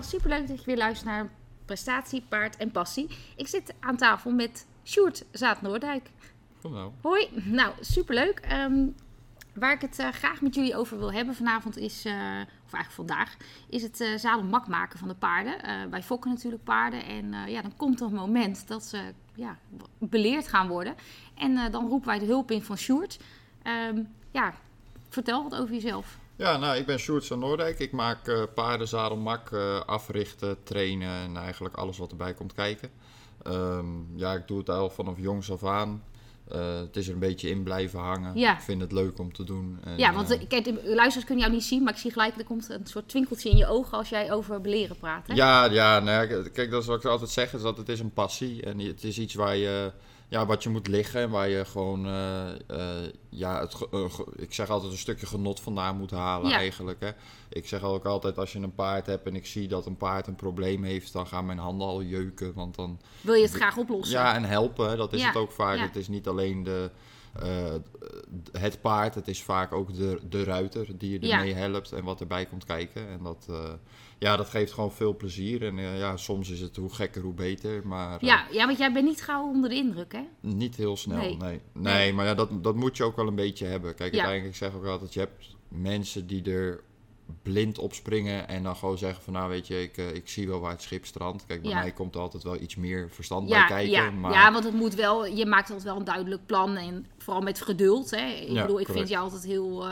[0.00, 1.30] allemaal, superleuk dat je weer luistert naar
[1.64, 3.08] Prestatie, Paard en Passie.
[3.36, 6.10] Ik zit aan tafel met Sjoerd Zaat-Noordijk.
[6.62, 6.92] Nou.
[7.02, 8.38] Hoi, nou superleuk.
[8.38, 8.86] Ehm,
[9.54, 12.12] waar ik het eh, graag met jullie over wil hebben vanavond is, eh,
[12.66, 13.36] of eigenlijk vandaag,
[13.68, 15.62] is het uh, zadelmak maken van de paarden.
[15.62, 19.12] Eh, wij fokken natuurlijk paarden en eh, ja, dan komt er een moment dat ze
[19.34, 19.58] ja,
[19.98, 20.94] beleerd gaan worden.
[21.34, 23.18] En eh, dan roepen wij de hulp in van Sjoerd.
[23.62, 24.54] Ehm, ja,
[25.08, 26.18] vertel wat over jezelf.
[26.40, 27.78] Ja, nou, ik ben Sjoerd van Noordijk.
[27.78, 32.90] Ik maak eh paarden, zadelmak, eh, africhten, trainen en eigenlijk alles wat erbij komt kijken.
[33.42, 36.02] Ehm, ja, ik doe het al vanaf jongs af aan.
[36.48, 38.38] Eh, het is er een beetje in blijven hangen.
[38.38, 38.54] Ja.
[38.54, 39.78] Ik vind het leuk om te doen.
[39.84, 42.38] En, ja, want eh, kijk, de luisteraars kunnen jou niet zien, maar ik zie gelijk,
[42.38, 45.26] er komt een soort twinkeltje in je ogen als jij over beleren praat.
[45.26, 45.34] Hè?
[45.34, 48.00] Ja, ja nou ja, kijk, dat is wat ik altijd zeg, is dat het is
[48.00, 48.62] een passie.
[48.62, 49.92] En het is iets waar je,
[50.30, 53.76] ja, wat je moet liggen en waar je gewoon, eh, eh, ja, het,
[54.36, 56.56] ik zeg altijd een stukje genot vandaan moet halen Ja.
[56.56, 57.00] eigenlijk.
[57.00, 57.10] Hè.
[57.48, 60.26] Ik zeg ook altijd, als je een paard hebt en ik zie dat een paard
[60.26, 62.52] een probleem heeft, dan gaan mijn handen al jeuken.
[62.54, 64.18] Want dan, Wil je het graag oplossen?
[64.18, 65.76] ja, en helpen, hè, dat is Ja, het ook vaak.
[65.76, 65.82] ja.
[65.82, 66.90] Het is niet alleen de,
[67.40, 67.74] eh,
[68.52, 72.20] het paard, het is vaak ook de, de ruiter die je ermee helpt en wat
[72.20, 73.08] erbij komt kijken.
[73.08, 73.46] En dat,
[74.20, 75.62] ja, dat geeft gewoon veel plezier.
[75.66, 77.86] En eh, ja, soms is het hoe gekker, hoe beter.
[77.86, 80.22] Maar eh, Ja, ja, want jij bent niet gauw onder de indruk, hè?
[80.40, 81.36] niet heel snel, Nee.
[81.36, 81.60] nee.
[81.72, 83.94] Nee, maar ja, dat, dat moet je ook wel een beetje hebben.
[83.94, 84.18] Kijk, Ja.
[84.18, 86.80] uiteindelijk, ik zeg ook altijd, je hebt mensen die er
[87.42, 90.48] blind op springen en dan gewoon zeggen van, nou weet je, ik, eh, ik zie
[90.48, 91.46] wel waar het schip strandt.
[91.46, 91.78] Kijk, bij Ja.
[91.80, 93.92] mij komt er altijd wel iets meer verstand Ja, bij kijken.
[94.04, 94.32] ja, maar...
[94.32, 97.60] ja, want het moet wel, je maakt altijd wel een duidelijk plan en vooral met
[97.60, 98.10] geduld.
[98.10, 98.26] Hè?
[98.26, 98.92] Ik Ja, bedoel, ik correct.
[98.92, 99.84] vind jou altijd heel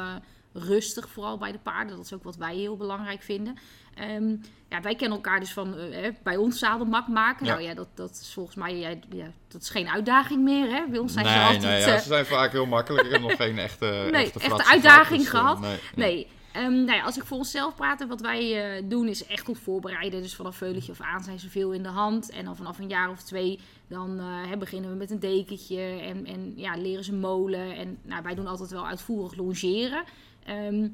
[0.53, 1.97] rustig, vooral bij de paarden.
[1.97, 3.56] Dat is ook wat wij heel belangrijk vinden.
[3.98, 4.36] Ehm,
[4.68, 7.46] ja, wij kennen elkaar dus van eh, bij ons zadelmak maken.
[7.46, 7.52] Ja.
[7.52, 10.70] Nou ja, dat, dat is volgens mij ja, ja, dat is geen uitdaging meer.
[10.70, 10.86] Hè?
[10.91, 11.62] Bij ons zijn nee, ze altijd...
[11.62, 13.06] nee, eh, ja, ze zijn vaak heel makkelijk.
[13.06, 15.72] Ik heb nog geen echte, Nee, echte, echte uitdaging gehad, gehad.
[15.72, 16.14] dus, eh, nee, nee.
[16.14, 16.36] Nee.
[16.52, 19.58] Ehm, nou ja, als ik voor onszelf praat, wat wij eh, doen is echt goed
[19.58, 20.22] voorbereiden.
[20.22, 22.31] Dus vanaf veulentje of aan zijn ze veel in de hand.
[22.31, 25.81] En dan vanaf een jaar of twee, dan eh, beginnen we met een dekentje.
[25.81, 27.76] En, en ja, leren ze molen.
[27.76, 30.04] En nou, wij doen altijd wel uitvoerig longeren.
[30.44, 30.88] Ehm,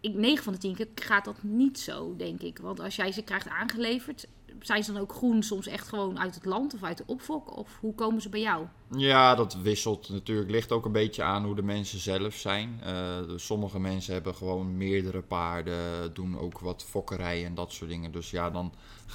[0.00, 2.58] ik, 9 van de 10 keer gaat dat niet zo, denk ik.
[2.58, 4.28] Want als jij ze krijgt aangeleverd,
[4.60, 7.56] zijn ze dan ook groen soms echt gewoon uit het land of uit de opfok?
[7.56, 8.66] Of hoe komen ze bij jou?
[8.96, 10.50] Ja, dat wisselt natuurlijk.
[10.50, 12.80] Ligt ook een beetje aan hoe de mensen zelf zijn.
[13.26, 18.12] Dus sommige mensen hebben gewoon meerdere paarden, doen ook wat fokkerij en dat soort dingen.
[18.12, 18.72] Dus ja, dan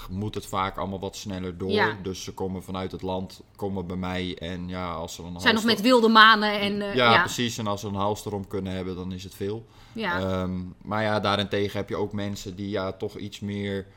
[0.09, 1.71] moet het vaak allemaal wat sneller door.
[1.71, 1.97] Ja.
[2.03, 5.55] Dus ze komen vanuit het land, komen bij mij en ja, als ze een Zijn
[5.55, 6.81] nog met wilde manen en...
[6.81, 7.57] eh, ja, ja, precies.
[7.57, 9.65] En als ze een hals erom kunnen hebben, dan is het veel.
[9.93, 10.19] ja.
[10.19, 13.87] Ehm, maar ja, daarentegen heb je ook mensen die ja, toch iets meer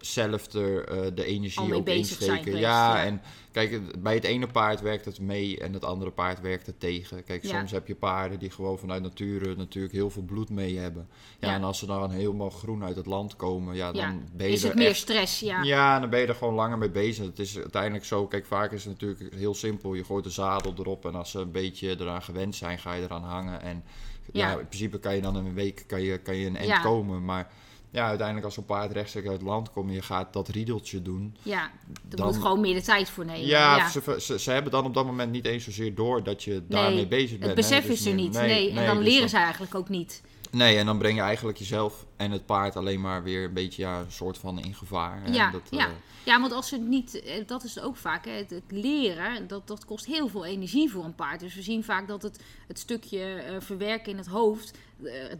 [0.00, 2.58] zelf er, eh, de energie zijn insteken.
[2.58, 3.04] ja, ja.
[3.04, 3.20] en
[3.52, 7.24] kijk, bij het ene paard werkt het mee en het andere paard werkt het tegen.
[7.24, 7.58] Kijk, Ja.
[7.58, 11.08] soms heb je paarden die gewoon vanuit nature natuurlijk heel veel bloed mee hebben.
[11.38, 11.54] Ja, Ja.
[11.54, 14.62] en als ze dan helemaal groen uit het land komen, ja, dan ben je is
[14.62, 15.62] er het meer echt stress, ja.
[15.62, 17.26] ja, dan ben je er gewoon langer mee bezig.
[17.26, 19.94] Het is uiteindelijk zo, kijk, vaak is het natuurlijk heel simpel.
[19.94, 23.02] Je gooit de zadel erop en als ze een beetje eraan gewend zijn, ga je
[23.02, 23.62] eraan hangen.
[23.62, 23.84] En
[24.32, 26.80] ja, in principe kan je dan in een week kan je, kan je een eind
[26.80, 27.24] komen.
[27.24, 27.50] Maar
[27.92, 31.02] ja, uiteindelijk als zo'n paard rechtstreeks uit het land komt en je gaat dat riedeltje
[31.02, 31.36] doen.
[31.42, 31.70] Ja,
[32.08, 33.46] Dan- moet gewoon meer de tijd voor nemen.
[33.46, 33.88] Ja, ja.
[33.90, 36.94] Ze, ze, ze hebben dan op dat moment niet eens zozeer door dat je daarmee
[36.94, 37.40] Nee, bezig bent.
[37.40, 37.54] Het hè.
[37.54, 38.32] besef Dus is nu- niet.
[38.32, 40.22] Nee, en dan dus leren ze eigenlijk ook niet.
[40.50, 43.82] Nee, en dan breng je eigenlijk jezelf en het paard alleen maar weer een beetje
[43.82, 45.20] ja, een soort van in gevaar.
[45.24, 45.32] hè.
[45.32, 45.86] Ja, dat, ja.
[45.86, 45.92] eh,
[46.24, 48.62] ja, want als ze het niet, eh, dat is het ook vaak, hè, het, het
[48.68, 51.40] leren, dat, dat kost heel veel energie voor een paard.
[51.40, 54.78] Dus we zien vaak dat het, het stukje eh, verwerken in het hoofd,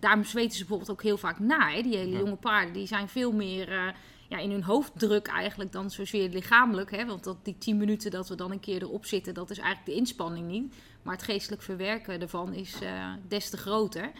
[0.01, 1.71] daarom zweten ze bijvoorbeeld ook heel vaak na.
[1.71, 1.83] Hè?
[1.83, 2.19] Die hele Ja.
[2.19, 3.89] jonge paarden, die zijn veel meer eh,
[4.29, 6.91] ja, in hun hoofddruk eigenlijk dan zozeer lichamelijk.
[6.91, 7.07] Hè?
[7.07, 9.87] Want dat, die tien minuten dat we dan een keer erop zitten, dat is eigenlijk
[9.89, 10.75] de inspanning niet.
[11.03, 14.11] Maar het geestelijk verwerken ervan is eh, des te groter.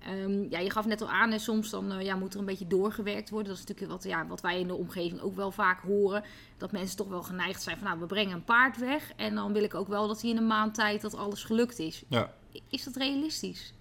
[0.00, 2.46] Ehm, ja, je gaf net al aan, en soms dan, eh, ja, moet er een
[2.46, 3.48] beetje doorgewerkt worden.
[3.48, 6.24] Dat is natuurlijk wat, ja, wat wij in de omgeving ook wel vaak horen.
[6.56, 9.12] Dat mensen toch wel geneigd zijn van, nou, we brengen een paard weg.
[9.16, 11.78] En dan wil ik ook wel dat hij in een maand tijd dat alles gelukt
[11.78, 12.02] is.
[12.08, 12.34] ja.
[12.68, 13.72] Is dat realistisch?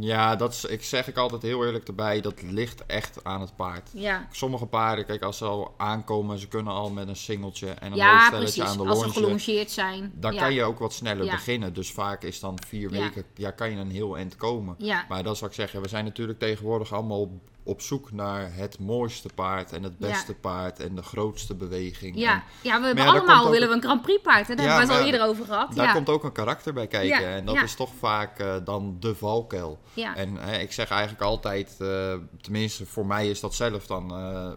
[0.00, 3.56] Ja, dat is, ik zeg ik altijd heel eerlijk erbij, dat ligt echt aan het
[3.56, 3.90] paard.
[3.94, 7.90] Ja, Sommige paarden, kijk, als ze al aankomen, ze kunnen al met een singeltje en
[7.90, 8.60] een ja precies.
[8.62, 9.12] aan de Als ze longe.
[9.18, 10.12] gelongeerd zijn.
[10.14, 10.40] Dan ja.
[10.40, 11.30] kan je ook wat sneller Ja.
[11.32, 11.72] beginnen.
[11.74, 14.76] Dus vaak is dan vier weken, ja, kan je een heel eind komen.
[15.08, 17.28] Maar dat zou ik zeggen, we zijn natuurlijk tegenwoordig allemaal
[17.66, 20.08] op, zoek naar het mooiste paard en het Ja.
[20.08, 22.16] beste paard en de grootste beweging.
[22.16, 22.32] ja.
[22.34, 24.48] En ja we hebben ja, allemaal ook- willen we een Grand Prix paard.
[24.48, 24.54] Hè?
[24.54, 25.74] Daar hebben we het al eerder over gehad.
[25.74, 27.26] daar komt ook een karakter bij kijken.
[27.26, 29.78] En dat is toch vaak eh, dan de valkuil.
[29.94, 30.16] ja.
[30.16, 34.50] En hè, ik zeg eigenlijk altijd, eh, tenminste voor mij is dat zelf dan, eh,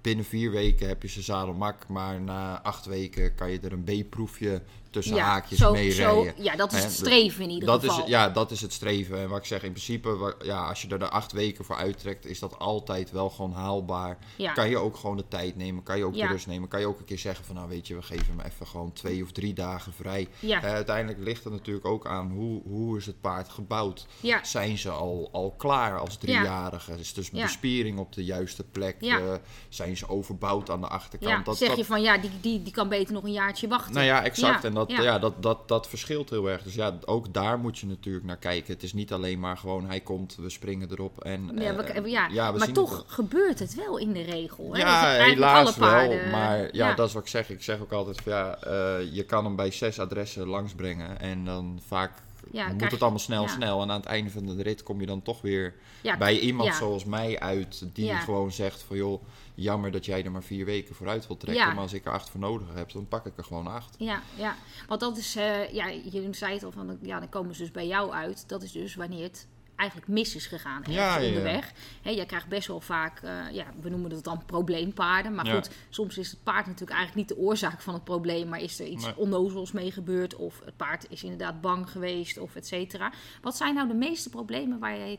[0.00, 3.84] binnen vier weken heb je ze zadelmak, maar na acht weken kan je er een
[4.04, 6.26] B-proefje tussen haakjes zo, mee zo.
[6.36, 8.02] Ja, dat is het streven in ieder Dat geval.
[8.02, 9.18] is, ja, dat is het streven.
[9.18, 12.26] En wat ik zeg, in principe, ja, als je er de acht weken voor uittrekt,
[12.26, 14.18] is dat altijd wel gewoon haalbaar.
[14.36, 14.52] Ja.
[14.52, 16.26] Kan je ook gewoon de tijd nemen, kan je ook Ja.
[16.26, 16.68] de rust nemen.
[16.68, 18.92] Kan je ook een keer zeggen van, nou weet je, we geven hem even gewoon
[18.92, 20.28] twee of drie dagen vrij.
[20.38, 20.62] Ja.
[20.62, 24.06] Uiteindelijk ligt het natuurlijk ook aan hoe, hoe is het paard gebouwd.
[24.20, 24.44] Ja.
[24.44, 26.98] Zijn ze al, al klaar als driejarige?
[26.98, 28.96] Is dus bespiering op de juiste plek?
[29.00, 29.18] Ja.
[29.18, 29.32] Eh,
[29.68, 31.30] zijn ze overbouwd aan de achterkant?
[31.30, 33.68] Ja, dat, zeg dat, je van ja, die, die, die kan beter nog een jaartje
[33.68, 33.94] wachten.
[33.94, 34.64] nou ja, exact.
[34.64, 35.02] En dat, ja.
[35.02, 35.18] ja.
[35.18, 36.62] dat, dat, dat verschilt heel erg.
[36.62, 38.72] Dus ja, ook daar moet je natuurlijk naar kijken.
[38.72, 41.24] Het is niet alleen maar gewoon hij komt, we springen erop.
[41.24, 44.22] En, Ja, we- eh, ja, ja, we maar toch het gebeurt het wel in de
[44.22, 44.74] regel.
[44.74, 44.78] Hè?
[44.78, 46.18] Ja, helaas wel.
[46.30, 46.94] Maar ja, ja.
[46.94, 47.50] dat is wat ik zeg.
[47.50, 51.20] Ik zeg ook altijd van ja, eh, je kan hem bij zes adressen langsbrengen.
[51.20, 52.12] En dan vaak
[52.50, 53.48] Ja, moet krijg het allemaal snel, ja.
[53.48, 53.82] snel.
[53.82, 56.74] En aan het einde van de rit kom je dan toch weer Ja, bij iemand
[56.74, 57.84] zoals mij uit.
[57.92, 59.22] Die gewoon zegt van joh,
[59.54, 61.66] jammer dat jij er maar vier weken vooruit wilt trekken.
[61.66, 63.94] Maar als ik er acht voor nodig heb, dan pak ik er gewoon acht.
[63.98, 64.56] Ja, ja,
[64.88, 67.70] want dat is, eh, ja, je zei het al van, ja, dan komen ze dus
[67.70, 68.48] bij jou uit.
[68.48, 69.46] Dat is dus wanneer het
[69.80, 71.28] eigenlijk mis is gegaan ergens Ja, ja, ja.
[71.28, 71.72] onderweg.
[72.02, 75.34] Hè, jij krijgt best wel vaak, eh, ja, we noemen dat dan probleempaarden.
[75.34, 75.54] Maar Ja.
[75.54, 78.80] goed, soms is het paard natuurlijk eigenlijk niet de oorzaak van het probleem, maar is
[78.80, 79.16] er iets Nee.
[79.16, 83.12] onnozels mee gebeurd of het paard is inderdaad bang geweest of et cetera.
[83.42, 85.18] Wat zijn nou de meeste problemen waar jij,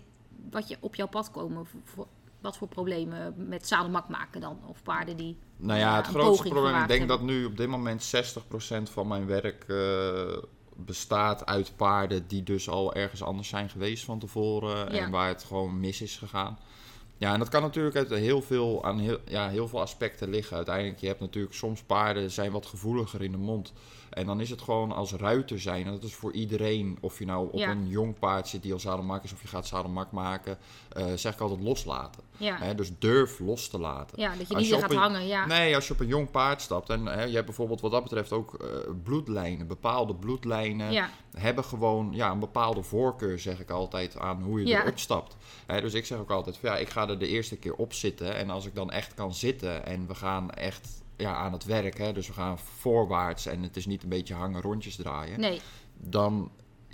[0.49, 1.65] wat je op jouw pad komen?
[1.83, 2.07] Voor,
[2.41, 4.59] wat voor problemen met zadelmak maken dan?
[4.67, 7.67] Of paarden die Nou ja, het een grootste probleem, ik denk dat nu op dit
[7.67, 10.37] moment 60% van mijn werk eh,
[10.75, 14.99] bestaat uit paarden die dus al ergens anders zijn geweest van tevoren Ja.
[14.99, 16.59] en waar het gewoon mis is gegaan.
[17.17, 20.55] Ja, en dat kan natuurlijk uit heel veel, aan heel, ja, heel veel aspecten liggen.
[20.55, 23.73] Uiteindelijk, je hebt natuurlijk soms paarden zijn wat gevoeliger in de mond.
[24.11, 25.85] En dan is het gewoon als ruiter zijn.
[25.85, 27.69] En dat is voor iedereen, of je nou op Ja.
[27.69, 30.57] een jong paard zit die al zadelmak is, of je gaat zadelmak maken,
[30.89, 32.23] eh, zeg ik altijd loslaten.
[32.37, 34.19] Ja, Hè, dus durf los te laten.
[34.21, 35.27] ja dat je niet je gaat een- hangen.
[35.27, 35.45] Ja.
[35.45, 38.03] Nee, als je op een jong paard stapt en hè, je hebt bijvoorbeeld wat dat
[38.03, 38.67] betreft ook eh,
[39.03, 39.67] bloedlijnen.
[39.67, 41.09] Bepaalde bloedlijnen Ja.
[41.37, 45.35] hebben gewoon ja, een bepaalde voorkeur, zeg ik altijd, aan hoe je erop stapt.
[45.65, 47.93] Hè, dus ik zeg ook altijd, van, ja, ik ga er de eerste keer op
[47.93, 48.35] zitten.
[48.35, 51.97] En als ik dan echt kan zitten en we gaan echt ja, aan het werk,
[51.97, 55.39] hè, dus we gaan voorwaarts en het is niet een beetje hangen, rondjes draaien.
[55.39, 55.61] Nee,
[55.97, 56.51] Dan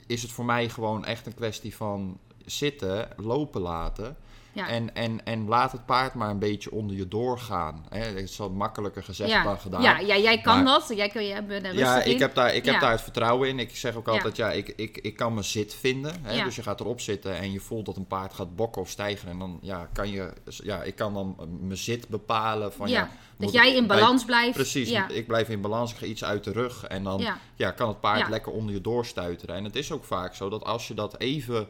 [0.08, 4.18] is het voor mij gewoon echt een kwestie van zitten, lopen laten.
[4.58, 4.68] Ja.
[4.68, 7.86] En, en, en laat het paard maar een beetje onder je doorgaan.
[7.90, 8.14] Hè?
[8.14, 9.44] Dat is wat makkelijker gezegd ja.
[9.44, 9.82] dan gedaan.
[9.82, 10.98] Ja, ja, jij kan Maar- dat.
[10.98, 13.60] Jij, kun- jij bent er Ja, ik heb daar, ik heb daar het vertrouwen in.
[13.60, 16.16] Ik zeg ook altijd, ja, ik, ik, ik kan mijn zit vinden.
[16.22, 16.34] Hè?
[16.34, 16.44] Ja.
[16.44, 19.30] Dus je gaat erop zitten en je voelt dat een paard gaat bokken of stijgen.
[19.30, 23.10] En dan ja, kan je, ja, ik kan dan mijn zit bepalen van ja.
[23.38, 24.54] Dat jij in bij- balans blijft.
[24.56, 27.26] Precies, ik blijf in balans, ik ga iets uit de rug en dan
[27.56, 27.72] Ja.
[27.72, 29.56] kan het paard lekker onder je doorstuiteren.
[29.56, 31.68] En het is ook vaak zo dat als je dat even,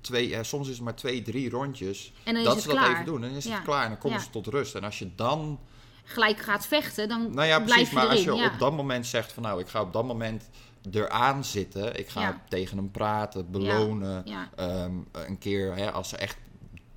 [0.00, 2.68] twee, eh, soms is het maar twee, drie rondjes, En dan is dat het ze
[2.74, 3.20] dat even doen.
[3.20, 3.54] Dan is Ja.
[3.54, 4.24] het klaar en dan komen Ja.
[4.24, 4.74] ze tot rust.
[4.74, 5.60] En als je dan
[6.04, 7.92] Gelijk gaat vechten, dan nou ja, blijf precies.
[7.94, 8.16] Maar erin.
[8.16, 8.52] als je ja.
[8.52, 10.48] op dat moment zegt van nou, ik ga op dat moment
[10.92, 11.98] eraan zitten.
[11.98, 12.42] Ik ga Ja.
[12.48, 14.22] tegen hem praten, belonen.
[14.24, 14.48] Ja.
[14.56, 16.36] ehm, een keer, hè, als ze echt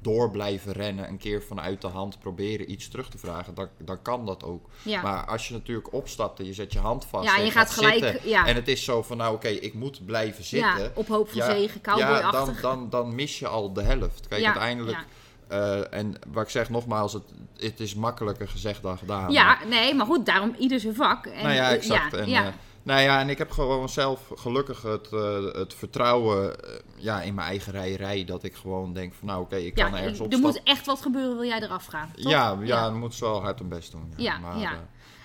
[0.01, 4.01] door blijven rennen, een keer vanuit de hand proberen iets terug te vragen, dan, dan
[4.01, 4.69] kan dat ook.
[4.81, 5.01] Ja.
[5.01, 7.71] Maar als je natuurlijk opstapt en je zet je hand vast Ja, en je gaat
[7.71, 8.45] gelijk, zitten, ja.
[8.45, 10.79] en het is zo van nou oké, ik moet blijven zitten.
[10.83, 12.61] ja, op hoop van Ja, zegen, ja, cowboyachtig.
[12.61, 14.27] dan, dan, dan mis je al de helft.
[14.27, 15.05] Kijk, uiteindelijk,
[15.47, 17.23] eh, en wat ik zeg nogmaals, het,
[17.57, 19.21] het is makkelijker gezegd dan gedaan.
[19.21, 21.25] maar- ja, nee, maar goed, daarom ieder zijn vak.
[21.25, 22.11] En, nou ja, eh, exact.
[22.11, 22.53] Ja, en, ja.
[22.83, 27.33] Nou ja, en ik heb gewoon zelf gelukkig het, eh, het vertrouwen eh, ja, in
[27.33, 28.25] mijn eigen rijerij.
[28.25, 30.51] Dat ik gewoon denk van nou oké, ik Ja, kan ergens er opstappen.
[30.51, 32.11] moet echt wat gebeuren, wil jij eraf gaan.
[32.15, 32.31] toch?
[32.31, 34.13] Ja, ja, dan moet ze wel hard hun best doen.
[34.17, 34.71] Ja, Ja, maar, ja.
[34.71, 34.77] eh,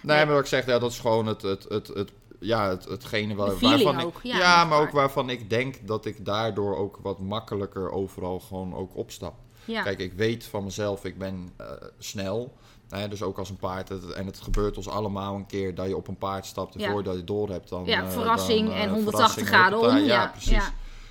[0.03, 2.85] nee, maar wat ik zeg, ja, dat is gewoon het, het, het, het, ja, het,
[2.85, 6.77] hetgene waar, waarvan ook, ik, ja, ja, maar ook waarvan ik denk dat ik daardoor
[6.77, 9.35] ook wat makkelijker overal gewoon ook opstap.
[9.65, 9.83] Ja.
[9.83, 11.53] Kijk, ik weet van mezelf, ik ben
[11.99, 12.55] snel.
[13.09, 13.89] Dus ook als een paard.
[13.89, 16.75] Het, en het gebeurt ons allemaal een keer dat je op een paard stapt.
[16.75, 16.91] En Ja.
[16.91, 17.85] voordat je door hebt, dan.
[17.85, 20.71] Ja, eh, verrassing dan, eh, en 180 verrassing, graden om, Ja, ja, precies.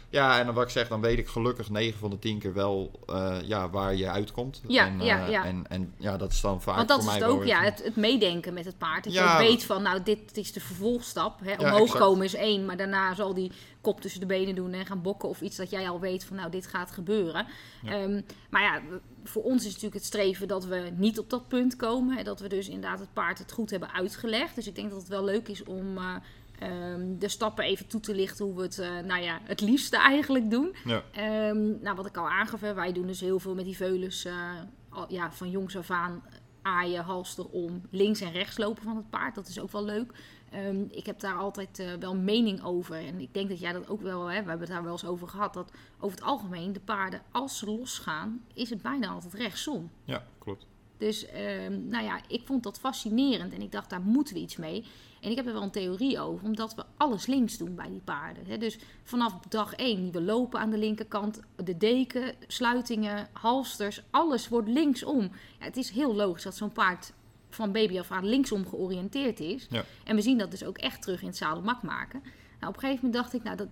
[0.09, 0.39] Ja.
[0.39, 2.99] En dan wat ik zeg, dan weet ik gelukkig 9 van de 10 keer wel
[3.07, 4.61] eh, ja, waar je uitkomt.
[4.67, 5.45] Ja, en, ja, eh, ja.
[5.45, 7.47] En, en ja, dat is dan vaak Want dat voor is mij het ook, wel
[7.47, 9.03] ja, het, het meedenken met het paard.
[9.03, 11.39] Dat je Ja, weet van, nou, dit is de vervolgstap.
[11.43, 11.55] Hè.
[11.57, 11.99] Omhoog exact.
[11.99, 15.29] komen is één, maar daarna zal die kop tussen de benen doen en gaan bokken.
[15.29, 17.45] Of iets dat jij al weet van, nou, dit gaat gebeuren.
[17.85, 18.81] Ehm, maar ja,
[19.23, 22.17] voor ons is natuurlijk het streven dat we niet op dat punt komen.
[22.17, 24.55] Hè, dat we dus inderdaad het paard het goed hebben uitgelegd.
[24.55, 25.97] Dus ik denk dat het wel leuk is om...
[25.97, 26.15] eh,
[26.59, 29.97] ehm, de stappen even toe te lichten hoe we het, eh, nou ja, het liefste
[29.97, 30.75] eigenlijk doen.
[30.85, 31.03] Ja.
[31.11, 34.25] Ehm, nou, wat ik al aangaf, hè, wij doen dus heel veel met die veulens
[34.25, 34.49] eh,
[34.89, 36.23] al- ja, van jongs af aan
[36.61, 39.35] aaien, halster om, links en rechts lopen van het paard.
[39.35, 40.11] Dat is ook wel leuk.
[40.51, 42.95] Ehm, ik heb daar altijd eh, wel mening over.
[42.95, 45.05] En ik denk dat jij dat ook wel, hè, we hebben het daar wel eens
[45.05, 49.33] over gehad, dat over het algemeen de paarden, als ze losgaan, is het bijna altijd
[49.33, 49.91] rechtsom.
[50.03, 50.65] ja, klopt.
[50.97, 54.55] Dus ehm, nou ja, ik vond dat fascinerend en ik dacht, daar moeten we iets
[54.55, 54.85] mee.
[55.21, 58.01] En ik heb er wel een theorie over, omdat we alles links doen bij die
[58.03, 58.45] paarden.
[58.45, 58.57] Hè.
[58.57, 64.47] Dus vanaf dag één, die we lopen aan de linkerkant, de deken, sluitingen, halsters, alles
[64.47, 65.21] wordt linksom.
[65.59, 67.13] Ja, het is heel logisch dat zo'n paard
[67.49, 69.67] van baby af aan linksom georiënteerd is.
[69.69, 69.83] Ja.
[70.03, 72.21] En we zien dat dus ook echt terug in het zadelmak maken.
[72.59, 73.67] Nou, op een gegeven moment dacht ik, nou, dat,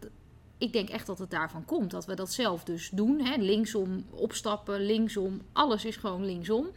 [0.58, 1.92] ik denk echt dat het daarvan komt.
[1.92, 3.20] Dat we dat zelf dus doen.
[3.20, 3.36] Hè?
[3.36, 5.42] Linksom opstappen, linksom.
[5.52, 6.68] Alles is gewoon linksom.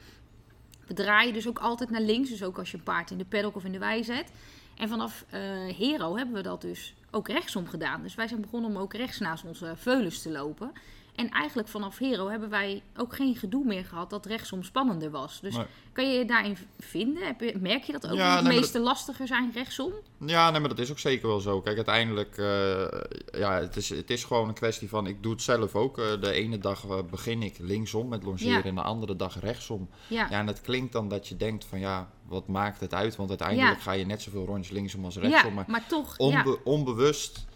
[0.87, 2.31] We draaien dus ook altijd naar links.
[2.31, 4.33] Dus ook als je een paard in de paddock of in de wei zet.
[4.77, 5.41] En vanaf eh,
[5.79, 8.03] Hero hebben we dat dus ook rechtsom gedaan.
[8.03, 10.73] Dus wij zijn begonnen om ook rechts naast onze veulens te lopen.
[11.17, 15.41] En eigenlijk vanaf Hero hebben wij ook geen gedoe meer gehad dat rechtsom spannender was.
[15.41, 15.65] Dus Nee.
[15.93, 17.27] kan je je daarin vinden?
[17.27, 18.17] Heb je, merk je dat ook?
[18.17, 19.93] Ja, dat nee, maar meeste lastiger zijn rechtsom?
[20.27, 21.61] Ja, nee, maar dat is ook zeker wel zo.
[21.61, 25.43] Kijk, uiteindelijk, eh, ja, het is, het is gewoon een kwestie van, ik doe het
[25.43, 25.99] zelf ook.
[25.99, 28.63] Eh, de ene dag eh, begin ik linksom met longeren Ja.
[28.65, 29.89] en de andere dag rechtsom.
[30.09, 33.17] Ja, Ja, en het klinkt dan dat je denkt van, ja, wat maakt het uit?
[33.17, 33.83] Want uiteindelijk Ja.
[33.83, 35.55] ga je net zoveel rondjes linksom als ja, rechtsom.
[35.55, 36.15] maar maar toch.
[36.19, 36.25] ja.
[36.25, 37.47] onbe- onbewust,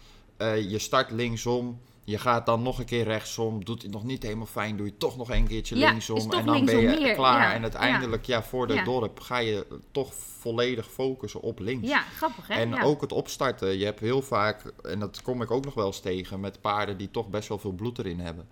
[0.67, 1.81] je start linksom.
[2.03, 4.97] Je gaat dan nog een keer rechtsom, doet het nog niet helemaal fijn, doe je
[4.97, 6.17] toch nog een keertje Ja, linksom.
[6.17, 7.41] en dan ben je meer, klaar.
[7.41, 11.87] ja, En uiteindelijk, ja, voor de dorp ga je toch volledig focussen op links.
[11.87, 12.53] Ja, grappig hè?
[12.53, 13.77] En ook het opstarten.
[13.77, 16.97] Je hebt heel vaak, en dat kom ik ook nog wel eens tegen, met paarden
[16.97, 18.47] die toch best wel veel bloed erin hebben.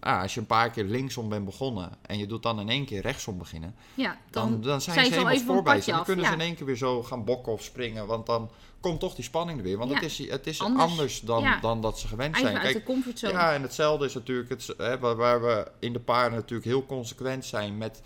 [0.00, 2.84] Ah, als je een paar keer linksom bent begonnen en je doet dan in één
[2.84, 5.74] keer rechtsom beginnen, ja, dan, dan, zijn zijn ze ze al helemaal voorbij.
[5.76, 6.30] padje Dan kunnen ja.
[6.30, 8.50] ze in één keer weer zo gaan bokken of springen, want dan
[8.84, 9.78] komt toch die spanning er weer.
[9.78, 9.96] Want Ja.
[9.96, 10.90] het is, het is Anders.
[10.90, 11.60] anders, dan, Ja.
[11.60, 12.54] dan dat ze gewend zijn.
[12.54, 13.32] uit Kijk, de comfortzone.
[13.32, 16.86] ja, en hetzelfde is natuurlijk het, hè, waar, waar we in de paarden natuurlijk heel
[16.86, 18.00] consequent zijn met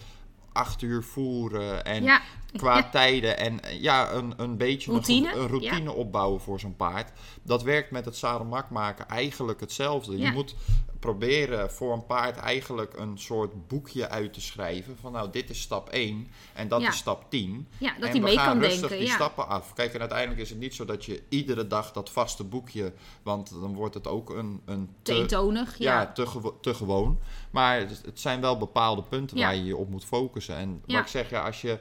[0.52, 2.20] acht uur voeren en ja.
[2.56, 2.88] Qua Ja.
[2.90, 7.12] tijden en eh, ja, een, een beetje Routine, een, een routine opbouwen voor zo'n paard.
[7.42, 10.18] Dat werkt met het zadelmak maken eigenlijk hetzelfde.
[10.18, 10.26] Ja.
[10.26, 10.54] Je moet
[11.00, 15.60] proberen voor een paard eigenlijk een soort boekje uit te schrijven van nou dit is
[15.60, 16.88] stap 1 en dat Ja.
[16.88, 17.68] is stap 10.
[17.78, 18.98] Ja, dat en hij mee gaan kan rustig denken.
[18.98, 19.14] die Ja.
[19.14, 19.72] stappen af.
[19.72, 23.50] Kijk, en uiteindelijk is het niet zo dat je iedere dag dat vaste boekje, want
[23.60, 25.78] dan wordt het ook een, een Te eentonig.
[25.78, 26.12] ja, Ja.
[26.12, 27.18] te, gewo- te gewoon.
[27.50, 30.56] Maar het, zijn wel bepaalde punten waar je je op moet focussen.
[30.56, 31.78] En wat ik zeg, ja, als je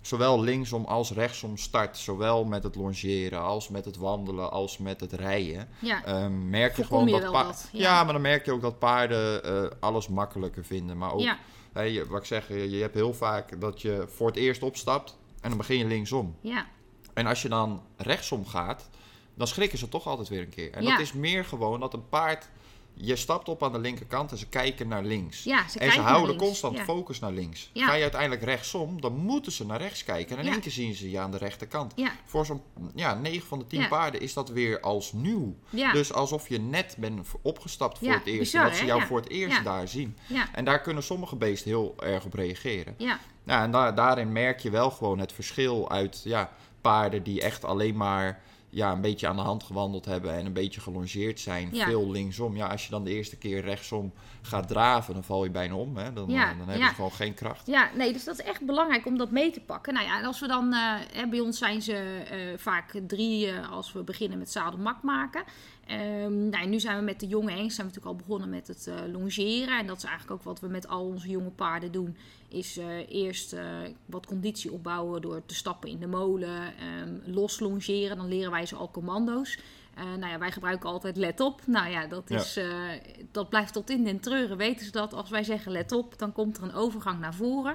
[0.00, 5.00] zowel linksom als rechtsom start, zowel met het longeren als met het wandelen als met
[5.00, 6.04] het rijden, ja.
[6.04, 7.80] ehm, merk je Voorkom gewoon je dat wel pa- wat, ja.
[7.80, 8.04] ja.
[8.04, 10.98] maar dan merk je ook dat paarden eh, alles makkelijker vinden.
[10.98, 11.38] Maar ook, ja.
[12.08, 15.58] wat ik zeg, je, hebt heel vaak dat je voor het eerst opstapt en dan
[15.58, 16.36] begin je linksom.
[16.40, 16.66] ja.
[17.14, 18.88] En als je dan rechtsom gaat,
[19.34, 20.72] dan schrikken ze toch altijd weer een keer.
[20.72, 22.48] En dat is meer gewoon dat een paard.
[23.00, 25.44] Je stapt op aan de linkerkant en ze kijken naar links.
[25.44, 26.84] Ja, ze en ze houden constant Ja.
[26.84, 27.70] focus naar links.
[27.72, 27.86] Ja.
[27.86, 30.36] Ga je uiteindelijk rechtsom, dan moeten ze naar rechts kijken.
[30.38, 31.94] En in één keer zien ze je aan de rechterkant.
[32.24, 32.62] Voor zo'n
[32.94, 33.88] ja, 9 van de 10 Ja.
[33.88, 35.54] paarden is dat weer als nieuw.
[35.92, 38.38] Dus alsof je net bent opgestapt voor het eerst.
[38.38, 40.16] bizar, en dat ze jou voor het eerst daar zien.
[40.52, 42.94] En daar kunnen sommige beesten heel erg op reageren.
[42.98, 43.18] Ja.
[43.44, 46.50] Nou, en daar, daarin merk je wel gewoon het verschil uit ja,
[46.80, 50.52] paarden die echt alleen maar ja, een beetje aan de hand gewandeld hebben en een
[50.52, 51.84] beetje gelongeerd zijn, Ja.
[51.84, 52.56] veel linksom.
[52.56, 55.96] Ja, als je dan de eerste keer rechtsom gaat draven, dan val je bijna om.
[55.96, 56.12] Hè?
[56.12, 56.88] Dan, Ja, eh, dan hebben ja.
[56.88, 57.66] ze gewoon geen kracht.
[57.66, 59.94] Ja, nee, dus dat is echt belangrijk om dat mee te pakken.
[59.94, 63.92] Nou ja, en als we dan, eh, bij ons zijn ze eh, vaak drie als
[63.92, 65.42] we beginnen met zadelmak maken.
[65.88, 68.66] Ehm, nou, nu zijn we met de jonge hengst zijn we natuurlijk al begonnen met
[68.68, 69.78] het eh, longeren.
[69.78, 72.16] En dat is eigenlijk ook wat we met al onze jonge paarden doen.
[72.48, 73.64] Is eh, eerst eh,
[74.06, 78.16] wat conditie opbouwen door te stappen in de molen, ehm, los longeren.
[78.16, 79.58] Dan leren wij ze al commando's.
[80.18, 81.60] Nou ja, wij gebruiken altijd let op.
[81.66, 82.60] Nou ja, dat, is,
[83.30, 84.56] dat blijft tot in den treuren.
[84.56, 87.74] Weten ze dat als wij zeggen let op, dan komt er een overgang naar voren.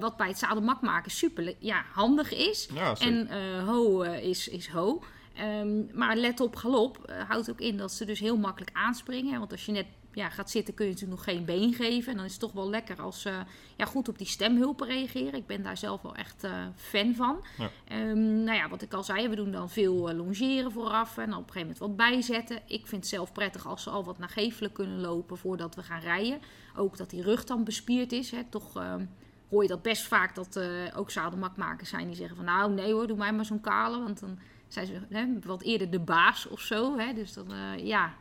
[0.00, 2.68] Wat bij het zadelmak maken super ja, handig is.
[2.74, 2.94] Ja.
[2.98, 3.28] En
[3.64, 5.02] ho is, is ho.
[5.34, 9.38] Ehm, maar let op galop eh, houdt ook in dat ze dus heel makkelijk aanspringen.
[9.38, 12.10] Want als je net ja, gaat zitten kun je natuurlijk nog geen been geven.
[12.10, 13.42] En dan is het toch wel lekker als ze
[13.76, 15.34] ja, goed op die stemhulpen reageren.
[15.34, 17.44] Ik ben daar zelf wel echt eh, fan van.
[17.58, 17.70] Ja.
[17.88, 21.18] Ehm, nou ja, wat ik al zei, we doen dan veel eh, longeren vooraf.
[21.18, 22.56] En dan op een gegeven moment wat bijzetten.
[22.66, 26.00] Ik vind het zelf prettig als ze al wat nagevelijk kunnen lopen voordat we gaan
[26.00, 26.40] rijden.
[26.76, 28.30] Ook dat die rug dan bespierd is.
[28.30, 28.44] Hè.
[28.44, 29.04] Toch ehm,
[29.48, 30.60] hoor je dat best vaak dat
[30.96, 32.44] ook zadelmakmakers zijn die zeggen van...
[32.44, 34.02] Nou nee hoor, doe mij maar zo'n kale.
[34.02, 34.38] Want dan
[34.72, 36.98] zijn ze hè, wat eerder de baas of zo.
[36.98, 37.12] Hè.
[37.12, 38.12] Dus dan, eh, ja...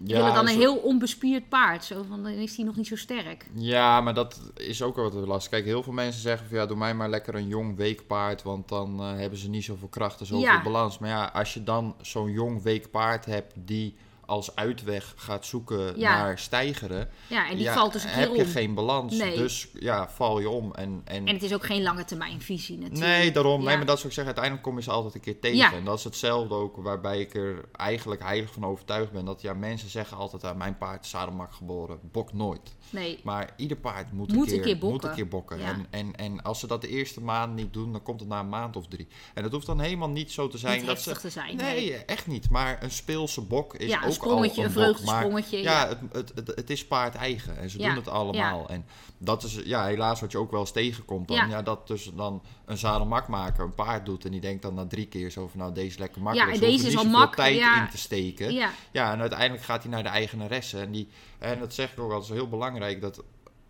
[0.00, 1.84] Die willen dan een zo- heel onbespierd paard.
[1.84, 3.46] Zo van, dan is die nog niet zo sterk.
[3.54, 5.50] Ja, maar dat is ook wel wat lastig.
[5.50, 8.68] Kijk, heel veel mensen zeggen van ja, doe mij maar lekker een jong weekpaard, want
[8.68, 10.62] dan eh, hebben ze niet zoveel kracht en zoveel Ja.
[10.62, 10.98] balans.
[10.98, 13.96] Maar ja, als je dan zo'n jong weekpaard hebt die
[14.28, 16.18] als uitweg gaat zoeken Ja.
[16.18, 18.48] naar stijgeren, Ja, en die ja, valt dus een keer heb je om.
[18.50, 19.16] geen balans.
[19.16, 19.36] Nee.
[19.36, 20.74] Dus ja, val je om.
[20.74, 23.06] En, en, En het is ook geen lange termijn visie natuurlijk.
[23.06, 23.60] nee, daarom.
[23.60, 23.66] Ja.
[23.66, 25.56] Nee, maar dat zou ik zeggen, uiteindelijk kom je ze altijd een keer tegen.
[25.56, 25.72] Ja.
[25.72, 29.24] En dat is hetzelfde ook waarbij ik er eigenlijk heilig van overtuigd ben.
[29.24, 32.76] Dat ja, mensen zeggen altijd, ah, mijn paard is zadelmak geboren, bok nooit.
[32.90, 33.20] Nee.
[33.24, 34.90] Maar ieder paard moet, Moet een, een keer, bokken.
[34.90, 35.58] Moet een keer bokken.
[35.58, 35.64] Ja.
[35.66, 38.40] En, en, en als ze dat de eerste maand niet doen, dan komt het na
[38.40, 39.08] een maand of drie.
[39.34, 41.16] En het hoeft dan helemaal niet zo te zijn Niet dat ze...
[41.18, 41.56] te zijn.
[41.56, 42.50] Nee, echt niet.
[42.50, 44.72] Maar een speelse bok is ook sprongetje, een.
[44.72, 45.58] Maar vreugdesprongetje.
[45.62, 47.58] ja, Ja, het, het, het, het is paard eigen.
[47.58, 48.68] En ze Ja, doen het allemaal.
[48.68, 48.86] En
[49.18, 51.28] dat is ja, helaas wat je ook wel eens tegenkomt.
[51.28, 51.62] Dan, Ja.
[51.62, 54.24] dat dus dan een zadelmakmaker een paard doet.
[54.24, 56.50] En die denkt dan na drie keer zo van nou deze is lekker makkelijk.
[56.50, 57.82] Ja, en deze is al zoveel mak- tijd ja.
[57.84, 58.52] in te steken.
[58.52, 58.70] ja.
[58.92, 60.78] Ja, en uiteindelijk gaat hij naar de eigenaresse.
[60.80, 61.08] En, die,
[61.38, 63.00] en dat zeg ik ook altijd, is heel belangrijk.
[63.00, 63.22] Dat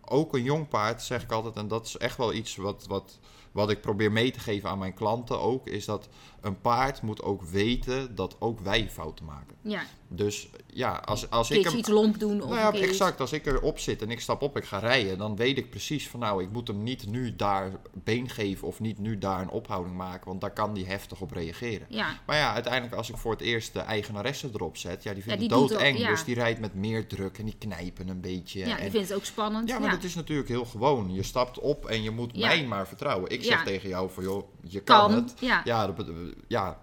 [0.05, 3.19] ook een jong paard, zeg ik altijd, en dat is echt wel iets wat, wat,
[3.51, 6.09] wat ik probeer mee te geven aan mijn klanten ook, is dat
[6.41, 9.55] een paard moet ook weten dat ook wij fouten maken.
[9.61, 9.81] ja.
[10.11, 11.77] Dus ja, als, als ik hem...
[11.77, 12.41] iets lomp doen.
[12.41, 13.19] Of Nou ja, exact.
[13.19, 16.09] Als ik erop zit en ik stap op, ik ga rijden, dan weet ik precies
[16.09, 19.49] van nou, ik moet hem niet nu daar been geven of niet nu daar een
[19.49, 21.87] ophouding maken, want daar kan die heftig op reageren.
[21.89, 25.23] Ja, Maar ja, uiteindelijk als ik voor het eerst de eigenaresse erop zet, ja, die
[25.23, 25.95] vindt Ja, het die doodeng.
[25.95, 26.09] ook, ja.
[26.09, 28.59] Dus die rijdt met meer druk en die knijpen een beetje.
[28.59, 29.69] ja, en, die vindt het ook spannend.
[29.69, 31.13] ja, maar dat is natuurlijk heel gewoon.
[31.13, 33.31] Je stapt op en je moet mij maar vertrouwen.
[33.31, 35.13] Ik zeg tegen jou van joh, je kan, kan.
[35.13, 35.33] het.
[35.63, 35.87] Ja.
[35.87, 36.07] Dat,
[36.47, 36.81] ja,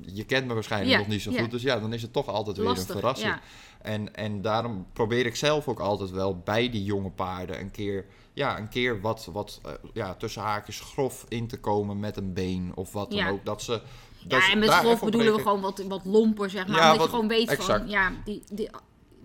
[0.00, 1.40] je kent me waarschijnlijk Ja, nog niet zo ja.
[1.40, 1.50] goed.
[1.50, 3.30] Dus ja, dan is het toch altijd weer Lastig, een verrassing.
[3.32, 3.40] ja.
[3.82, 8.06] En, en daarom probeer ik zelf ook altijd wel bij die jonge paarden een keer,
[8.32, 12.32] ja, een keer wat, wat eh, ja, tussen haakjes grof in te komen met een
[12.32, 13.44] been of wat dan ook.
[13.44, 13.80] Dat ze,
[14.24, 16.96] dat Ja, en met grof bedoelen we gewoon wat, wat lomper, zeg maar.
[16.96, 17.80] Wat- je gewoon weet exact.
[17.80, 18.70] van, ja, die, die,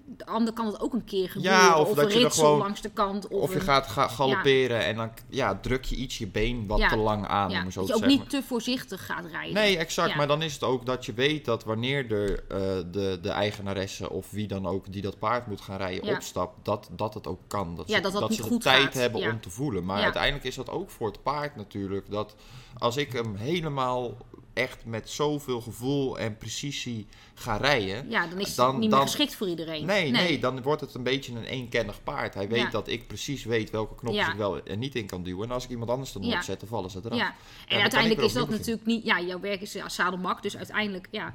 [0.09, 1.59] de ander kan het ook een keer gebeuren.
[1.59, 3.27] Ja, of of, dat je gewoon- langs de kant.
[3.27, 6.67] Of, Of je een- gaat ga galopperen en dan ja, druk je iets je been
[6.67, 6.87] wat Ja.
[6.87, 8.19] te lang aan, ja, om zo dat je ook zeggen.
[8.19, 9.53] niet te voorzichtig gaat rijden.
[9.53, 10.15] Nee, exact.
[10.15, 12.57] Maar dan is het ook dat je weet dat wanneer de, eh,
[12.91, 16.89] de, de eigenaresse of wie dan ook die dat paard moet gaan rijden opstapt, dat,
[16.91, 17.75] dat het ook kan.
[17.75, 18.93] Dat Ja, ze, dat dat niet ze de tijd gaat.
[18.93, 19.85] hebben om te voelen.
[19.85, 22.11] Maar uiteindelijk is dat ook voor het paard natuurlijk.
[22.11, 22.35] Dat
[22.77, 24.17] als ik hem helemaal
[24.53, 28.09] echt met zoveel gevoel en precisie ga rijden.
[28.09, 29.85] Ja, dan is het Dan- niet meer dan- geschikt voor iedereen.
[29.85, 32.33] Nee, nee, dan wordt het een beetje een eenkennig paard.
[32.33, 32.69] Hij weet Ja.
[32.69, 34.31] dat ik precies weet welke knopjes Ja.
[34.31, 35.45] ik wel en niet in kan duwen.
[35.47, 36.41] En als ik iemand anders erop Ja.
[36.41, 37.17] zet, dan vallen ze eraf.
[37.17, 37.25] Ja,
[37.67, 39.03] dan en uiteindelijk is dat natuurlijk niet...
[39.03, 41.33] Ja, jouw werk is ja, zadelmak, dus uiteindelijk ja,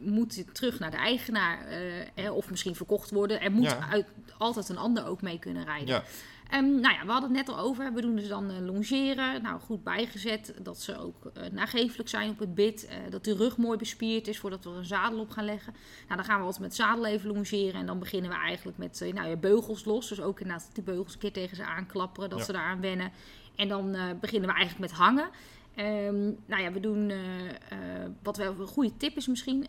[0.00, 1.66] moet het terug naar de eigenaar.
[1.66, 1.78] eh,
[2.14, 3.40] hè, of misschien verkocht worden.
[3.40, 4.06] Er moet uit,
[4.38, 6.02] altijd een ander ook mee kunnen rijden.
[6.52, 7.92] Ehm, nou ja, we hadden het net al over.
[7.92, 9.42] We doen dus dan eh, longeren.
[9.42, 10.54] Nou, goed bijgezet.
[10.62, 12.86] Dat ze ook eh nagevelijk zijn op het bit.
[12.86, 15.72] eh, dat de rug mooi bespierd is voordat we er een zadel op gaan leggen.
[16.08, 17.74] Nou, dan gaan we altijd met zadel even longeren.
[17.80, 20.08] En dan beginnen we eigenlijk met nou ja, beugels los.
[20.08, 22.30] Dus ook inderdaad die beugels een keer tegen ze aanklapperen.
[22.30, 22.44] Dat Ja.
[22.44, 23.12] ze daaraan wennen.
[23.56, 25.28] En dan beginnen we eigenlijk met hangen.
[25.74, 27.12] Ehm, nou ja, we doen
[28.22, 29.66] wat wel een goede tip is misschien.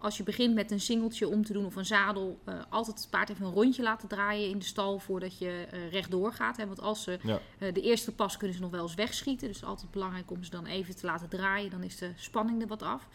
[0.00, 3.10] Als je begint met een singeltje om te doen of een zadel, eh, altijd het
[3.10, 6.56] paard even een rondje laten draaien in de stal voordat je eh, rechtdoor gaat.
[6.56, 6.66] Hè?
[6.66, 7.40] Want als ze Ja.
[7.58, 9.48] eh, de eerste pas kunnen ze nog wel eens wegschieten.
[9.48, 11.70] Dus altijd belangrijk om ze dan even te laten draaien.
[11.70, 13.08] Dan is de spanning er wat af.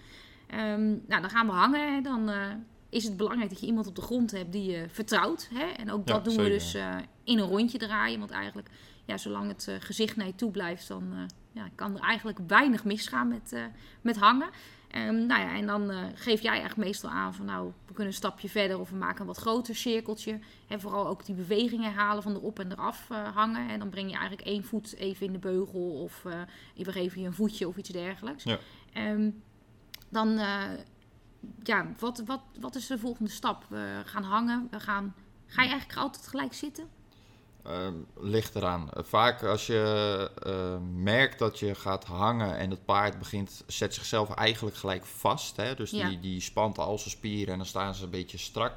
[0.47, 1.93] Ehm, nou, dan gaan we hangen.
[1.93, 2.01] Hè?
[2.01, 2.31] Dan
[2.89, 5.49] is het belangrijk dat je iemand op de grond hebt die je vertrouwt.
[5.53, 5.63] Hè?
[5.65, 6.73] En ook Ja, dat doen we dus
[7.23, 8.19] in een rondje draaien.
[8.19, 8.69] Want eigenlijk,
[9.05, 13.27] ja, zolang het gezicht naar je toe blijft, dan ja, kan er eigenlijk weinig misgaan
[13.27, 13.53] met,
[14.01, 14.49] met hangen.
[14.93, 18.07] Ehm, nou ja, en dan eh, geef jij eigenlijk meestal aan van nou, we kunnen
[18.07, 20.39] een stapje verder of we maken een wat groter cirkeltje.
[20.67, 23.69] En vooral ook die beweging herhalen van erop en eraf eh, hangen.
[23.69, 26.41] En dan breng je eigenlijk één voet even in de beugel of eh
[26.75, 28.43] we geven je een voetje of iets dergelijks.
[28.43, 28.59] Ja.
[28.93, 29.29] Ehm,
[30.09, 30.39] dan,
[31.63, 33.65] ja, wat, wat, wat is de volgende stap?
[33.69, 35.15] We gaan hangen, we gaan...
[35.45, 36.87] Ga je eigenlijk altijd gelijk zitten?
[37.63, 38.91] Ehm, ligt eraan.
[38.91, 43.93] Eh, vaak als je eh, merkt dat je gaat hangen en het paard begint, zet
[43.93, 45.55] zichzelf eigenlijk gelijk vast.
[45.55, 45.75] Hè?
[45.75, 46.07] Dus Ja.
[46.09, 48.73] die, die spant al zijn spieren en dan staan ze een beetje strak.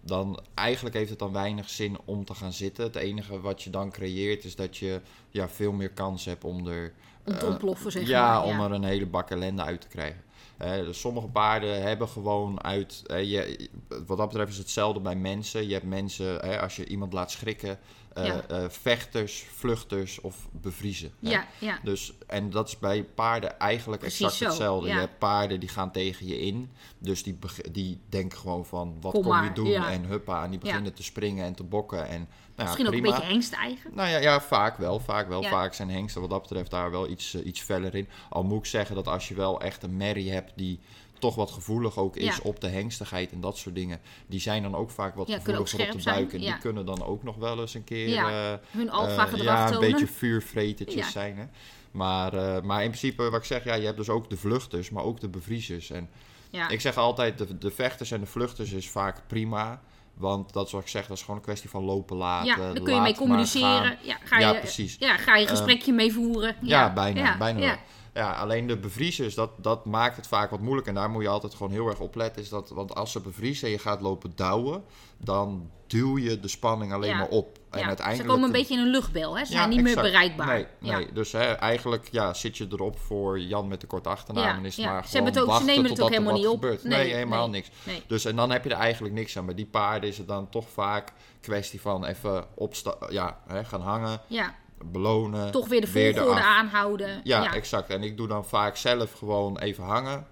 [0.00, 2.84] Dan eigenlijk heeft het dan weinig zin om te gaan zitten.
[2.84, 6.66] Het enige wat je dan creëert is dat je ja, veel meer kans hebt om
[6.66, 6.92] er
[7.24, 8.44] Om te Eh, ontploffen, zeg ja, maar.
[8.44, 10.22] om er een hele bak ellende uit te krijgen.
[10.56, 13.02] Eh, dus sommige paarden hebben gewoon uit.
[13.06, 13.68] eh, je,
[14.06, 15.66] wat dat betreft is hetzelfde bij mensen.
[15.66, 17.78] Je hebt mensen, eh, als je iemand laat schrikken,
[18.14, 18.42] eh, Ja.
[18.48, 21.12] eh, vechters, vluchters of bevriezen.
[21.18, 21.78] Ja, ja.
[21.82, 24.88] Dus, en dat is bij paarden eigenlijk Precies exact zo, hetzelfde.
[24.88, 24.94] ja.
[24.94, 26.70] Je hebt paarden die gaan tegen je in.
[26.98, 27.38] Dus die,
[27.70, 29.74] die denken gewoon van, wat Kom kom, je doen?
[29.74, 32.08] En huppa, en die beginnen te springen en te bokken.
[32.08, 33.94] En, nou ja, Misschien ook een beetje hengst eigen.
[33.94, 35.00] Nou ja, ja, vaak wel.
[35.00, 35.42] Vaak wel.
[35.42, 38.08] Vaak zijn hengsten wat dat betreft daar wel iets, eh, iets feller in.
[38.28, 40.80] Al moet ik zeggen dat als je wel echt een merrie hebt die
[41.24, 42.42] toch wat gevoelig ook is Ja.
[42.42, 44.00] op de hengstigheid en dat soort dingen.
[44.26, 46.00] Die zijn dan ook vaak wat Ja, gevoeliger op de buik.
[46.02, 49.24] zijn, En die kunnen dan ook nog wel eens een keer eh, Hun eh, alfa
[49.26, 49.90] gedrag ja, een tonen.
[49.90, 51.36] beetje vuurvretertjes zijn.
[51.36, 51.44] Hè?
[51.90, 54.90] Maar, eh, maar in principe, wat ik zeg, ja, je hebt dus ook de vluchters,
[54.90, 55.90] maar ook de bevriezers.
[55.90, 56.08] En
[56.50, 56.68] Ja.
[56.68, 59.80] ik zeg altijd, de, de vechters en de vluchters is vaak prima.
[60.14, 62.46] Want dat is wat ik zeg, dat is gewoon een kwestie van lopen laten.
[62.46, 63.98] ja, daar kun je mee communiceren.
[64.02, 64.96] Ja, ga je, Ja, precies.
[64.98, 66.56] Ja, ga je gesprekje mee voeren.
[66.60, 67.20] Ja, bijna.
[67.20, 67.78] Ja, bijna ja.
[68.14, 70.86] Ja, alleen de bevriezers, dat, dat maakt het vaak wat moeilijk.
[70.86, 72.42] En daar moet je altijd gewoon heel erg op letten.
[72.42, 74.84] Is dat, want als ze bevriezen en je gaat lopen douwen,
[75.18, 77.16] dan duw je de spanning alleen Ja.
[77.18, 77.58] maar op.
[77.70, 78.28] En Ja, uiteindelijk...
[78.28, 79.44] Ze komen een beetje in een luchtbel, hè?
[79.44, 79.94] Ze Ja, zijn niet exact.
[80.02, 80.46] meer bereikbaar.
[80.46, 80.96] Nee, ja.
[80.98, 81.12] nee.
[81.12, 84.56] dus hè, eigenlijk ja, zit je erop voor Jan met de korte achternaam.
[84.56, 86.62] En is het maar Ze hebben het ook- ze nemen het ook helemaal niet op.
[86.62, 87.64] Nee, Nee, helemaal nee.
[87.84, 88.02] niks.
[88.06, 89.46] Dus en dan heb je er eigenlijk niks aan.
[89.46, 93.80] Bij die paarden is het dan toch vaak kwestie van even opsta ja, hè, gaan
[93.80, 94.54] hangen, Ja,
[94.92, 95.50] belonen.
[95.50, 97.20] toch weer de volgorde aanhouden.
[97.24, 97.88] Ja, exact.
[97.90, 100.26] En ik doe dan vaak zelf gewoon even hangen,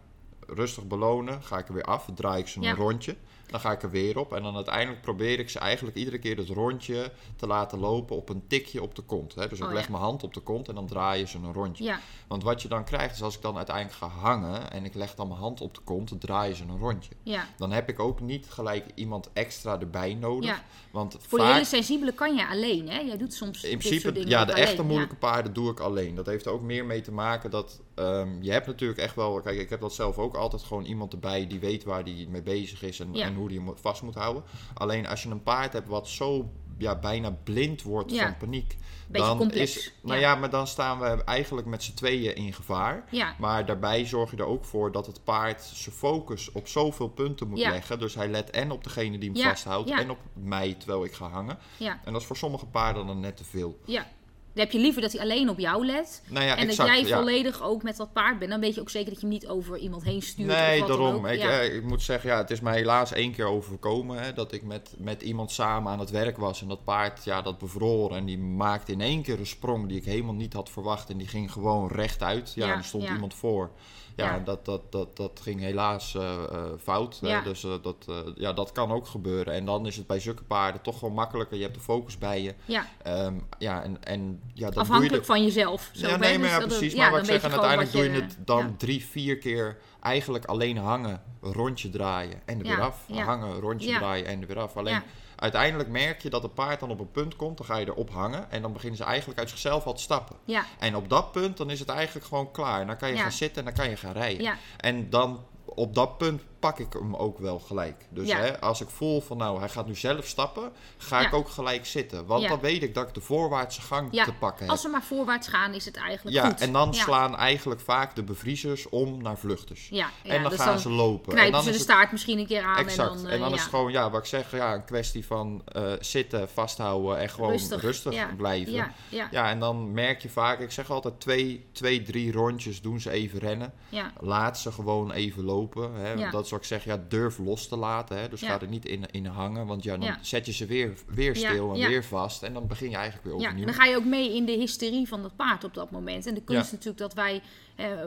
[0.46, 2.74] rustig belonen, ga ik er weer af, draai ik ze een Ja.
[2.74, 3.16] rondje.
[3.52, 6.36] Dan ga ik er weer op en dan uiteindelijk probeer ik ze eigenlijk iedere keer
[6.36, 9.34] het rondje te laten lopen op een tikje op de kont.
[9.34, 9.48] Hè?
[9.48, 9.90] Dus ik Oh, leg ja.
[9.90, 11.84] mijn hand op de kont en dan draai je ze een rondje.
[11.84, 14.94] Ja, Want wat je dan krijgt is als ik dan uiteindelijk ga hangen en ik
[14.94, 17.10] leg dan mijn hand op de kont, dan draai je ze een rondje.
[17.22, 17.46] ja.
[17.56, 20.48] Dan heb ik ook niet gelijk iemand extra erbij nodig.
[20.50, 20.62] Ja.
[20.90, 22.98] Want Voor de vaak hele sensibele kan je alleen, hè?
[23.00, 24.64] Jij doet soms in principe, ja, de alleen.
[24.64, 26.14] echte moeilijke paarden doe ik alleen.
[26.14, 29.40] Dat heeft er ook meer mee te maken dat ehm, je hebt natuurlijk echt wel,
[29.40, 32.42] kijk, ik heb dat zelf ook altijd gewoon iemand erbij die weet waar die mee
[32.42, 34.42] bezig is en, en hoe die hem vast moet houden.
[34.74, 38.22] Alleen als je een paard hebt wat zo ja, bijna blind wordt Ja.
[38.24, 38.76] van paniek,
[39.08, 40.28] Beetje dan complex, is, nou ja.
[40.32, 40.34] ja.
[40.36, 43.04] maar dan staan we eigenlijk met z'n tweeën in gevaar.
[43.10, 47.08] Ja, Maar daarbij zorg je er ook voor dat het paard zijn focus op zoveel
[47.08, 47.70] punten moet Ja.
[47.70, 47.98] leggen.
[47.98, 51.28] Dus hij let en op degene die hem vasthoudt en op mij terwijl ik ga
[51.28, 51.58] hangen.
[51.76, 53.78] ja, En dat is voor sommige paarden dan net te veel.
[53.84, 54.06] ja.
[54.54, 56.22] Dan heb je liever dat hij alleen op jou let.
[56.28, 56.88] Nou ja, en exact.
[56.88, 57.16] dat jij ja.
[57.16, 58.50] volledig ook met dat paard bent.
[58.50, 60.48] Dan weet je ook zeker dat je hem niet over iemand heen stuurt.
[60.48, 61.24] Nee, of wat dan daarom.
[61.24, 61.30] ook.
[61.30, 61.60] Ik, ja.
[61.60, 64.22] eh, ik moet zeggen, ja, het is mij helaas één keer overkomen.
[64.22, 66.62] Hè, dat ik met, met iemand samen aan het werk was.
[66.62, 68.14] En dat paard, ja, dat bevroor.
[68.16, 71.10] En die maakte in één keer een sprong die ik helemaal niet had verwacht.
[71.10, 72.52] En die ging gewoon rechtuit.
[72.54, 73.70] Ja, Ja, en er stond iemand voor.
[74.16, 77.20] Ja, dat, dat, dat, dat ging helaas eh, eh, fout.
[77.20, 77.42] hè.
[77.42, 79.54] Dus eh, dat, ja, dat kan ook gebeuren.
[79.54, 81.56] En dan is het bij zulke paarden toch gewoon makkelijker.
[81.56, 82.54] Je hebt de focus bij je.
[82.64, 82.86] ja.
[83.02, 85.90] Ehm, ja, en, en ja, Afhankelijk je van jezelf.
[85.92, 86.94] Zo, ja, nee, maar Dus ja, precies.
[86.94, 90.76] maar wat ik zeg, en uiteindelijk doe je het dan drie, vier keer eigenlijk alleen
[90.76, 93.06] hangen, rondje draaien en er weer af.
[93.08, 94.76] Hangen, rondje draaien en er weer af.
[94.76, 95.02] Alleen.
[95.42, 98.10] Uiteindelijk merk je dat het paard dan op een punt komt, dan ga je erop
[98.10, 100.36] hangen en dan beginnen ze eigenlijk uit zichzelf al te stappen.
[100.44, 102.86] Ja, En op dat punt, dan is het eigenlijk gewoon klaar.
[102.86, 103.22] Dan kan je Ja.
[103.22, 104.42] gaan zitten en dan kan je gaan rijden.
[104.42, 108.06] ja, En dan op dat punt pak ik hem ook wel gelijk.
[108.08, 108.36] Dus Ja.
[108.36, 111.86] hè, als ik voel van nou, hij gaat nu zelf stappen, ga ik ook gelijk
[111.86, 112.26] zitten.
[112.26, 114.70] Want dan weet ik dat ik de voorwaartse gang te pakken heb.
[114.70, 116.60] als ze maar voorwaarts gaan is het eigenlijk Ja, goed.
[116.60, 119.88] en dan slaan eigenlijk vaak de bevriezers om naar vluchters.
[119.88, 121.36] Ja, en dan dus gaan dan ze lopen.
[121.36, 122.76] En dan ze de is het, staart misschien een keer aan.
[122.76, 123.10] exact.
[123.10, 123.62] En dan, en dan eh, is ja.
[123.62, 127.50] het gewoon, ja, wat ik zeg, ja, een kwestie van eh, zitten, vasthouden en gewoon
[127.50, 128.72] rustig, Rustig, blijven.
[128.72, 132.80] Ja, ja, Ja, en dan merk je vaak, ik zeg altijd twee, twee, drie rondjes
[132.82, 133.72] doen ze even rennen.
[134.20, 135.94] Laat ze gewoon even lopen.
[135.94, 136.30] Hè.
[136.30, 138.18] Dat is wat ik zeg, ja, durf los te laten.
[138.18, 138.28] Hè.
[138.28, 138.48] Dus Ja.
[138.48, 140.18] ga er niet in, in hangen, want ja, dan Ja.
[140.22, 141.88] zet je ze weer, weer Ja, stil en ja.
[141.88, 142.42] weer vast.
[142.42, 143.40] En dan begin je eigenlijk weer ja.
[143.40, 143.64] overnieuw.
[143.64, 146.26] Dan ga je ook mee in de hysterie van dat paard op dat moment.
[146.26, 146.66] En de kunst Ja.
[146.66, 147.42] is natuurlijk dat wij...
[147.76, 148.00] eh,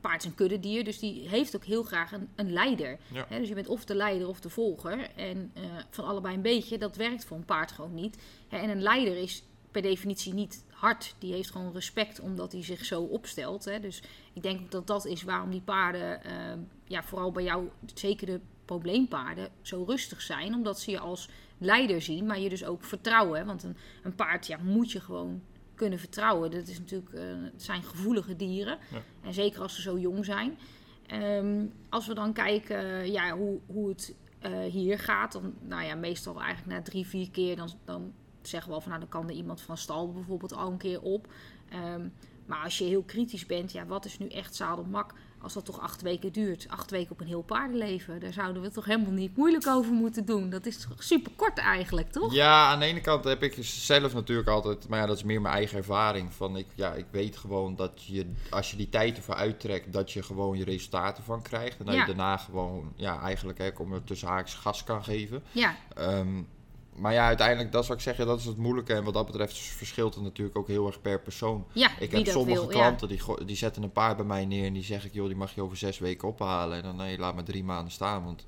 [0.00, 2.98] paard is een kuddedier, dus die heeft ook heel graag een, een leider.
[3.12, 3.26] Ja.
[3.28, 5.10] Hè, dus je bent of de leider of de volger.
[5.16, 8.16] En eh, van allebei een beetje, dat werkt voor een paard gewoon niet.
[8.48, 11.14] Hè, en een leider is per definitie niet hard.
[11.18, 13.64] Die heeft gewoon respect omdat hij zich zo opstelt.
[13.64, 13.80] Hè.
[13.80, 16.32] Dus ik denk dat dat is waarom die paarden, eh,
[16.86, 20.54] ja, vooral bij jou, zeker de probleempaarden, zo rustig zijn.
[20.54, 23.38] Omdat ze je als leider zien, maar je dus ook vertrouwen.
[23.38, 23.44] Hè.
[23.44, 25.42] Want een, een paard ja, moet je gewoon
[25.74, 26.50] kunnen vertrouwen.
[26.50, 27.22] Dat is natuurlijk, eh,
[27.52, 28.78] het zijn gevoelige dieren.
[28.92, 29.02] Ja.
[29.22, 30.58] En zeker als ze zo jong zijn.
[31.06, 35.94] Ehm, als we dan kijken ja, hoe, hoe het eh, hier gaat, dan nou ja,
[35.94, 39.28] meestal eigenlijk na drie, vier keer, dan, dan zeggen we al van nou, dan kan
[39.28, 41.32] er iemand van stal bijvoorbeeld al een keer op.
[41.68, 42.08] Ehm,
[42.46, 45.14] maar als je heel kritisch bent, ja, wat is nu echt zadelmak?
[45.40, 48.70] Als dat toch acht weken duurt, acht weken op een heel paardenleven, daar zouden we
[48.70, 50.50] toch helemaal niet moeilijk over moeten doen.
[50.50, 52.34] Dat is toch super kort eigenlijk, toch?
[52.34, 55.40] Ja, aan de ene kant heb ik zelf natuurlijk altijd, maar ja, dat is meer
[55.40, 56.32] mijn eigen ervaring.
[56.32, 60.12] Van ik, ja, ik weet gewoon dat je, als je die tijd ervoor uittrekt, dat
[60.12, 61.78] je gewoon je resultaten van krijgt.
[61.78, 62.00] En dat Ja.
[62.00, 65.42] je daarna gewoon, ja, eigenlijk, hè, kom er tussen haakjes gas kan geven.
[65.52, 66.42] Ja, Ehm,
[66.98, 68.94] maar ja, uiteindelijk, dat wat ik zeg, ja, dat is het moeilijke.
[68.94, 71.66] En wat dat betreft verschilt het natuurlijk ook heel erg per persoon.
[71.72, 72.68] ja Ik heb sommige wil.
[72.68, 75.36] klanten die, die zetten een paard bij mij neer en die zeg ik, joh, die
[75.36, 76.76] mag je over zes weken ophalen.
[76.76, 78.44] En dan nee, laat maar drie maanden staan, want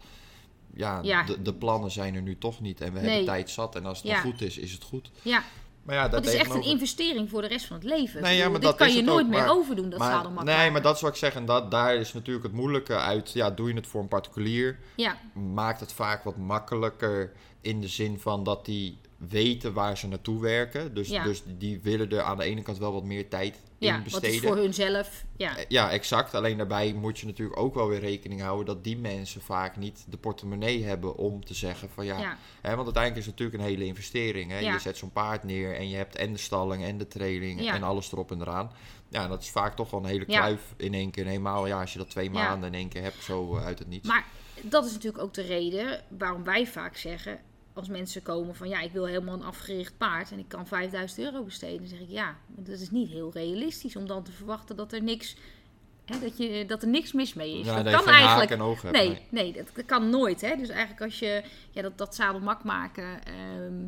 [0.75, 1.23] ja, Ja.
[1.23, 2.81] De, de plannen zijn er nu toch niet.
[2.81, 3.09] En we Nee.
[3.09, 5.11] hebben tijd zat en als het goed is, is het goed.
[5.23, 5.43] Ja.
[5.89, 8.23] Maar ja, dat is echt een investering voor de rest van het leven.
[8.23, 10.55] Nee, ja, maar dit dat kan je nooit ook, meer maar- overdoen, dat maar, nee,
[10.57, 10.73] maken.
[10.73, 11.35] maar dat wat ik zeg.
[11.35, 13.33] En dat, daar is natuurlijk het moeilijke uit.
[13.33, 17.89] Ja, doe je het voor een particulier, Ja, maakt het vaak wat makkelijker in de
[17.89, 20.95] zin van dat die weten waar ze naartoe werken.
[20.95, 21.25] Dus, Ja.
[21.25, 24.05] dus die willen er aan de ene kant wel wat meer tijd in Ja, wat
[24.05, 24.31] besteden.
[24.35, 25.25] is voor hunzelf.
[25.37, 26.35] Ja, Eh, Ja, exact.
[26.35, 30.05] Alleen daarbij moet je natuurlijk ook wel weer rekening houden dat die mensen vaak niet
[30.09, 32.19] de portemonnee hebben om te zeggen van ja.
[32.19, 34.51] ja, Hè, want uiteindelijk is het natuurlijk een hele investering.
[34.51, 34.59] Hè?
[34.59, 34.73] Ja.
[34.73, 37.75] Je zet zo'n paard neer en je hebt en de stalling en de training Ja.
[37.75, 38.71] en alles erop en eraan.
[39.09, 40.39] Ja, dat is vaak toch wel een hele Ja.
[40.39, 41.27] kluif in één keer.
[41.27, 42.31] Helemaal ja, als je dat twee Ja.
[42.33, 44.09] maanden in één keer hebt, zo eh, uit het niets.
[44.09, 44.27] Maar
[44.63, 47.41] dat is natuurlijk ook de reden waarom wij vaak zeggen,
[47.79, 51.19] als mensen komen van ja, ik wil helemaal een afgericht paard en ik kan 5000
[51.21, 54.77] euro besteden, dan zeg ik ja, dat is niet heel realistisch om dan te verwachten
[54.77, 55.37] dat er niks,
[56.05, 57.67] hè, dat je, dat er niks mis mee is.
[57.67, 58.51] ja, dat kan eigenlijk.
[58.51, 58.99] haak en ogen hebt.
[58.99, 60.41] Nee, nee, dat, dat kan nooit.
[60.41, 60.57] Hè?
[60.57, 63.87] Dus eigenlijk als je ja, dat, dat zadelmak maken, ehm,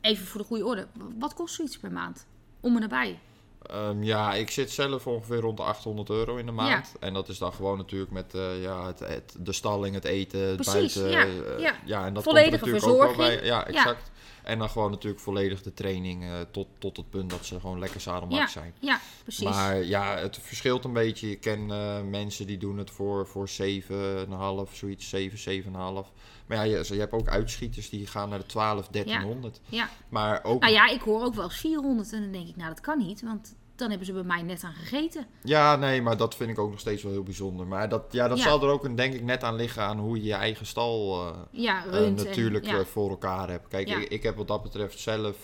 [0.00, 0.86] even voor de goede orde,
[1.18, 2.26] wat kost zoiets per maand?
[2.60, 3.18] Om en nabij.
[3.66, 6.94] Ehm, ja, ik zit zelf ongeveer rond de 800 euro in de maand.
[7.00, 10.40] En dat is dan gewoon natuurlijk met eh, ja, het, het, de stalling, het eten,
[10.40, 11.10] het Precies, buiten.
[11.10, 11.74] ja, eh, ja.
[11.84, 13.40] ja, en dat Volledige komt natuurlijk ook wel verzorging.
[13.40, 13.48] bij.
[13.48, 14.10] Ja, exact.
[14.42, 17.78] En dan gewoon natuurlijk volledig de training eh, tot, tot het punt dat ze gewoon
[17.78, 18.74] lekker zadelmak Ja, zijn.
[18.78, 19.44] Ja, precies.
[19.44, 21.28] Maar ja, het verschilt een beetje.
[21.28, 25.70] Je ken eh, mensen die doen het voor, voor 7,5, zoiets, 7, 7,5.
[26.46, 29.60] Maar ja, je, je hebt ook uitschieters die gaan naar de 12, 1300.
[29.68, 29.88] ja.
[30.08, 32.68] Maar ook, Nou ja, ik hoor ook wel eens 400 en dan denk ik, nou
[32.68, 35.26] dat kan niet, want dan hebben ze bij mij net aan gegeten.
[35.42, 37.66] ja, nee, maar dat vind ik ook nog steeds wel heel bijzonder.
[37.66, 38.44] Maar dat, ja, dat Ja.
[38.44, 41.26] zal er ook een, denk ik net aan liggen aan hoe je je eigen stal
[41.26, 42.78] eh, Ja, eh, runt natuurlijk ja.
[42.78, 43.68] eh, voor elkaar hebt.
[43.68, 45.36] Kijk, ik, ik heb wat dat betreft zelf...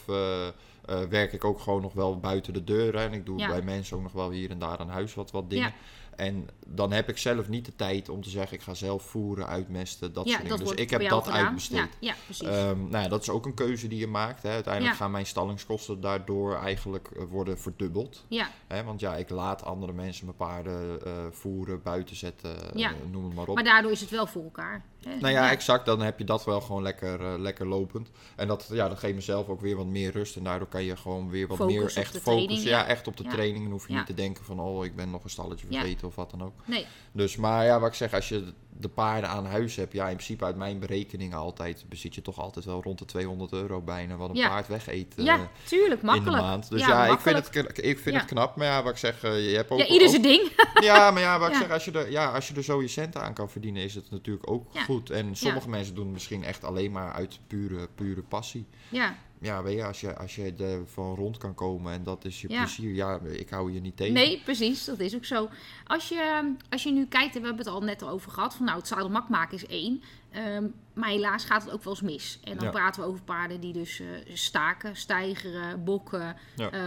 [1.09, 2.95] werk ik ook gewoon nog wel buiten de deur.
[2.99, 3.05] hè.
[3.05, 5.51] En ik doe bij mensen ook nog wel hier en daar aan huis wat, wat
[5.51, 5.73] dingen.
[6.19, 9.47] En dan heb ik zelf niet de tijd om te zeggen, ik ga zelf voeren,
[9.47, 10.59] uitmesten, dat ja, soort dingen.
[10.59, 11.45] dat Dus ik heb dat gedaan.
[11.45, 11.79] uitbesteed.
[11.79, 12.49] Ja, ja precies.
[12.49, 14.43] Ehm, nou ja, dat is ook een keuze die je maakt.
[14.43, 14.51] Hè.
[14.51, 18.25] Uiteindelijk gaan mijn stallingskosten daardoor eigenlijk eh, worden verdubbeld.
[18.29, 18.85] ja, Hè.
[18.85, 23.35] Want ja, ik laat andere mensen mijn paarden eh, voeren, buiten zetten, eh, noem het
[23.35, 23.55] maar op.
[23.55, 24.85] maar daardoor is het wel voor elkaar.
[25.21, 25.87] Nou ja, exact.
[25.87, 28.11] Dan heb je dat wel gewoon lekker, eh, lekker lopend.
[28.37, 30.37] En dat, ja, dat geeft mezelf ook weer wat meer rust.
[30.37, 32.71] En daardoor kan je gewoon weer wat Focus meer echt focussen.
[32.71, 32.87] Ja, ja.
[32.87, 33.63] echt op de training.
[33.63, 36.15] Dan hoef je niet te denken van, oh, ik ben nog een stalletje vergeten of
[36.15, 36.55] wat dan ook.
[36.65, 40.09] Nee, Dus, maar ja, wat ik zeg, als je de paarden aan huis hebt, ja,
[40.09, 43.81] in principe uit mijn berekeningen altijd, bezit je toch altijd wel rond de 200 euro
[43.81, 44.49] bijna wat een Ja.
[44.49, 46.37] paard wegeet eh, ja, tuurlijk, in makkelijk.
[46.37, 46.71] de maand.
[46.71, 48.21] Dus Ja, ja, ik vind, het, ik vind Ja.
[48.21, 48.57] het knap.
[48.57, 49.79] Maar ja, wat ik zeg, eh, je hebt ook...
[49.79, 50.51] Ja, ieder zijn ding.
[50.81, 52.89] ja, maar ja, wat ik zeg, als je, er, ja, als je er zo je
[52.89, 55.11] centen aan kan verdienen, is het natuurlijk ook goed.
[55.11, 58.67] En sommige mensen doen het misschien echt alleen maar uit pure, pure passie.
[58.89, 62.25] Ja, Ja, weet je, als je, als je er van rond kan komen en dat
[62.25, 62.63] is je Ja.
[62.63, 64.15] plezier, ja, ik hou je niet tegen.
[64.15, 65.49] nee, precies, dat is ook zo.
[65.87, 68.65] Als je, als je nu kijkt, en we hebben het al net over gehad, van
[68.67, 70.03] nou, het zadelmak maken is één.
[70.31, 72.41] Ehm, maar helaas gaat het ook wel eens mis.
[72.45, 72.71] En dan Ja.
[72.71, 76.37] praten we over paarden die dus eh, staken, stijgeren, bokken.
[76.57, 76.71] Ja.
[76.71, 76.81] eh,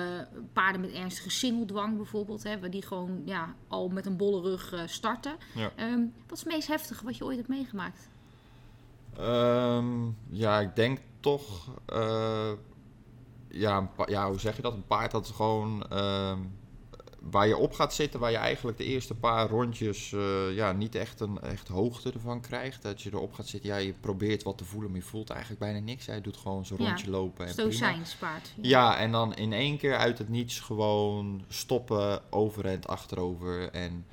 [0.53, 4.73] paarden met ernstige singeldwang bijvoorbeeld, hè, waar die gewoon ja, al met een bolle rug
[4.73, 5.35] eh, starten.
[5.75, 8.09] Ehm, wat is het meest heftige wat je ooit hebt meegemaakt?
[9.17, 9.85] Ehm,
[10.29, 12.51] ja, ik denk toch, eh,
[13.49, 14.73] ja, ja, hoe zeg je dat?
[14.73, 16.39] Een paard dat gewoon ehm,
[17.21, 20.95] waar je op gaat zitten, waar je eigenlijk de eerste paar rondjes eh, ja, niet
[20.95, 22.81] echt een echt hoogte ervan krijgt.
[22.81, 25.59] Dat je erop gaat zitten, ja, je probeert wat te voelen, maar je voelt eigenlijk
[25.59, 26.05] bijna niks.
[26.05, 27.71] Hij doet gewoon zo'n Ja, rondje lopen en prima.
[27.71, 28.53] Stoïcijnspaard.
[28.61, 33.69] Ja, en dan in één keer uit het niets gewoon stoppen, overend, achterover.
[33.71, 34.05] En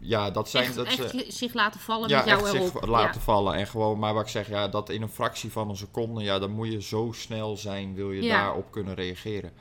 [0.00, 0.64] ja, dat zijn...
[0.64, 2.70] echt, dat echt ze, zich laten vallen ja, met jou echt erop.
[2.70, 3.54] zich laten vallen.
[3.54, 6.38] En gewoon, maar wat ik zeg, ja, dat in een fractie van een seconde, ja,
[6.38, 9.52] dan moet je zo snel zijn, wil je daarop kunnen reageren.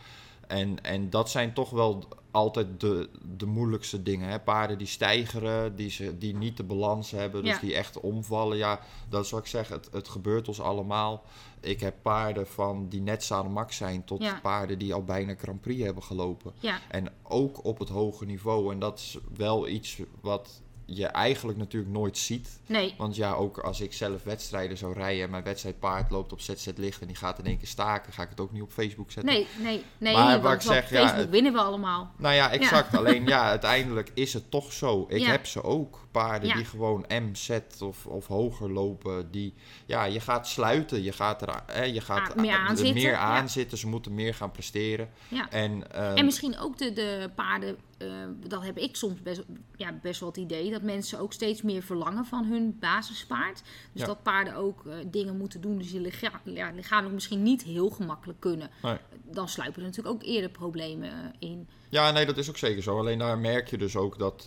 [0.50, 4.30] En, en dat zijn toch wel altijd de, de moeilijkste dingen.
[4.30, 4.40] Hè?
[4.40, 7.60] Paarden die stijgeren, die, ze, die niet de balans hebben, dus Ja.
[7.60, 8.58] die echt omvallen.
[8.58, 11.24] Ja, dat wat ik zeg, het, het gebeurt ons allemaal.
[11.60, 14.40] Ik heb paarden van die net zadelmak zijn tot Ja.
[14.42, 16.54] paarden die al bijna Grand Prix hebben gelopen.
[16.60, 18.74] Ja, En ook op het hoge niveau.
[18.74, 20.62] En dat is wel iets wat
[20.96, 22.60] je eigenlijk natuurlijk nooit ziet.
[22.66, 22.94] nee.
[22.98, 26.68] Want ja, ook als ik zelf wedstrijden zou rijden en mijn wedstrijdpaard loopt op ZZ
[26.76, 29.12] licht en die gaat in één keer staken, ga ik het ook niet op Facebook
[29.12, 29.34] zetten.
[29.34, 30.14] Nee, nee, nee.
[30.14, 32.12] Maar want wat ik zeg, ja, Facebook winnen we allemaal.
[32.18, 32.96] Nou ja, exact.
[32.98, 35.06] Alleen ja, uiteindelijk is het toch zo.
[35.10, 35.30] Ik Ja.
[35.32, 36.08] heb ze ook.
[36.12, 36.56] Paarden Ja.
[36.56, 39.32] die gewoon MZ of, of hoger lopen.
[39.32, 39.54] Die,
[39.86, 41.04] ja, je gaat sluiten.
[41.04, 42.54] Je gaat er hè, je gaat Ah, meer
[42.96, 43.18] er ja.
[43.18, 43.78] aan zitten.
[43.78, 45.10] Ze moeten meer gaan presteren.
[45.28, 45.50] Ja.
[45.50, 48.08] En, ehm, En misschien ook de, de paarden, eh,
[48.48, 49.42] dat heb ik soms best,
[49.76, 53.62] ja, best wel het idee, dat mensen ook steeds meer verlangen van hun basispaard.
[53.92, 57.90] Dus dat paarden ook eh, dingen moeten doen die ze licha lichamelijk misschien niet heel
[57.90, 58.70] gemakkelijk kunnen.
[58.82, 58.98] Nee.
[59.24, 61.68] Dan sluipen er natuurlijk ook eerder problemen eh, in.
[61.90, 62.98] Ja, nee, dat is ook zeker zo.
[63.00, 64.46] Alleen daar merk je dus ook dat,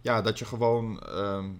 [0.00, 1.50] ja, dat je gewoon, ehm,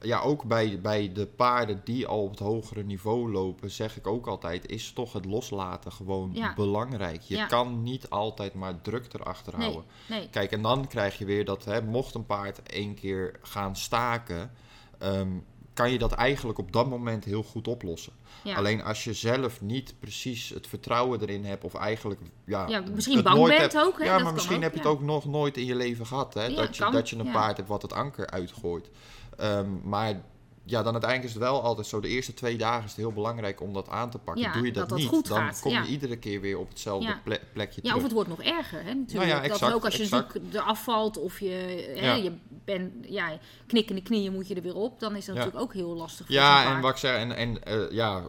[0.00, 4.06] ja, ook bij, bij de paarden die al op het hogere niveau lopen, zeg ik
[4.06, 6.54] ook altijd, is toch het loslaten gewoon Ja.
[6.54, 7.20] belangrijk.
[7.20, 7.46] Je Ja.
[7.46, 9.90] kan niet altijd maar druk erachter Nee, houden.
[10.08, 10.28] nee.
[10.30, 14.50] Kijk, en dan krijg je weer dat, hè, mocht een paard één keer gaan staken,
[14.98, 15.28] ehm,
[15.76, 18.12] kan je dat eigenlijk op dat moment heel goed oplossen.
[18.42, 18.56] Ja.
[18.56, 23.22] Alleen als je zelf niet precies het vertrouwen erin hebt, of eigenlijk ja, Ja, misschien
[23.22, 24.04] bang bent hebt- ook, hè?
[24.04, 26.34] Ja, Dat maar misschien ook, heb je het ook nog nooit in je leven gehad.
[26.34, 26.54] Hè?
[26.54, 28.90] Dat, je, kan, dat je een paard hebt wat het anker uitgooit.
[29.36, 30.20] Ehm, maar
[30.68, 32.00] ja, dan uiteindelijk is het wel altijd zo.
[32.00, 34.42] De eerste twee dagen is het heel belangrijk om dat aan te pakken.
[34.42, 35.84] Ja, Doe je dat, niet, goed dan gaat, kom je ja.
[35.86, 37.20] iedere keer weer op hetzelfde Ja.
[37.24, 37.96] ple- plekje Ja, terug.
[37.96, 39.30] of het wordt nog erger, hè, natuurlijk.
[39.30, 41.48] Nou ja, dat ook als je zoek eraf valt of je,
[41.96, 42.14] hè, Ja.
[42.14, 42.32] je
[42.64, 45.40] bent, ja, knikkende knieën moet je er weer op, dan is dat Ja.
[45.44, 48.22] natuurlijk ook heel lastig voor Ja, en wat ik zeg, en, en eh, ja,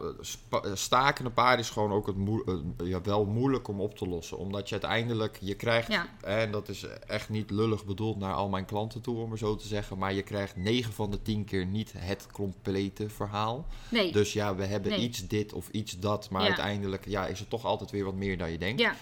[0.50, 2.44] eh, stakende paard is gewoon ook het moe-
[2.80, 4.38] eh, ja, wel moeilijk om op te lossen.
[4.38, 6.06] Omdat je uiteindelijk, je krijgt, Ja.
[6.20, 9.56] en dat is echt niet lullig bedoeld naar al mijn klanten toe, om maar zo
[9.56, 9.98] te zeggen.
[9.98, 13.66] Maar je krijgt 9 van de 10 keer niet het complete verhaal.
[13.88, 15.00] Nee, Dus ja, we hebben Nee.
[15.00, 16.30] iets dit of iets dat.
[16.30, 16.46] Maar Ja.
[16.46, 18.80] uiteindelijk ja, is het toch altijd weer wat meer dan je denkt.
[18.80, 18.96] ja,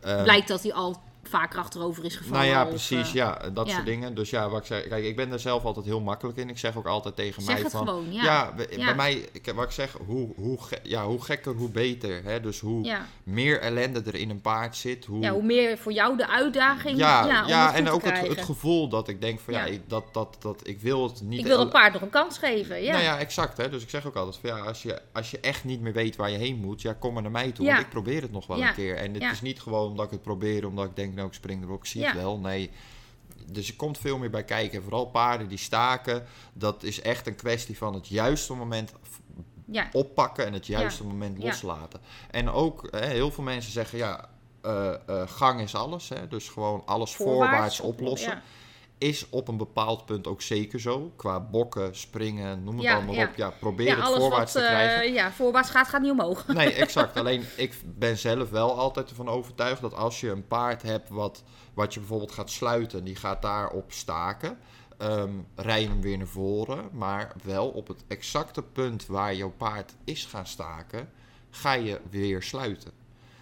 [0.00, 2.38] Ehm, blijkt dat hij al vaker achterover is gevallen.
[2.38, 3.72] nou ja, of, precies, eh, ja, dat ja.
[3.74, 4.14] soort dingen.
[4.14, 6.48] Dus ja, wat ik zeg, kijk, ik ben daar zelf altijd heel makkelijk in.
[6.48, 8.24] Ik zeg ook altijd tegen Zeg mij het van, gewoon, ja.
[8.24, 8.84] ja, we- Ja.
[8.84, 12.24] bij mij, wat ik zeg, hoe, hoe, ja, hoe gekker, hoe beter.
[12.24, 12.40] Hè?
[12.40, 15.20] Dus hoe meer ellende er in een paard zit, hoe...
[15.22, 19.08] ja, hoe meer voor jou de uitdaging ja, ja, en ook het, het gevoel dat
[19.08, 21.38] ik denk van ja, ik, dat, dat, dat, ik wil het niet...
[21.38, 22.92] Ik wil el- het paard nog een kans geven, ja.
[22.92, 23.56] Nou ja, exact.
[23.56, 23.68] Hè?
[23.68, 26.16] Dus ik zeg ook altijd van ja, als je, als je echt niet meer weet
[26.16, 27.66] waar je heen moet, ja, kom maar naar mij toe.
[27.66, 28.96] Want ik probeer het nog wel een keer.
[28.96, 31.62] En het is niet gewoon omdat ik het probeer, omdat ik denk, nou, ik spring
[31.62, 32.06] erop, ik zie Ja.
[32.06, 32.38] het wel.
[32.38, 32.70] Nee.
[33.46, 34.76] Dus er komt veel meer bij kijken.
[34.76, 38.92] En vooral paarden die staken, dat is echt een kwestie van het juiste moment
[39.64, 39.88] ja.
[39.92, 42.00] oppakken en het juiste moment loslaten.
[42.30, 44.28] En ook, hè, heel veel mensen zeggen ja,
[44.60, 46.08] eh, eh, gang is alles.
[46.08, 46.28] Hè?
[46.28, 48.42] Dus gewoon alles voorwaarts, oplossen.
[49.02, 51.12] Is op een bepaald punt ook zeker zo.
[51.16, 53.26] Qua bokken, springen, noem het Ja, allemaal ja.
[53.26, 53.36] op.
[53.36, 55.02] Ja, probeer Ja, het voorwaarts wat te krijgen.
[55.02, 56.46] eh, ja, voorwaarts gaat, gaat niet omhoog.
[56.54, 57.16] Nee, exact.
[57.20, 61.42] Alleen ik ben zelf wel altijd ervan overtuigd dat als je een paard hebt wat,
[61.74, 64.58] wat je bijvoorbeeld gaat sluiten, die gaat daarop staken.
[64.98, 69.94] ehm rij hem weer naar voren, maar wel op het exacte punt waar jouw paard
[70.04, 71.08] is gaan staken,
[71.50, 72.90] ga je weer sluiten.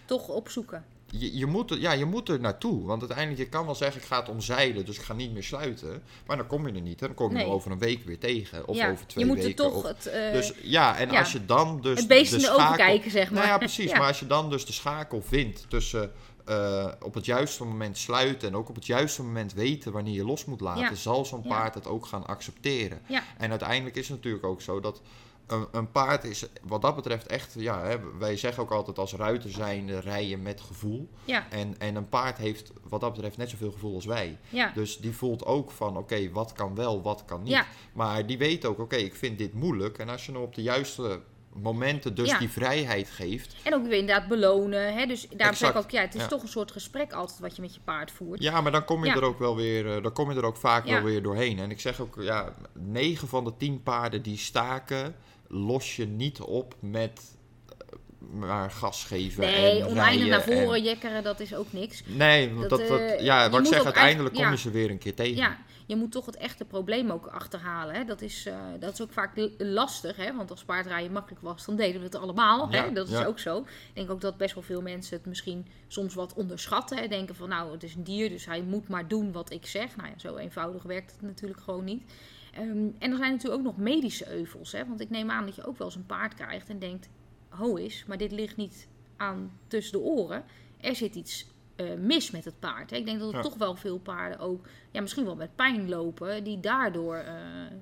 [0.05, 0.85] Toch opzoeken.
[1.13, 4.01] Je, je, moet er, ja, je moet er naartoe, want uiteindelijk, je kan wel zeggen,
[4.01, 6.03] ik ga het omzeilen, dus ik ga niet meer sluiten.
[6.25, 7.05] Maar dan kom je er niet, hè.
[7.07, 7.43] dan kom je Nee.
[7.43, 9.65] hem over een week weer tegen, of ja, over twee je moet weken.
[9.65, 12.29] er toch of- het, eh, dus ja, en ja, als je dan dus het beest
[12.29, 13.33] de in de ogen schakel- kijken, zeg maar.
[13.39, 13.91] Nou ja, precies.
[13.91, 13.97] Ja.
[13.97, 16.11] Maar als je dan dus de schakel vindt tussen
[16.45, 20.25] eh, op het juiste moment sluiten en ook op het juiste moment weten wanneer je
[20.25, 23.01] los moet laten, zal zo'n paard het ook gaan accepteren.
[23.37, 25.01] En uiteindelijk is het natuurlijk ook zo dat
[25.47, 29.13] een, een paard is wat dat betreft echt, ja, hè, wij zeggen ook altijd als
[29.13, 31.09] ruiter zijn rijden met gevoel.
[31.25, 34.37] ja, En, en een paard heeft wat dat betreft net zoveel gevoel als wij.
[34.49, 34.71] ja.
[34.75, 37.51] Dus die voelt ook van, oké, wat kan wel, wat kan niet.
[37.53, 37.65] Ja.
[37.93, 39.97] Maar die weet ook, oké, ik vind dit moeilijk.
[39.97, 41.21] En als je hem op de juiste
[41.55, 42.37] momenten dus Ja.
[42.39, 43.55] die vrijheid geeft.
[43.63, 44.93] En ook weer inderdaad belonen.
[44.93, 45.05] Hè?
[45.05, 46.27] Dus daarom zeg ik ook, ja, het is ja.
[46.27, 48.43] toch een soort gesprek altijd wat je met je paard voert.
[48.43, 49.15] Ja, maar dan kom je Ja.
[49.15, 51.59] er ook wel weer, eh, dan kom je er ook vaak wel weer doorheen.
[51.59, 55.15] En ik zeg ook, ja, 9 van de 10 paarden die staken,
[55.51, 57.37] los je niet op met
[57.67, 59.41] eh, maar gas geven.
[59.41, 62.03] Nee, en oneindig naar voren en- jekkeren, dat is ook niks.
[62.05, 64.89] Nee, want Dat, dat, dat, eh, ja, wat ik zeg, uiteindelijk kom je ze weer
[64.89, 65.35] een keer tegen.
[65.35, 65.57] Ja,
[65.91, 67.95] je moet toch het echte probleem ook achterhalen.
[67.95, 68.05] Hè?
[68.05, 70.35] Dat, is, eh, dat is ook vaak lastig, hè?
[70.35, 72.71] want als paardrijden makkelijk was, dan deden we het allemaal.
[72.71, 72.91] Ja, hè?
[72.91, 73.25] Dat is ja.
[73.25, 73.59] ook zo.
[73.59, 76.97] Ik denk ook dat best wel veel mensen het misschien soms wat onderschatten.
[76.97, 77.07] Hè?
[77.07, 79.95] Denken van, nou, het is een dier, dus hij moet maar doen wat ik zeg.
[79.95, 82.03] Nou ja, zo eenvoudig werkt het natuurlijk gewoon niet.
[82.51, 84.71] Ehm, en er zijn natuurlijk ook nog medische euvels.
[84.71, 84.87] Hè?
[84.87, 87.09] Want ik neem aan dat je ook wel eens een paard krijgt en denkt...
[87.49, 88.87] Ho is, maar dit ligt niet
[89.17, 90.43] aan tussen de oren.
[90.77, 92.89] Er zit iets eh, mis met het paard.
[92.89, 92.95] Hè?
[92.97, 93.41] Ik denk dat er Ja.
[93.41, 94.67] toch wel veel paarden ook...
[94.91, 96.43] Ja, misschien wel met pijn lopen...
[96.43, 97.35] die daardoor eh,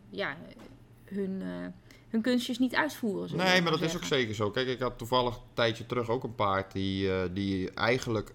[0.10, 0.38] ja,
[1.06, 1.48] hun, eh,
[2.10, 3.38] hun kunstjes niet uitvoeren.
[3.38, 4.52] Nee, maar dat is ook zeker zo.
[4.52, 8.34] Kijk, ik had toevallig een tijdje terug ook een paard die, die eigenlijk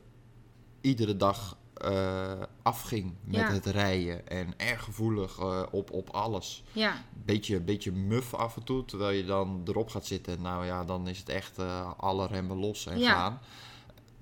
[0.81, 2.33] iedere dag eh,
[2.63, 3.53] afging met Ja.
[3.53, 4.29] het rijden.
[4.29, 6.65] En erg gevoelig eh, op, op alles.
[6.73, 10.43] Ja, Beetje, beetje muf af en toe, terwijl je dan erop gaat zitten.
[10.43, 13.13] Nou ja, dan is het echt eh, alle remmen los en Ja.
[13.13, 13.41] gaan.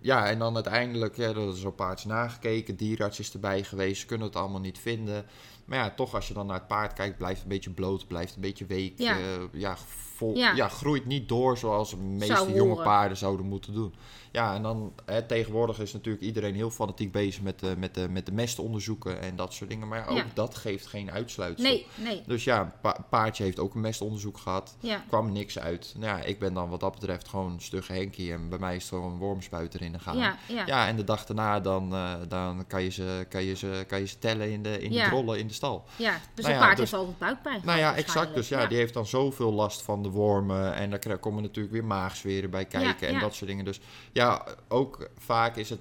[0.01, 4.07] Ja, en dan uiteindelijk, ja, er is zo'n paardje nagekeken, dierarts is erbij geweest, ze
[4.07, 5.27] kunnen het allemaal niet vinden.
[5.65, 8.35] Maar ja, toch als je dan naar het paard kijkt, blijft een beetje bloot, blijft
[8.35, 8.99] een beetje week.
[8.99, 9.17] Ja.
[9.17, 9.77] Ja, ja,
[10.23, 10.53] vol, Ja.
[10.55, 10.69] ja.
[10.69, 12.85] groeit niet door zoals de meeste Zou jonge horen.
[12.85, 13.95] paarden zouden moeten doen.
[14.33, 18.09] Ja, en dan hè, tegenwoordig is natuurlijk iedereen heel fanatiek bezig met de, met de,
[18.09, 19.89] met de mestonderzoeken en dat soort dingen.
[19.89, 20.25] Maar ook Ja.
[20.35, 21.65] dat geeft geen uitsluitsel.
[21.69, 22.23] nee, nee.
[22.27, 24.77] Dus ja, een pa- paardje heeft ook een mestonderzoek gehad.
[24.81, 25.95] Ja, kwam niks uit.
[25.99, 28.33] Nou ja, ik ben dan wat dat betreft gewoon een stugge Henkie.
[28.33, 30.17] En bij mij is er gewoon een wormspuit erin gegaan.
[30.17, 30.63] ja, ja.
[30.67, 33.99] Ja, en de dag daarna dan, eh, dan kan, je ze, kan, je ze, kan
[33.99, 35.85] je ze tellen in de, in de drollen in de stal.
[35.97, 37.61] Ja, dus Nou een paard dus- heeft altijd buikpijn.
[37.65, 38.35] Nou ja, exact.
[38.35, 40.75] Dus ja, die heeft dan zoveel last van de wormen.
[40.75, 43.21] En daar komen natuurlijk weer maagzweren bij kijken Ja, en ja.
[43.21, 43.65] dat soort dingen.
[43.65, 43.81] Dus
[44.13, 45.81] ja, ook vaak is het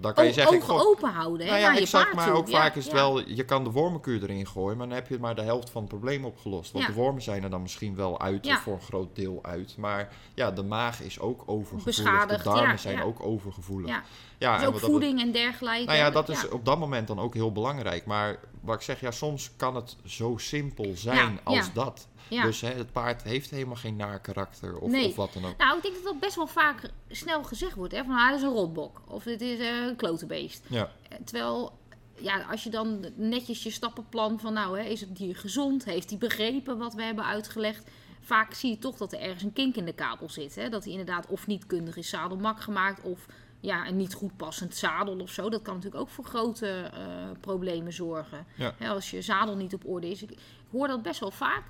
[0.00, 0.56] dan kan je O- zeggen...
[0.56, 2.34] ik ogen open houden, hè, nou ja, exact, maar toe.
[2.36, 2.98] ook Ja, vaak is het ja.
[2.98, 5.80] wel, je kan de wormenkuur erin gooien, maar dan heb je maar de helft van
[5.80, 6.72] het probleem opgelost.
[6.72, 9.76] Want de wormen zijn er dan misschien wel uit, of voor een groot deel uit.
[9.76, 13.02] Maar ja, de maag is ook overgevoelig, Beschadigd, de darmen ja, zijn ja.
[13.02, 13.88] ook overgevoelig.
[13.88, 14.02] Ja.
[14.38, 15.84] Ja, Dus en ook dat voeding en dergelijke.
[15.84, 16.48] nou ja, dat is Ja.
[16.48, 18.06] op dat moment dan ook heel belangrijk.
[18.06, 21.70] Maar wat ik zeg, ja, soms kan het zo simpel zijn Ja, als ja.
[21.74, 22.08] dat.
[22.32, 22.42] Ja.
[22.42, 25.08] Dus hè, het paard heeft helemaal geen naar karakter of, Nee.
[25.08, 25.56] of wat dan ook.
[25.56, 27.92] Nou, ik denk dat dat best wel vaak snel gezegd wordt.
[27.92, 28.04] Hè?
[28.04, 29.02] Van, ah, dit is een rotbok.
[29.06, 30.64] Of dit is eh, een klotenbeest.
[30.68, 31.78] Ja, Eh, Terwijl,
[32.16, 34.52] ja, als je dan netjes je stappenplan van...
[34.52, 35.84] Nou, hè, is het dier gezond?
[35.84, 37.90] Heeft hij begrepen wat we hebben uitgelegd?
[38.20, 40.54] Vaak zie je toch dat er ergens een kink in de kabel zit.
[40.54, 40.68] Hè?
[40.68, 43.02] Dat hij inderdaad of niet kundig is zadelmak gemaakt...
[43.02, 43.26] of
[43.60, 45.50] ja, een niet goed passend zadel of zo.
[45.50, 47.02] Dat kan natuurlijk ook voor grote eh,
[47.40, 48.46] problemen zorgen.
[48.56, 48.74] Ja.
[48.78, 50.22] Hè, als je zadel niet op orde is.
[50.22, 50.38] Ik
[50.70, 51.62] hoor dat best wel vaak.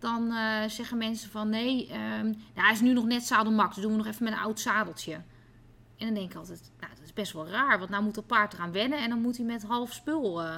[0.00, 3.74] Dan eh, zeggen mensen van nee, ehm, nou, hij is nu nog net zadelmak.
[3.74, 5.12] Dus doen we nog even met een oud zadeltje.
[5.12, 7.78] En dan denk ik altijd, nou, dat is best wel raar.
[7.78, 10.56] Want nou moet het paard eraan wennen en dan moet hij met half spul eh,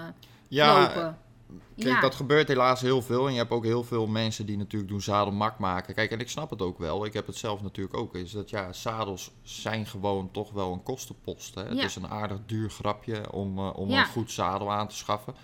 [0.48, 1.18] ja lopen.
[1.76, 3.26] Kijk, dat gebeurt helaas heel veel.
[3.26, 5.94] En je hebt ook heel veel mensen die natuurlijk doen zadelmak maken.
[5.94, 7.04] Kijk, en ik snap het ook wel.
[7.04, 8.14] Ik heb het zelf natuurlijk ook.
[8.14, 11.54] Is dat ja, zadels zijn gewoon toch wel een kostenpost.
[11.54, 11.62] Hè?
[11.62, 11.84] Het Ja.
[11.84, 14.00] is een aardig duur grapje om, eh, om Ja.
[14.00, 15.34] een goed zadel aan te schaffen.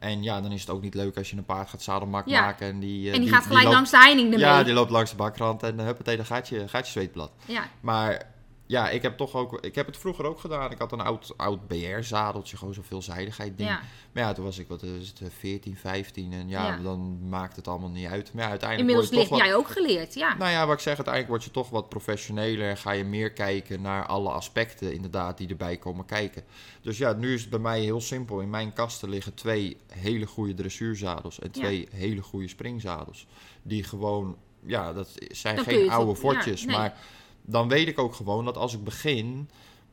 [0.00, 2.40] En ja, dan is het ook niet leuk als je een paard gaat zadelmak Ja.
[2.40, 2.66] maken.
[2.68, 4.46] En die, eh, en die, gaat gelijk loopt- langs de heining ermee.
[4.46, 7.30] Ja, die loopt langs de bakrand en uh, huppatee, dan gaat je, gaat je zweetblad.
[7.46, 7.62] ja.
[7.80, 8.22] Maar
[8.70, 10.70] ja, ik heb toch ook, ik heb het vroeger ook gedaan.
[10.70, 13.68] Ik had een oud, oud BR-zadeltje, gewoon zo'n veelzijdigheid ding.
[13.68, 13.80] Ja.
[14.12, 16.76] Maar ja, toen was ik, wat is het, eh, 14, 15 en ja, Ja.
[16.76, 18.32] dan maakt het allemaal niet uit.
[18.32, 20.36] Maar ja, uiteindelijk Inmiddels ligt wat, jij ook geleerd, ja.
[20.36, 23.32] Nou ja, wat ik zeg, uiteindelijk word je toch wat professioneler en ga je meer
[23.32, 26.42] kijken naar alle aspecten inderdaad die erbij komen kijken.
[26.80, 28.40] Dus ja, nu is het bij mij heel simpel.
[28.40, 33.26] In mijn kasten liggen twee hele goede dressuurzadels en twee hele goede springzadels.
[33.62, 36.66] Die gewoon, ja, dat zijn Dan geen oude nee.
[36.66, 36.98] maar
[37.42, 39.48] dan weet ik ook gewoon dat als ik begin,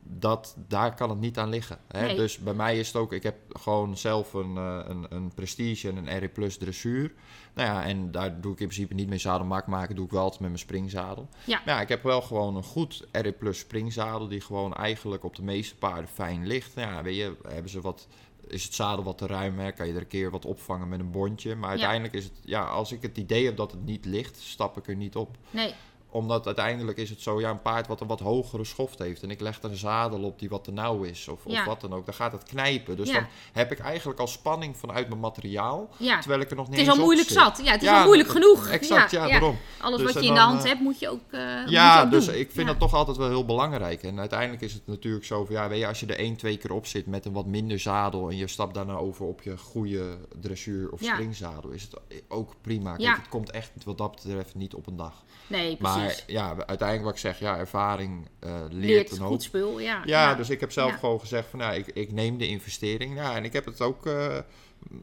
[0.10, 1.80] dat daar kan het niet aan liggen.
[1.88, 2.06] Hè?
[2.06, 2.16] Nee.
[2.16, 5.90] Dus bij mij is het ook, ik heb gewoon zelf een, eh, een, een Prestige
[5.90, 7.14] en een RE Plus dressuur.
[7.54, 10.22] Nou ja, en daar doe ik in principe niet mee zadelmak maken, doe ik wel
[10.22, 11.30] altijd met mijn springzadel.
[11.44, 11.62] Ja.
[11.66, 15.36] Maar ja, ik heb wel gewoon een goed RE Plus springzadel die gewoon eigenlijk op
[15.36, 16.76] de meeste paarden fijn ligt.
[16.76, 18.08] Nou ja, weet je, hebben ze wat...
[18.48, 19.72] Is het zadel wat te ruim, hè?
[19.72, 21.56] kan je er een keer wat opvangen met een bondje.
[21.56, 24.78] Maar uiteindelijk is het, ja, als ik het idee heb dat het niet ligt, stap
[24.78, 25.74] ik er niet op Nee,
[26.18, 29.24] omdat uiteindelijk is het zo, ja, een paard wat een wat hogere schoft heeft.
[29.24, 31.28] En ik leg er een zadel op die wat te nauw is.
[31.28, 31.60] Of, Ja.
[31.60, 32.06] of wat dan ook.
[32.06, 32.96] Dan gaat het knijpen.
[32.98, 33.14] Dus Ja.
[33.14, 35.90] dan heb ik eigenlijk al spanning vanuit mijn materiaal.
[35.98, 36.20] ja.
[36.20, 37.38] Terwijl ik er nog niet Het is al moeilijk zit.
[37.38, 37.60] zat.
[37.64, 38.68] Ja, het is al moeilijk genoeg.
[38.68, 39.58] Exact, ja, daarom.
[39.82, 42.04] Alles Dus wat je in de hand eh, hebt, moet je ook, eh, je Ja,
[42.04, 42.36] ook dus doen.
[42.36, 44.04] ik vind dat toch altijd wel heel belangrijk.
[44.04, 46.58] En uiteindelijk is het natuurlijk zo van, ja, weet je, als je er één, twee
[46.58, 49.58] keer op zit met een wat minder zadel en je stapt daarna over op je
[49.58, 52.96] goede dressuur of springzadel, is het ook prima.
[52.96, 55.24] Kijk, het komt echt wat dat betreft niet op een dag.
[55.48, 55.98] Nee, precies.
[55.98, 59.28] Maar ja, uiteindelijk wat ik zeg, ja, ervaring eh, leert, een hoop.
[59.30, 60.02] goed spul, ja.
[60.06, 60.98] Ja, dus ik heb zelf Ja.
[60.98, 63.16] gewoon gezegd van, nou, ik, ik neem de investering.
[63.16, 64.38] Ja, en ik heb het ook, eh,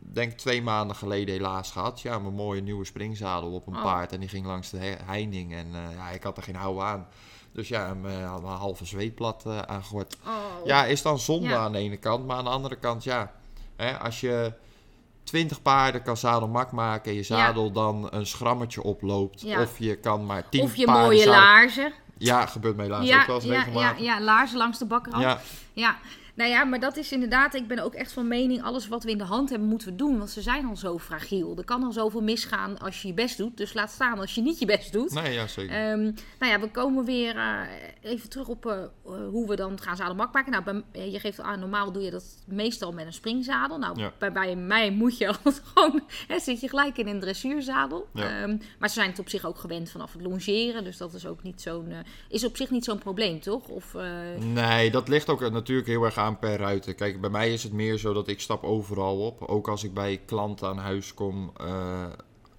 [0.00, 2.00] denk ik, twee maanden geleden helaas gehad.
[2.00, 3.82] Ja, mijn mooie nieuwe springzadel op een Oh.
[3.82, 4.12] paard.
[4.12, 5.54] En die ging langs de he- heining.
[5.54, 7.06] En eh, ja, ik had er geen hou aan.
[7.52, 10.16] Dus ja, mijn, mijn halve zweetblad aangegooid.
[10.26, 10.66] Oh.
[10.66, 11.56] Ja, is dan zonde Ja.
[11.58, 12.26] aan de ene kant.
[12.26, 13.32] Maar aan de andere kant, ja,
[13.76, 14.52] hè, als je...
[15.24, 19.40] 20 paarden kan zadelmak maken en je zadel dan een schrammetje oploopt.
[19.40, 19.60] Ja.
[19.62, 21.92] Of je kan maar 10 Of je paarden mooie zadel- laarzen.
[22.18, 23.44] Ja, gebeurt mij helaas Ja, ook wel eens
[23.74, 24.86] ja, ja, laarzen langs de
[25.20, 25.40] ja.
[25.72, 25.96] Ja,
[26.34, 29.10] nou ja, maar dat is inderdaad, ik ben ook echt van mening, alles wat we
[29.10, 31.54] in de hand hebben moeten we doen, want ze zijn al zo fragiel.
[31.56, 34.40] Er kan al zoveel misgaan als je je best doet, dus laat staan als je
[34.42, 35.14] niet je best doet.
[35.14, 35.74] Nee, ja, zeker.
[35.76, 36.02] Ehm,
[36.38, 37.60] nou ja, we komen weer eh,
[38.02, 38.78] even terug op eh,
[39.30, 40.52] hoe we dan gaan zadelmak maken.
[40.52, 43.78] Nou, bij, eh, je geeft aan, normaal doe je dat meestal met een springzadel.
[43.78, 44.12] Nou, Ja.
[44.18, 48.08] bij, bij mij moet je altijd gewoon, hè, zit je gelijk in een dressuurzadel.
[48.12, 48.42] Ja.
[48.42, 51.26] Ehm, maar ze zijn het op zich ook gewend vanaf het longeren, dus dat is
[51.26, 51.92] ook niet zo'n,
[52.28, 53.68] is op zich niet zo'n probleem, toch?
[53.68, 53.96] Of,
[54.38, 56.94] Nee, dat ligt ook natuurlijk heel erg aan per ruiter.
[56.94, 59.42] Kijk, bij mij is het meer zo dat ik stap overal op.
[59.42, 61.52] Ook als ik bij klanten aan huis kom.
[61.56, 62.06] eh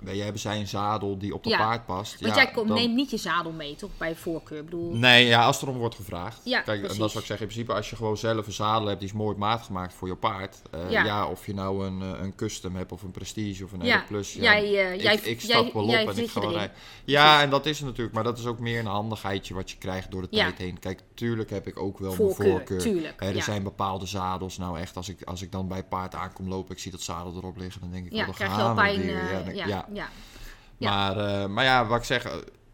[0.06, 2.20] wij hebben zij een zadel die op de Ja, paard past.
[2.22, 3.90] Want ja, jij komt, dan- neemt niet je zadel mee, toch?
[3.98, 4.58] Bij voorkeur.
[4.60, 6.42] Ik bedoel, Nee, ja, als er om wordt gevraagd.
[6.44, 7.40] Ja, Kijk, en dat wat ik zeg.
[7.40, 10.08] In principe, als je gewoon zelf een zadel hebt die is mooi maat gemaakt voor
[10.08, 10.62] je paard.
[10.72, 11.28] eh, Ja.
[11.28, 14.34] of je nou een, eh, een custom hebt of een prestige of een Ja, Plus.
[14.34, 16.52] Ja, jij, eh, ik, jij- ik stap jij- wel jij op en ik ga wel
[16.52, 16.76] rijden.
[17.06, 18.16] Ja, en dat is het natuurlijk.
[18.16, 20.80] Maar dat is ook meer een handigheidje wat je krijgt door de tijd heen.
[20.80, 22.80] Kijk, tuurlijk heb ik ook wel Voorkeur, mijn voorkeur.
[22.80, 24.58] tuurlijk, er zijn bepaalde zadels.
[24.58, 27.34] Nou echt, als ik, als ik dan bij paard aankom lopen, ik zie dat zadel
[27.36, 29.02] erop liggen, dan denk ik, ja, wel, dan gaan we pijn.
[29.02, 29.18] weer.
[29.48, 30.10] eh, Ja, ja, ja.
[30.78, 30.90] ja.
[30.90, 32.32] Maar, eh, maar ja, wat ik zeg, eh,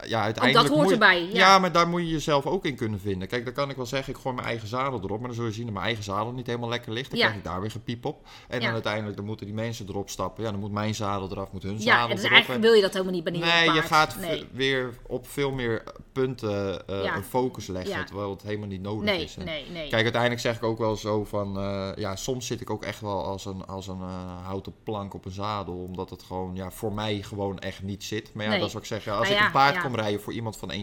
[0.07, 1.29] ja, uiteindelijk hoort moet je- erbij, ja.
[1.33, 1.59] Ja.
[1.59, 3.27] maar daar moet je jezelf ook in kunnen vinden.
[3.27, 5.17] Kijk, dan kan ik wel zeggen, ik gooi mijn eigen zadel erop.
[5.19, 7.09] Maar dan zul je zien dat mijn eigen zadel niet helemaal lekker ligt.
[7.09, 7.25] Dan Ja.
[7.25, 8.27] krijg ik daar weer gepiep op.
[8.47, 8.65] En Ja.
[8.65, 10.43] dan uiteindelijk dan moeten die mensen erop stappen.
[10.43, 12.31] Ja, dan moet mijn zadel eraf, moet hun Ja, zadel en dus erop.
[12.31, 14.45] eigenlijk wil je dat helemaal niet bij een Nee, je gaat Nee.
[14.51, 17.15] weer op veel meer punten eh, Ja.
[17.15, 18.03] een focus leggen, Ja.
[18.03, 19.37] terwijl het helemaal niet nodig Nee, is.
[19.37, 19.89] En nee, nee.
[19.89, 23.01] Kijk, uiteindelijk zeg ik ook wel zo van, eh, ja, soms zit ik ook echt
[23.01, 26.71] wel als een, als een eh, houten plank op een zadel, omdat het gewoon, ja,
[26.71, 28.33] voor mij gewoon echt niet zit.
[28.33, 28.59] Maar ja, Nee.
[28.59, 29.81] dat is wat ik zeg, ja, als Nou ik ja, een paard ja.
[29.95, 30.75] Rijden voor iemand van 1,60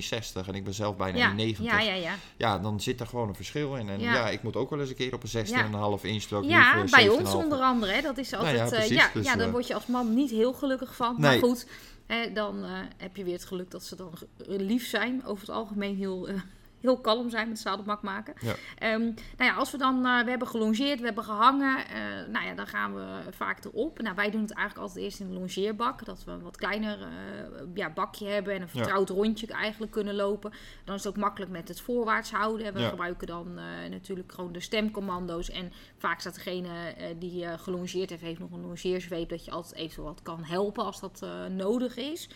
[0.47, 2.15] en ik ben zelf bijna ja, 1,90, ja, ja, ja.
[2.37, 3.89] ja, dan zit er gewoon een verschil in.
[3.89, 4.29] En ja, Ja.
[4.29, 5.47] ik moet ook wel eens een keer op een
[5.99, 7.93] 16,5 inch, Ja, bij 17,5 ons onder andere.
[7.93, 8.57] Hè, dat is altijd.
[8.57, 10.97] ja, eh, precies, ja, dus, ja, daar eh, word je als man niet heel gelukkig
[10.97, 11.15] van.
[11.19, 11.41] Nee.
[11.41, 11.67] Maar goed,
[12.07, 14.13] hè, dan eh, heb je weer het geluk dat ze dan
[14.47, 15.27] lief zijn.
[15.27, 16.29] Over het algemeen heel,
[16.81, 18.35] heel kalm zijn met zadelmak maken.
[18.41, 18.55] Ja.
[18.79, 22.03] Ehm, nou ja, als we dan, eh, we hebben gelongeerd, we hebben gehangen, eh,
[22.33, 24.01] nou ja, dan gaan we vaak erop.
[24.01, 26.99] Nou, wij doen het eigenlijk altijd eerst in de longeerbak, dat we een wat kleiner
[27.03, 27.09] eh,
[27.75, 30.53] ja, bakje hebben en een vertrouwd rondje eigenlijk kunnen lopen.
[30.85, 32.67] Dan is het ook makkelijk met het voorwaarts houden.
[32.67, 32.89] En we Ja.
[32.89, 33.55] gebruiken dan
[33.91, 35.51] natuurlijk gewoon de stemcommando's.
[35.51, 36.71] En vaak staat degene
[37.19, 41.01] die gelongeerd heeft, heeft nog een longeerzweep, dat je altijd eventueel wat kan helpen als
[41.01, 42.29] dat nodig is.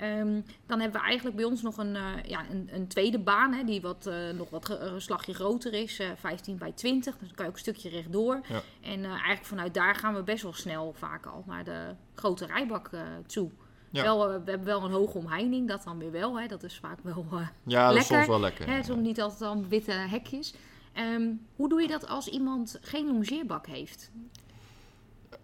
[0.00, 3.52] Ehm, dan hebben we eigenlijk bij ons nog een, eh, ja, een, een tweede baan,
[3.52, 7.18] hè, die wat, eh, nog wat een slagje groter is, eh 15 bij 20.
[7.18, 8.40] Dus dan kan je ook een stukje rechtdoor.
[8.48, 8.62] Ja.
[8.80, 12.90] En eigenlijk vanuit daar gaan we best wel snel vaak al naar de grote rijbak
[13.26, 13.50] toe.
[13.90, 14.02] Ja.
[14.02, 16.40] Wel, we hebben wel een hoge omheining, dat dan weer wel.
[16.40, 16.46] Hè.
[16.46, 17.26] Dat is vaak wel
[17.64, 18.66] Ja, dat is Lekker, soms wel lekker.
[18.66, 20.54] hè, soms niet altijd dan witte hekjes.
[20.92, 24.10] Ehm, hoe doe je dat als iemand geen longeerbak heeft?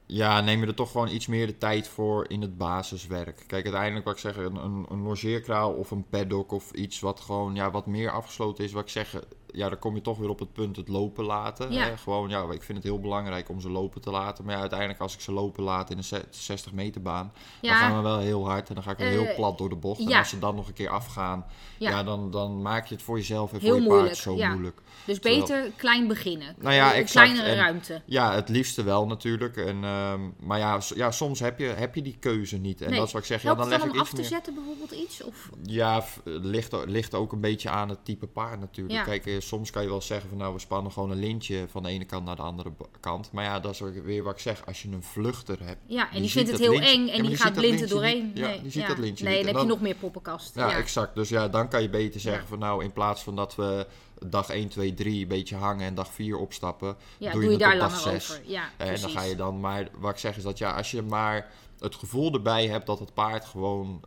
[0.08, 3.44] Ja, neem je er toch gewoon iets meer de tijd voor in het basiswerk.
[3.46, 7.20] Kijk, uiteindelijk wat ik zeg, een, een, een logeerkraal of een paddock of iets wat
[7.20, 8.72] gewoon ja, wat meer afgesloten is.
[8.72, 9.22] Wat ik zeg,
[9.52, 11.72] ja, dan kom je toch weer op het punt het lopen laten.
[11.72, 11.84] Ja.
[11.84, 11.96] Hè?
[11.96, 14.44] Gewoon, ja, ik vind het heel belangrijk om ze lopen te laten.
[14.44, 17.72] Maar ja, uiteindelijk als ik ze lopen laat in een ze- 60 meter baan, dan
[17.74, 20.00] gaan we wel heel hard en dan ga ik heel Eh, plat door de bocht.
[20.00, 21.44] En als ze dan nog een keer afgaan,
[21.78, 22.02] Ja.
[22.02, 24.50] dan, dan maak je het voor jezelf en Heel voor je moeilijk, paard zo ja.
[24.50, 24.80] moeilijk.
[25.04, 26.54] Dus Terwijl- beter klein beginnen.
[26.58, 27.26] Nou ja, Een exact.
[27.26, 28.02] kleinere En- ruimte.
[28.06, 29.56] Ja, het liefste wel natuurlijk.
[29.56, 32.80] En, ehm, maar ja, ja, soms heb je, heb je die keuze niet.
[32.80, 32.98] En Nee.
[32.98, 33.42] dat is wat ik zeg.
[33.42, 34.24] Ja, dan leg ik om iets af te meer.
[34.24, 35.22] zetten bijvoorbeeld iets?
[35.24, 35.50] Of...
[35.62, 39.04] Ja, ligt, ligt ook een beetje aan het type paard natuurlijk.
[39.04, 41.82] Kijk, eh, soms kan je wel zeggen van nou, we spannen gewoon een lintje van
[41.82, 43.32] de ene kant naar de andere kant.
[43.32, 44.66] Maar ja, dat is ook weer wat ik zeg.
[44.66, 45.80] Als je een vluchter hebt.
[45.86, 48.26] Ja, en die, vindt het heel lintje- eng en die die gaat blind lintje doorheen.
[48.26, 48.38] niet.
[48.38, 48.88] Ja, nee, die ziet ja.
[48.88, 49.44] dat lintje Nee, niet.
[49.46, 50.54] dan heb je nog meer poppenkast.
[50.54, 51.14] Ja, Ja, exact.
[51.14, 53.86] Dus ja, dan kan je beter zeggen van nou, in plaats van dat we
[54.26, 56.96] dag 1, 2, 3 een beetje hangen en dag 4 opstappen.
[57.18, 58.40] Ja, doe doe je je het daar langer over.
[58.44, 59.00] Ja, En precies.
[59.02, 61.94] dan ga je dan, maar wat ik zeg is dat ja, als je maar het
[61.94, 64.00] gevoel erbij hebt dat het paard gewoon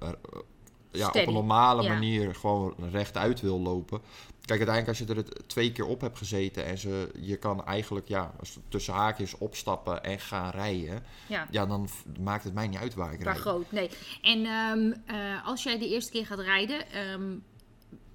[0.91, 1.93] ja, op een normale Ja.
[1.93, 4.01] manier gewoon rechtuit wil lopen.
[4.45, 8.07] Kijk, uiteindelijk als je er twee keer op hebt gezeten en ze, je kan eigenlijk
[8.07, 8.31] ja,
[8.67, 11.47] tussen haakjes opstappen en gaan rijden, Ja.
[11.51, 13.37] ja, dan maakt het mij niet uit waar ik rijd.
[13.37, 13.89] groot, nee.
[14.21, 17.35] En ehm, eh, als jij de eerste keer gaat rijden, ehm,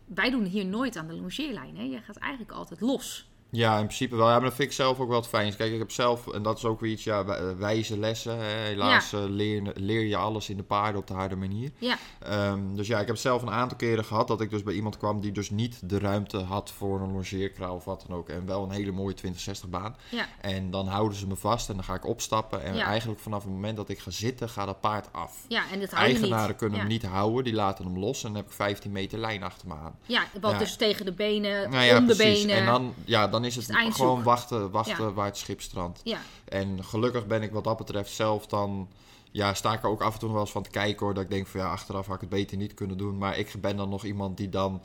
[0.05, 1.77] wij doen hier nooit aan de longeerlijn.
[1.77, 1.83] Hè?
[1.83, 3.29] Je gaat eigenlijk altijd los.
[3.57, 4.27] Ja, in principe wel.
[4.29, 5.57] Ja, maar dat vind ik zelf ook wel het fijnst.
[5.57, 8.39] Kijk, ik heb zelf, en dat is ook weer iets, ja, wij- wijze lessen.
[8.39, 8.45] Hè.
[8.45, 11.71] Helaas eh, leer, leer je alles in de paarden op de harde manier.
[11.79, 14.75] Ja, Ehm, dus ja, ik heb zelf een aantal keren gehad dat ik dus bij
[14.75, 18.29] iemand kwam die dus niet de ruimte had voor een longeerkraal of wat dan ook.
[18.29, 19.97] En wel een hele mooie 2060 baan.
[20.11, 22.63] ja, En dan houden ze me vast en dan ga ik opstappen.
[22.63, 22.85] En Ja.
[22.87, 25.37] eigenlijk vanaf het moment dat ik ga zitten, gaat dat paard af.
[25.49, 26.23] ja, en dat hou je niet.
[26.23, 29.19] Eigenaren kunnen hem niet houden, die laten hem los en dan heb ik 15 meter
[29.19, 29.99] lijn achter me aan.
[30.07, 32.43] Ja, wat dus tegen de benen, Nou om de precies.
[32.45, 32.57] benen.
[32.57, 35.13] En dan, ja, dan is het, het gewoon wachten, wachten Ja.
[35.13, 36.01] waar het schip strandt.
[36.05, 36.19] Ja,
[36.49, 38.89] En gelukkig ben ik wat dat betreft zelf dan...
[39.31, 41.15] Ja, sta ik er ook af en toe wel eens van te kijken hoor.
[41.15, 43.19] Dat ik denk van ja, achteraf had ik het beter niet kunnen doen.
[43.19, 44.83] Maar ik ben dan nog iemand die dan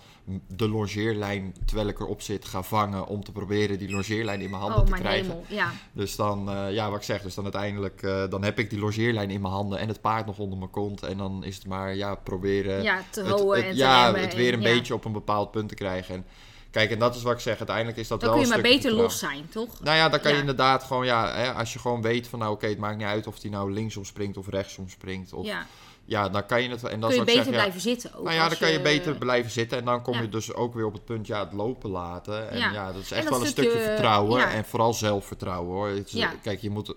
[0.48, 3.08] de longeerlijn, terwijl ik erop zit, ga vangen.
[3.08, 5.26] Om te proberen die longeerlijn in mijn handen oh te mijn krijgen.
[5.30, 5.44] hemel.
[5.48, 8.70] Ja, Dus dan, eh, ja, wat ik zeg, dus dan uiteindelijk, eh, dan heb ik
[8.70, 11.04] die longeerlijn in mijn handen en het paard nog onder mijn kont.
[11.04, 14.14] En dan is het maar, ja, proberen ja te het, houden het- en te ja,
[14.16, 16.16] het weer en- een beetje op een bepaald punt te krijgen.
[16.16, 16.26] En
[16.72, 18.64] kijk, en dat is wat ik zeg, uiteindelijk is dat Dan wel kun je maar
[18.72, 19.80] beter los zijn, toch?
[19.82, 22.52] Nou ja, dan kan je inderdaad gewoon, ja, hè, als je gewoon weet van, nou
[22.52, 25.34] oké, het maakt niet uit of die nou linksom springt of rechtsom springt.
[25.34, 25.66] Of, ja.
[26.06, 28.24] Ja, dan kan je het, en dat kun je beter ja, blijven zitten ook.
[28.24, 30.86] nou ja, dan kan je beter blijven zitten en dan kom je dus ook weer
[30.86, 32.50] op het punt, ja, het lopen laten.
[32.50, 32.92] En Ja.
[32.92, 35.88] dat is echt dat wel een stukje, stukje vertrouwen en vooral zelfvertrouwen hoor.
[35.88, 36.34] Het is- Ja.
[36.42, 36.96] Kijk, je moet eh,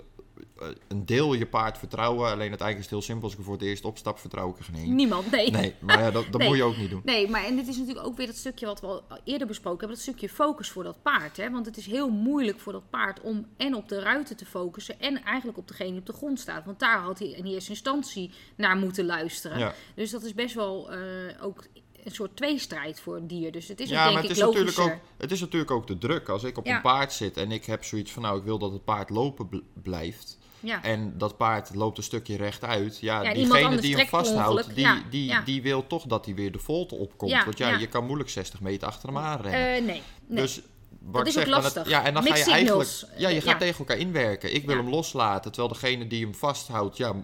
[0.89, 3.25] een deel je paard vertrouwen, alleen uiteindelijk is het heel simpel.
[3.25, 4.95] Als ik er voor het eerst opstap, vertrouw ik er geen één.
[4.95, 5.51] Niemand, nee.
[5.51, 6.49] Nee, maar ja, dat, dat Nee.
[6.49, 7.01] moet je ook niet doen.
[7.05, 9.79] Nee, maar en dit is natuurlijk ook weer dat stukje wat we al eerder besproken
[9.79, 9.97] hebben.
[9.97, 11.37] Dat stukje focus voor dat paard.
[11.37, 11.51] Hè?
[11.51, 15.01] Want het is heel moeilijk voor dat paard om en op de ruiten te focussen.
[15.01, 16.65] En eigenlijk op degene die op de grond staat.
[16.65, 19.59] Want daar had hij in eerste instantie naar moeten luisteren.
[19.59, 19.75] Ja.
[19.95, 20.99] Dus dat is best wel eh,
[21.41, 21.65] ook
[22.05, 23.53] een soort tweestrijd voor een dier.
[23.53, 25.71] Dus het is ook Ja, denk maar het ik is, natuurlijk ook, het is natuurlijk
[25.71, 26.29] ook de druk.
[26.29, 26.77] Als ik op Ja.
[26.77, 29.49] een paard zit en ik heb zoiets van, nou, ik wil dat het paard lopen
[29.49, 30.39] bl- blijft.
[30.63, 30.83] Ja.
[30.83, 32.99] En dat paard loopt een stukje rechtuit.
[33.01, 36.53] Ja, Ja, diegene die hem vasthoudt, die, Ja, die, die wil toch dat hij weer
[36.53, 37.45] de volte opkomt.
[37.45, 39.61] Want ja, je kan moeilijk 60 meter achter hem aan rennen.
[39.77, 40.43] Eh, nee, nee.
[40.43, 40.61] Dus
[41.01, 41.75] wat Dat ik is zeg, lastig.
[41.83, 42.91] Het, ja, en dan ga je eigenlijk...
[43.17, 43.57] Ja, je gaat Ja.
[43.59, 44.55] tegen elkaar inwerken.
[44.55, 44.83] Ik wil Ja.
[44.83, 46.97] hem loslaten, terwijl degene die hem vasthoudt...
[46.97, 47.15] Ja,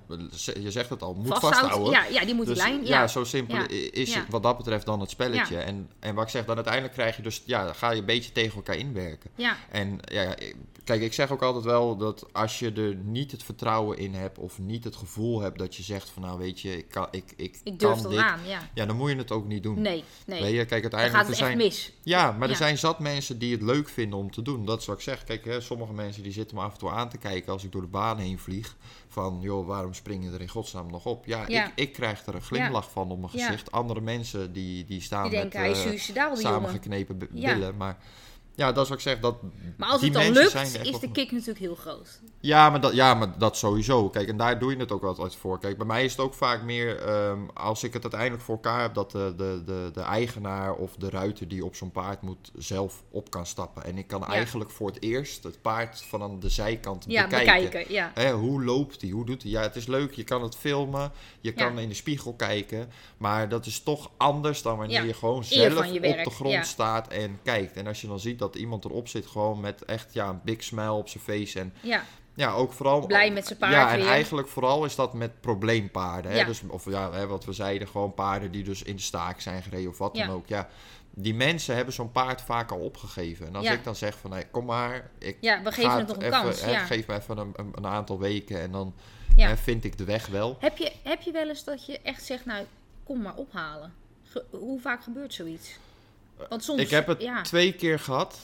[0.61, 1.91] je zegt het al, moet vasthouden.
[1.91, 2.80] Ja, ja, die moet Dus die lijn.
[2.84, 3.59] ja, Ja, zo simpel
[3.91, 5.57] is het wat dat betreft dan het spelletje.
[5.59, 7.43] En, en wat ik zeg, dan uiteindelijk krijg je dus...
[7.47, 9.30] Ja, ga je een beetje tegen elkaar inwerken.
[9.70, 10.34] En ja,
[10.89, 14.39] kijk, ik zeg ook altijd wel dat als je er niet het vertrouwen in hebt...
[14.39, 16.22] of niet het gevoel hebt dat je zegt van...
[16.22, 18.18] Nou, weet je, ik kan, ik, ik, Ik durf kan dit.
[18.20, 18.41] aan.
[18.47, 18.70] Ja.
[18.74, 19.80] Ja, dan moet je het ook niet doen.
[19.80, 20.43] Nee, nee.
[20.43, 21.12] Weet je, kijk, Dan uiteindelijk...
[21.12, 21.93] gaat er het echt zijn, mis.
[22.03, 24.64] ja, maar er zijn zat mensen die het leuk vinden om te doen.
[24.64, 25.24] Dat is wat ik zeg.
[25.24, 27.72] Kijk, hè, sommige mensen die zitten me af en toe aan te kijken als ik
[27.72, 28.76] door de baan heen vlieg.
[29.09, 31.26] Van, joh, waarom spring je er in godsnaam nog op?
[31.26, 31.66] Ja, Ja.
[31.66, 33.72] Ik, ik krijg er een glimlach van op mijn gezicht.
[33.72, 37.76] Andere mensen die, die staan Die met denken, hij is eh, suicidaal, samengeknepen billen.
[37.76, 37.99] Maar
[38.59, 39.20] ja, dat is wat ik zeg.
[39.20, 39.36] Dat,
[39.76, 40.54] Maar als die het dan lukt,
[40.86, 42.20] is de kick natuurlijk heel groot.
[42.40, 44.09] ja maar, dat, ja, maar dat sowieso.
[44.09, 45.59] Kijk, en daar doe je het ook altijd voor.
[45.59, 48.80] Kijk, bij mij is het ook vaak meer ehm, als ik het uiteindelijk voor elkaar
[48.82, 52.50] heb dat de, de, de, de eigenaar of de ruiter die op zo'n paard moet
[52.56, 53.84] zelf op kan stappen.
[53.84, 57.62] En ik kan eigenlijk voor het eerst het paard van aan de zijkant Ja, bekijken.
[57.64, 57.92] bekijken.
[57.92, 58.11] Ja.
[58.14, 59.11] Hè, hoe loopt hij?
[59.11, 59.50] Hoe doet hij?
[59.50, 60.12] Ja, het is leuk.
[60.14, 61.12] Je kan het filmen.
[61.40, 62.90] Je kan in de spiegel kijken.
[63.16, 66.66] Maar dat is toch anders dan wanneer je gewoon zelf je op werk, de grond
[66.66, 67.76] staat en kijkt.
[67.76, 70.62] En als je dan ziet dat iemand erop zit, gewoon met echt ja, een big
[70.64, 71.61] smile op zijn face.
[71.61, 72.05] En ja.
[72.34, 73.07] ja, ook vooral...
[73.07, 74.09] Blij met zijn paard Ja, en weer.
[74.09, 76.30] eigenlijk vooral is dat met probleempaarden.
[76.30, 76.38] Hè?
[76.38, 76.44] Ja.
[76.44, 79.62] Dus, of ja, hè, wat we zeiden, gewoon paarden die dus in de staak zijn
[79.62, 80.26] gereden of wat Ja.
[80.26, 80.46] dan ook.
[80.46, 80.68] Ja,
[81.11, 83.46] die mensen hebben zo'n paard vaak al opgegeven.
[83.46, 83.72] En als Ja.
[83.72, 86.40] ik dan zeg van, hey, kom maar, ik Ja, we geven het nog een even,
[86.42, 86.61] kans.
[86.61, 88.94] hè, geef me even een, een, aantal weken en dan
[89.36, 89.49] Ja.
[89.49, 90.57] hè, vind ik de weg wel.
[90.61, 92.64] Heb, je, heb je wel eens dat je echt zegt, nou,
[93.05, 93.92] kom maar ophalen?
[94.24, 95.78] Ge- hoe vaak gebeurt zoiets?
[96.49, 96.80] Want soms...
[96.80, 97.43] Ik heb het ja.
[97.43, 98.39] twee keer gehad,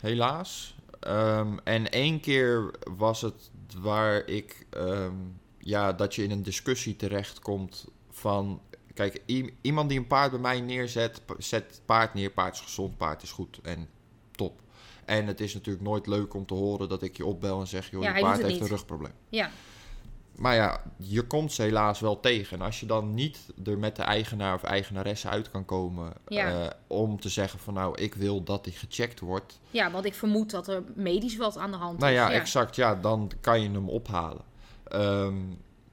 [0.00, 0.74] helaas.
[1.00, 5.14] Ehm, en één keer was het waar ik, ehm,
[5.58, 8.60] ja, dat je in een discussie terechtkomt van,
[8.94, 9.22] kijk,
[9.60, 13.22] iemand die een paard bij mij neerzet, zet het paard neer, paard is gezond, paard
[13.22, 13.88] is goed en
[14.30, 14.60] top.
[15.04, 17.90] En het is natuurlijk nooit leuk om te horen dat ik je opbel en zeg,
[17.90, 19.12] joh, Ja, je paard heeft een rugprobleem.
[19.28, 19.50] Ja,
[20.40, 22.58] Maar ja, je komt ze helaas wel tegen.
[22.58, 26.46] En als je dan niet er met de eigenaar of eigenaresse uit kan komen Ja.
[26.64, 29.60] eh, om te zeggen van nou, ik wil dat die gecheckt wordt.
[29.70, 32.18] ja, want ik vermoed dat er medisch wat aan de hand Nou is.
[32.18, 34.42] ja, exact, ja, dan kan je hem ophalen.
[34.84, 35.36] Ehm,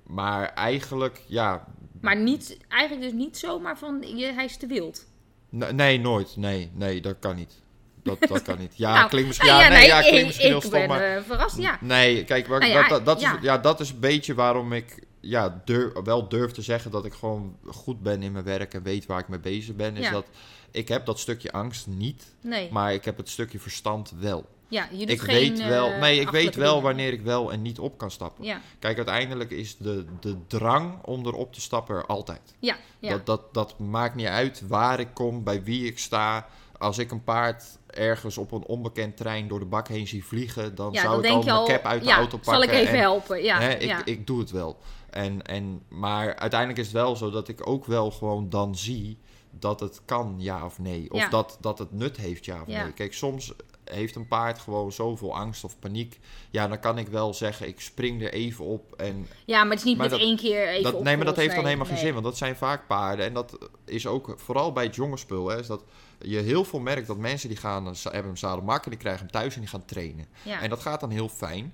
[0.04, 1.68] maar eigenlijk, ja,
[2.02, 5.06] Maar niet, eigenlijk dus niet zomaar van, je, hij is te wild.
[5.50, 6.36] nee, nooit.
[6.38, 7.62] Nee, nee, dat kan niet.
[8.08, 8.74] Dat, dat kan niet.
[8.78, 10.88] Ja, Nou, klinkt misschien, nou ja, nee, ja, ik- klinkt misschien heel ik stom, ben
[10.88, 11.16] maar...
[11.16, 11.78] eh, verrast, ja.
[11.82, 13.22] Nee, kijk, waar, Nou ja, dat, dat, dat.
[13.22, 17.06] Is, ja, dat is een beetje waarom ik ja, durf, wel durf te zeggen dat
[17.06, 19.96] ik gewoon goed ben in mijn werk en weet waar ik mee bezig ben.
[19.98, 20.26] Is dat
[20.72, 24.46] ik heb dat stukje angst niet, Nee, maar ik heb het stukje verstand wel.
[24.68, 27.52] ja, je doet Ik geen, weet wel, eh, nee, ik weet wel wanneer ik wel
[27.52, 28.44] en niet op kan stappen.
[28.44, 32.42] Ja, Kijk, uiteindelijk is de, de drang om erop te stappen er altijd.
[32.60, 33.10] ja, ja.
[33.10, 36.48] Dat, dat, dat maakt niet uit waar ik kom, bij wie ik sta.
[36.78, 37.64] Als ik een paard
[37.98, 41.26] ergens op een onbekend trein door de bak heen zie vliegen, dan ja, zou dan
[41.26, 42.54] ik al denk mijn al, cap uit de ja, auto pakken.
[42.54, 43.44] zal ik even en, helpen?
[43.44, 44.78] Ja, hè, ik, ik doe het wel.
[45.10, 49.18] En, en, maar uiteindelijk is het wel zo dat ik ook wel gewoon dan zie
[49.52, 51.12] dat het kan, ja of nee.
[51.12, 52.94] Of dat, dat het nut heeft, ja of nee.
[52.94, 53.54] Kijk, soms
[53.92, 56.20] heeft een paard gewoon zoveel angst of paniek.
[56.50, 59.80] Ja, dan kan ik wel zeggen, ik spring er even op en ja, maar het
[59.80, 61.94] is niet met dat- één keer even dat, nee, maar dat heeft dan nee, helemaal
[61.94, 63.26] geen zin, want dat zijn vaak paarden.
[63.26, 65.48] En dat is ook vooral bij het jonge spul.
[65.48, 65.84] Hè, is dat
[66.22, 69.32] je heel veel merkt dat mensen die gaan, hebben een zadelmak en die krijgen hem
[69.32, 70.26] thuis en die gaan trainen.
[70.44, 70.62] Ja.
[70.62, 71.74] En dat gaat dan heel fijn.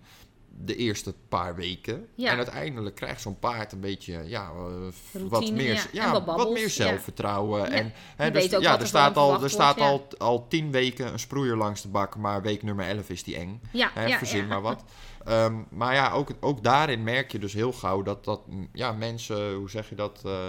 [0.56, 2.08] De eerste paar weken.
[2.16, 2.32] Ja.
[2.32, 6.24] En uiteindelijk krijgt zo'n paard een beetje ja, eh, wat, meer, ja.
[6.24, 7.62] wat meer zelfvertrouwen.
[7.62, 7.70] Ja.
[7.70, 11.56] En, hè, dus, ja, er staat, al, er staat al, al tien weken een sproeier
[11.58, 13.62] langs de bak, maar week nummer 11 is die eng.
[13.72, 14.84] Ja, Hè, verzin maar wat.
[15.26, 18.42] Ehm, maar ja, ook, ook daarin merk je dus heel gauw dat, dat
[18.74, 20.48] ja, mensen, hoe zeg je dat, eh,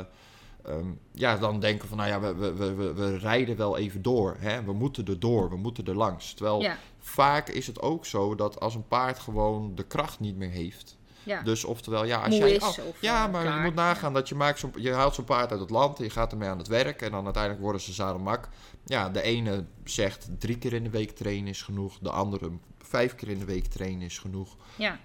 [0.65, 4.37] ehm, ja, dan denken van, nou ja, we, we, we, we- rijden wel even door.
[4.39, 4.63] Hè?
[4.65, 6.35] We moeten er door, we moeten er langs.
[6.35, 10.37] Terwijl Ja, vaak is het ook zo dat als een paard gewoon de kracht niet
[10.37, 10.97] meer heeft.
[11.23, 11.43] ja.
[11.43, 12.51] Dus oftewel, ja, als Moe jij...
[12.51, 15.15] is oh, of, ja, eh, maar je moet nagaan dat je, maakt zo'n, je haalt
[15.15, 17.81] zo'n paard uit het land, je gaat ermee aan het werk en dan uiteindelijk worden
[17.81, 18.49] ze zadelmak.
[18.85, 23.15] Ja, de ene zegt drie keer in de week trainen is genoeg, de andere vijf
[23.15, 24.57] keer in de week trainen is genoeg.
[24.77, 24.99] ja,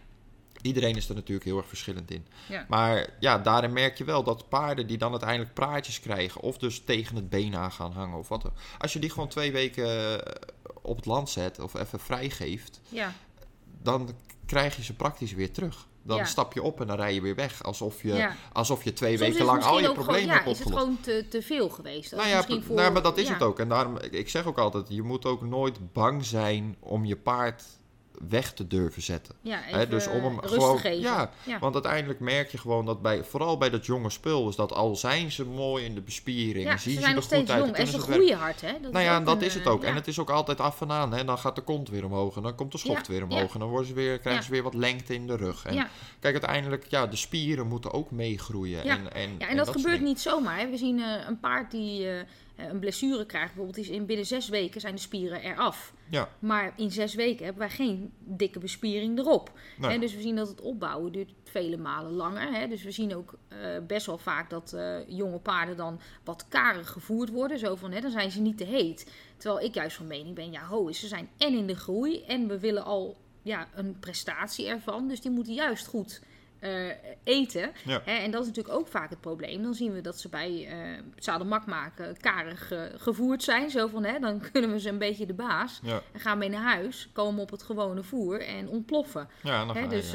[0.62, 2.28] Iedereen is er natuurlijk heel erg verschillend in.
[2.50, 2.66] ja.
[2.70, 6.80] Maar ja, daarin merk je wel dat paarden die dan uiteindelijk praatjes krijgen, of dus
[6.86, 8.42] tegen het been aan gaan hangen of wat.
[8.42, 10.36] dan- Als je die gewoon twee weken eh,
[10.82, 13.14] op het land zet of even vrijgeeft, ja.
[13.82, 14.10] dan
[14.46, 15.88] krijg je ze praktisch weer terug.
[16.04, 16.26] Dan Ja.
[16.26, 17.64] stap je op en dan rij je weer weg.
[17.64, 18.36] Alsof je, Ja.
[18.54, 20.86] alsof je twee Soms weken lang al je problemen gewoon, ja, hebt is het opgelost.
[21.04, 22.12] gewoon te, te veel geweest?
[22.16, 23.34] Nou ja, p- voor, nou, maar dat is ja.
[23.34, 23.60] het ook.
[23.60, 27.64] En daarom, ik zeg ook altijd, je moet ook nooit bang zijn om je paard
[28.30, 29.36] weg te durven zetten.
[29.42, 31.00] Ja, dus om hem gewoon, te geven.
[31.00, 31.60] ja, ja.
[31.60, 34.96] want uiteindelijk merk je gewoon dat bij, vooral bij dat jonge spul, is dat al
[34.96, 37.34] zijn ze mooi in de bespiering, Ja, en zien ze ze, zijn er nog goed
[37.34, 38.74] steeds uit, jong en ze groeien hard, hè?
[38.82, 39.82] Dat nou ja, ook dat een, is het eh, ook.
[39.82, 39.88] ja.
[39.88, 41.14] En het is ook altijd af en aan.
[41.14, 41.26] Hè?
[41.26, 43.54] Dan gaat de kont weer omhoog en dan komt de schoft Ja, weer omhoog.
[43.54, 45.66] En dan worden ze weer, krijgen ze weer wat lengte in de rug.
[45.66, 45.90] En Ja.
[46.20, 48.84] kijk, uiteindelijk, ja, de spieren moeten ook meegroeien.
[48.86, 48.98] Ja.
[48.98, 50.58] En, en, Ja, en dat, gebeurt niet zomaar.
[50.60, 50.70] Hè.
[50.70, 52.26] We zien eh, een paard die eh,
[52.68, 55.94] een blessure krijgt, bijvoorbeeld, is in binnen zes weken zijn de spieren eraf.
[56.10, 59.52] Ja, Maar in zes weken hebben wij geen dikke bespiering erop.
[59.78, 59.92] Nee.
[59.92, 62.54] Hè, dus we zien dat het opbouwen duurt vele malen langer.
[62.54, 62.68] Hè.
[62.68, 63.58] Dus we zien ook eh,
[63.88, 67.60] best wel vaak dat eh, jonge paarden dan wat karig gevoerd worden.
[67.60, 69.12] Zo van, hè, dan zijn ze niet te heet.
[69.38, 72.48] Terwijl ik juist van mening ben, ja ho, ze zijn en in de groei en
[72.48, 75.08] we willen al ja, een prestatie ervan.
[75.08, 76.22] Dus die moeten juist goed
[76.60, 76.88] eh,
[77.24, 77.72] eten.
[77.86, 78.02] Ja.
[78.06, 79.64] Hè, en dat is natuurlijk ook vaak het probleem.
[79.64, 83.70] Dan zien we dat ze bij eh zadelmak maken karig eh, gevoerd zijn.
[83.70, 85.80] Zo van, hè, dan kunnen we ze een beetje de baas.
[85.84, 89.30] ja, En gaan mee naar huis, komen op het gewone voer en ontploffen.
[89.44, 90.12] ja, Hè, dus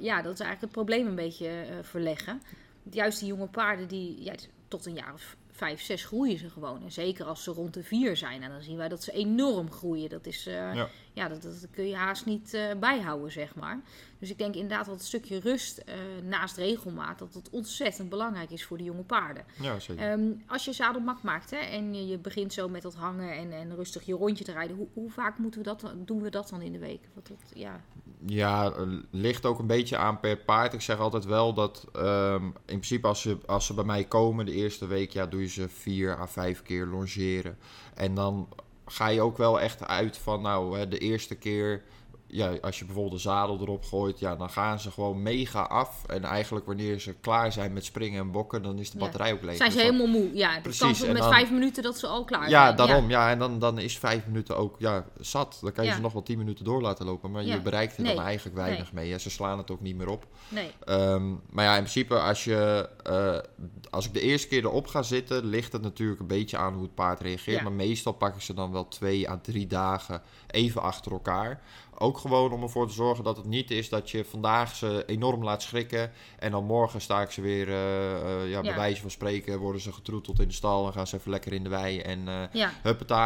[0.00, 0.22] ja.
[0.22, 1.50] dat is eigenlijk het probleem een beetje
[1.82, 2.42] verleggen.
[2.90, 4.30] Juist die jonge paarden, die
[4.68, 6.82] tot een jaar of vijf, zes groeien ze gewoon.
[6.82, 8.42] En zeker als ze rond de vier zijn.
[8.42, 10.08] En dan zien wij dat ze enorm groeien.
[10.08, 10.88] Dat is, Ja.
[11.16, 11.28] Ja.
[11.28, 13.80] dat, dat kun je haast niet eh, bijhouden, zeg maar.
[14.18, 18.50] Dus ik denk inderdaad dat het stukje rust eh, naast regelmaat, dat het ontzettend belangrijk
[18.50, 19.44] is voor de jonge paarden.
[19.60, 20.10] ja, zeker.
[20.10, 23.52] Ehm, als je zadelmak maakt hè, en je, je begint zo met dat hangen en,
[23.52, 26.30] en rustig je rondje te rijden, hoe, hoe vaak moeten we dat, dan- doen we
[26.30, 27.00] dat dan in de week?
[27.14, 27.80] Wat dat, ja.
[28.26, 30.72] Ja, eh, ligt ook een beetje aan per paard.
[30.72, 34.46] Ik zeg altijd wel dat ehm, in principe als ze, als ze bij mij komen
[34.46, 37.58] de eerste week, ja, doe je ze vier à vijf keer longeren.
[37.94, 38.48] En dan
[38.86, 41.82] ga je ook wel echt uit van, nou, de eerste keer,
[42.28, 46.06] ja, als je bijvoorbeeld een zadel erop gooit, ja, dan gaan ze gewoon mega af.
[46.06, 49.04] En eigenlijk wanneer ze klaar zijn met springen en bokken, dan is de Ja.
[49.04, 49.56] batterij ook leeg.
[49.56, 50.34] Zijn ze Dus helemaal moe?
[50.34, 52.76] Ja, Precies, en met dan- vijf minuten dat ze al klaar Ja, zijn.
[52.76, 53.10] daarom.
[53.10, 55.58] Ja, en dan, dan is vijf minuten ook ja, zat.
[55.62, 55.96] Dan kan je Ja.
[55.96, 57.30] ze nog wel tien minuten door laten lopen.
[57.30, 57.54] Maar Ja.
[57.54, 59.10] je bereikt er dan eigenlijk weinig mee.
[59.10, 59.18] Hè.
[59.18, 60.26] Ze slaan het ook niet meer op.
[60.48, 60.70] Nee.
[60.84, 63.38] Ehm, maar ja, in principe, als, je, eh,
[63.90, 66.82] als ik de eerste keer erop ga zitten, ligt het natuurlijk een beetje aan hoe
[66.82, 67.56] het paard reageert.
[67.56, 67.62] Ja.
[67.62, 71.62] Maar meestal pak ik ze dan wel twee à drie dagen even achter elkaar.
[71.98, 75.44] Ook gewoon om ervoor te zorgen dat het niet is dat je vandaag ze enorm
[75.44, 76.12] laat schrikken.
[76.38, 78.76] En dan morgen sta ik ze weer, eh, eh, ja, bij Ja.
[78.76, 81.62] wijze van spreken, worden ze getroeteld in de stal en gaan ze even lekker in
[81.62, 82.00] de wei.
[82.00, 82.70] En eh Ja.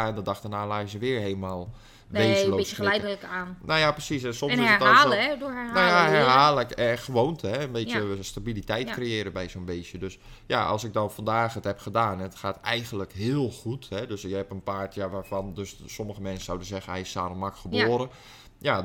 [0.07, 1.71] en de dag daarna laat je ze weer helemaal
[2.11, 3.59] Nee, een beetje geleidelijk aan.
[3.63, 4.23] Nou ja, precies.
[4.23, 5.29] En soms En is het herhalen, zo...
[5.29, 5.37] hè?
[5.39, 5.75] Door herhalen.
[5.75, 6.19] Nou ja, leren.
[6.19, 7.63] herhaaldelijk en gewoonte, hè?
[7.63, 8.95] een beetje stabiliteit Ja.
[8.95, 9.99] creëren bij zo'n beestje.
[9.99, 13.89] Dus ja, als ik dan vandaag het heb gedaan het gaat eigenlijk heel goed.
[13.89, 14.07] Hè?
[14.07, 17.57] Dus je hebt een paard ja, waarvan dus sommige mensen zouden zeggen hij is zadelmak
[17.57, 18.09] geboren.
[18.11, 18.17] Ja,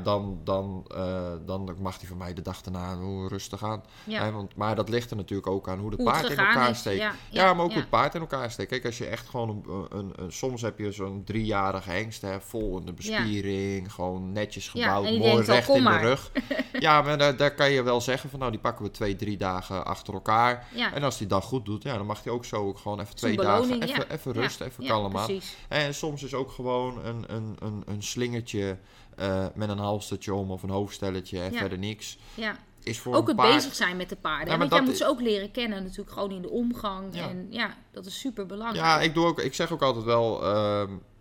[0.03, 2.97] dan, dan, eh, dan mag hij van mij de dag daarna
[3.28, 3.84] rustig aan.
[4.03, 4.23] Ja.
[4.23, 6.78] Hè, want, maar dat ligt er natuurlijk ook aan hoe het paard in elkaar is,
[6.80, 6.97] steekt.
[7.01, 7.73] ja, Ja, ja, maar ook ja.
[7.73, 8.69] hoe het paard in elkaar steekt.
[8.69, 12.41] Kijk, als je echt gewoon een, een, een- soms heb je zo'n driejarige hengst, hè,
[12.41, 16.01] vol in de bespiering, gewoon netjes Ja, gebouwd, mooi al, recht in maar.
[16.01, 16.32] de rug.
[16.80, 19.38] ja, maar daar, daar kan je wel zeggen van, nou, die pakken we twee, drie
[19.38, 20.67] dagen achter elkaar.
[20.76, 20.93] Ja.
[20.93, 23.15] En als die dag goed doet, ja, dan mag hij ook zo ook gewoon even
[23.15, 24.05] twee dagen, even, ja.
[24.15, 25.26] even Ja, rust, even ja, kalm aan.
[25.26, 25.55] precies.
[25.67, 28.78] En soms is ook gewoon een, een, een, een slingertje
[29.16, 31.57] eh, met een halstertje om of een hoofdstelletje en Ja.
[31.59, 32.18] verder niks.
[32.34, 32.57] Ja.
[32.84, 33.53] Is voor Ook het paard...
[33.55, 34.53] bezig zijn met de paarden.
[34.53, 37.16] Ja, Want jij moet is- ze ook leren kennen natuurlijk gewoon in de omgang.
[37.16, 37.30] Ja.
[37.30, 38.86] En ja, dat is super belangrijk.
[38.86, 40.45] Ja, ik, doe ook, ik zeg ook altijd wel...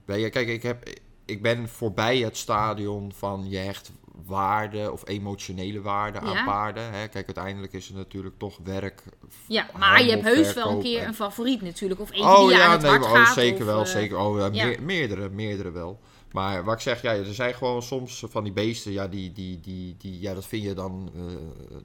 [0.06, 0.88] je, kijk, ik, heb,
[1.24, 3.92] ik ben voorbij het stadion van je hecht
[4.26, 6.44] waarde of emotionele waarde aan Ja.
[6.44, 6.82] paarden.
[6.92, 7.08] Hè.
[7.08, 9.02] Kijk, uiteindelijk is het natuurlijk toch werk.
[9.48, 12.00] Ja, maar je hebt heus wel een keer en- een favoriet natuurlijk.
[12.00, 13.34] Of eentje Oh die je aan ja, het nee, hart oh, gaat.
[13.34, 14.18] zeker of, wel, eh, zeker.
[14.18, 16.00] Oh, ja, meerdere, meerdere wel.
[16.34, 19.60] Maar wat ik zeg, ja, er zijn gewoon soms van die beesten, ja, die, die,
[19.60, 21.22] die, die, ja dat vind je dan eh,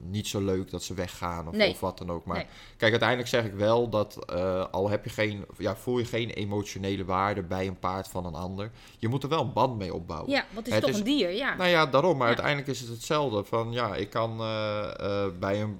[0.02, 1.70] niet zo leuk dat ze weggaan of, Nee.
[1.70, 2.24] of wat dan ook.
[2.24, 2.46] Maar Nee.
[2.76, 6.30] kijk, uiteindelijk zeg ik wel dat eh, al heb je geen, ja, voel je geen
[6.30, 9.94] emotionele waarde bij een paard van een ander, je moet er wel een band mee
[9.94, 10.30] opbouwen.
[10.30, 11.56] Ja, want het is Het toch is- een dier, ja.
[11.56, 12.12] Nou ja, daarom.
[12.16, 12.34] Maar Ja.
[12.34, 13.44] uiteindelijk is het hetzelfde.
[13.44, 15.78] Van ja, ik kan eh, bij een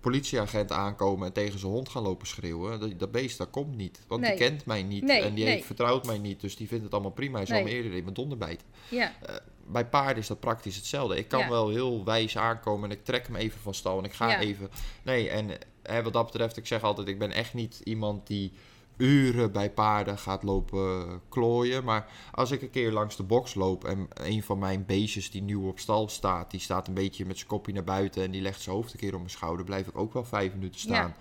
[0.00, 2.80] politieagent aankomen en tegen zijn hond gaan lopen schreeuwen.
[2.80, 4.00] Dat, dat beest, dat komt niet.
[4.08, 4.30] Want Nee.
[4.36, 6.40] die kent mij niet en die heeft, vertrouwt mij niet.
[6.40, 7.36] Dus die vindt het allemaal prima.
[7.36, 7.64] Hij zal Nee.
[7.64, 8.66] me eerder in mijn donder bijten.
[8.88, 9.12] ja.
[9.70, 11.16] Bij paarden is dat praktisch hetzelfde.
[11.16, 11.48] Ik kan Ja.
[11.48, 14.40] wel heel wijs aankomen en ik trek hem even van stal en ik ga Ja.
[14.40, 14.70] even...
[15.02, 15.50] Nee, en
[15.82, 18.52] hè, wat dat betreft, ik zeg altijd, ik ben echt niet iemand die
[18.96, 21.84] uren bij paarden gaat lopen klooien.
[21.84, 25.42] Maar als ik een keer langs de box loop en een van mijn beestjes die
[25.42, 28.42] nieuw op stal staat, die staat een beetje met zijn kopje naar buiten en die
[28.42, 31.14] legt zijn hoofd een keer op mijn schouder, blijf ik ook wel vijf minuten staan.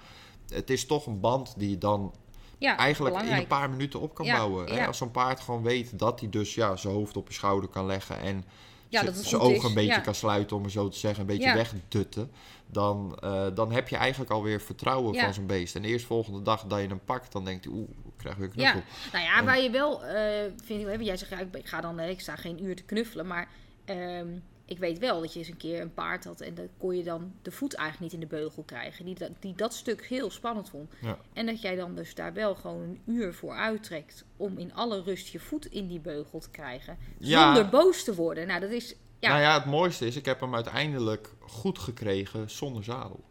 [0.47, 2.13] Het is toch een band die je dan
[2.57, 4.73] ja eigenlijk in een paar minuten op kan Ja, bouwen.
[4.73, 4.87] Hè?
[4.87, 7.85] Als zo'n paard gewoon weet dat hij dus ja, zijn hoofd op je schouder kan
[7.85, 8.45] leggen en
[8.89, 9.99] Ja, zijn ogen is, een beetje ja.
[9.99, 11.53] kan sluiten, om het zo te zeggen, een beetje Ja.
[11.53, 12.31] wegdutten.
[12.67, 15.75] Dan, eh, dan heb je eigenlijk alweer vertrouwen van zo'n beest.
[15.75, 18.45] En de eerstvolgende dag dat je hem pakt, dan denkt hij, oeh, ik krijg weer
[18.45, 18.79] een knuffel.
[18.79, 21.81] Ja, nou ja, waar je wel, eh vind ik, jij zegt, ja, ik, ik ga
[21.81, 23.47] dan, eh, ik sta geen uur te knuffelen, maar
[23.85, 24.27] ehm,
[24.67, 27.03] ik weet wel dat je eens een keer een paard had en dan kon je
[27.03, 29.05] dan de voet eigenlijk niet in de beugel krijgen.
[29.05, 30.91] Die, dat- die dat stuk heel spannend vond.
[31.01, 31.17] Ja.
[31.33, 35.01] En dat jij dan dus daar wel gewoon een uur voor uittrekt om in alle
[35.01, 36.97] rust je voet in die beugel te krijgen.
[37.17, 37.43] Ja.
[37.55, 38.47] Zonder boos te worden.
[38.47, 38.95] Nou, dat is...
[39.19, 43.23] Ja, Nou ja, het mooiste is, ik heb hem uiteindelijk goed gekregen zonder zadel.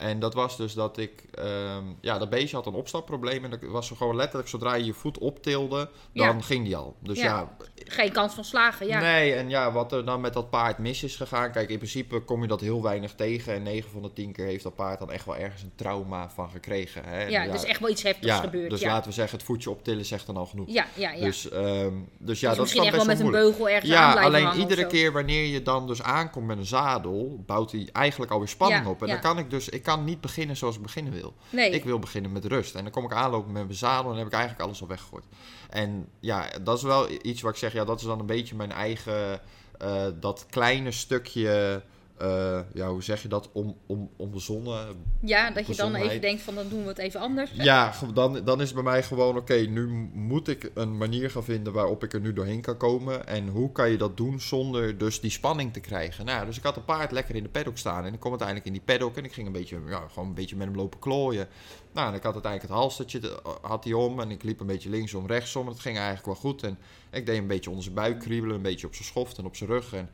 [0.00, 3.44] En dat was dus dat ik, ehm, ja, dat beestje had een opstapprobleem.
[3.44, 6.40] En dat was gewoon letterlijk, zodra je je voet optilde, dan Ja.
[6.40, 6.96] ging die al.
[7.02, 7.24] Dus Ja.
[7.24, 8.86] ja, geen kans van slagen.
[8.86, 11.52] Ja, nee, en ja, wat er dan met dat paard mis is gegaan.
[11.52, 13.54] Kijk, in principe kom je dat heel weinig tegen.
[13.54, 16.30] En 9 van de 10 keer heeft dat paard dan echt wel ergens een trauma
[16.30, 17.04] van gekregen.
[17.04, 17.26] Hè?
[17.26, 18.70] Ja, is echt wel iets heftigs ja, gebeurd.
[18.70, 20.68] Dus laten we zeggen, het voetje optillen zegt dan al genoeg.
[20.68, 21.24] ja, ja, ja.
[21.24, 23.44] Dus, ehm, dus ja, Dus dat is misschien echt wel met een moeilijk.
[23.44, 27.72] beugel ergens Ja, alleen iedere keer wanneer je dan dus aankomt met een zadel, bouwt
[27.72, 29.02] hij eigenlijk alweer spanning op.
[29.02, 31.34] En dan kan ik dus, ik kan niet beginnen zoals ik beginnen wil.
[31.50, 32.74] Nee, Ik wil beginnen met rust.
[32.74, 34.88] En dan kom ik aanlopen met mijn zadel en dan heb ik eigenlijk alles al
[34.88, 35.24] weggegooid.
[35.70, 38.54] En ja, dat is wel iets waar ik zeg, ja, dat is dan een beetje
[38.54, 39.40] mijn eigen,
[39.78, 41.82] eh, dat kleine stukje,
[42.20, 46.42] eh, ja, hoe zeg je dat, om, om, onbezonnen ja, dat je dan even denkt
[46.42, 47.50] van dan doen we het even anders.
[47.54, 51.44] ja, dan, dan is het bij mij gewoon, oké, nu moet ik een manier gaan
[51.44, 53.26] vinden waarop ik er nu doorheen kan komen.
[53.26, 56.24] En hoe kan je dat doen zonder dus die spanning te krijgen?
[56.24, 58.04] Nou, dus ik had een paard lekker in de paddock staan.
[58.04, 60.34] En ik kom uiteindelijk in die paddock en ik ging een beetje, ja, gewoon een
[60.34, 61.48] beetje met hem lopen klooien.
[61.92, 64.20] Nou, en ik had uiteindelijk het halstertje, de- had hij om.
[64.20, 65.66] En ik liep een beetje linksom, rechtsom.
[65.66, 66.62] En het ging eigenlijk wel goed.
[66.62, 66.78] En
[67.10, 69.56] ik deed een beetje onder zijn buik kriebelen, een beetje op zijn schoft en op
[69.56, 69.92] zijn rug.
[69.92, 70.10] En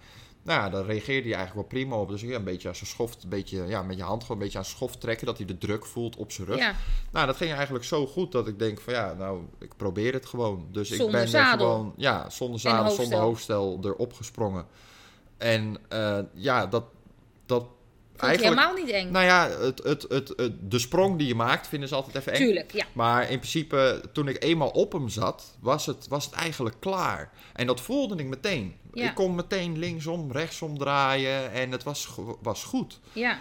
[0.46, 2.08] nou, ja, daar reageerde hij eigenlijk wel prima op.
[2.08, 4.42] Dus ik een beetje aan zijn schoft, een beetje, ja, met je hand gewoon een
[4.42, 5.26] beetje aan zijn schoft trekken.
[5.26, 6.58] Dat hij de druk voelt op zijn rug.
[6.58, 6.74] Ja,
[7.12, 10.26] Nou, dat ging eigenlijk zo goed dat ik denk van ja, nou, ik probeer het
[10.26, 10.66] gewoon.
[10.72, 11.28] Dus ik ben er
[11.58, 13.04] gewoon, ja, zonder zadel, hoofdstel.
[13.04, 14.66] zonder hoofdstel erop gesprongen.
[15.36, 16.84] En eh, ja, dat,
[17.46, 17.64] dat
[18.16, 19.10] vond helemaal niet eng.
[19.10, 22.32] nou ja, het, het, het, het- de sprong die je maakt vinden ze altijd even
[22.32, 22.38] eng.
[22.38, 22.84] Tuurlijk, ja.
[22.92, 27.32] Maar in principe, toen ik eenmaal op hem zat, was het, was het eigenlijk klaar.
[27.52, 28.76] En dat voelde ik meteen.
[28.96, 29.08] Ja.
[29.08, 32.08] Ik kon meteen linksom, rechtsom draaien en het was,
[32.42, 33.00] was goed.
[33.12, 33.38] ja.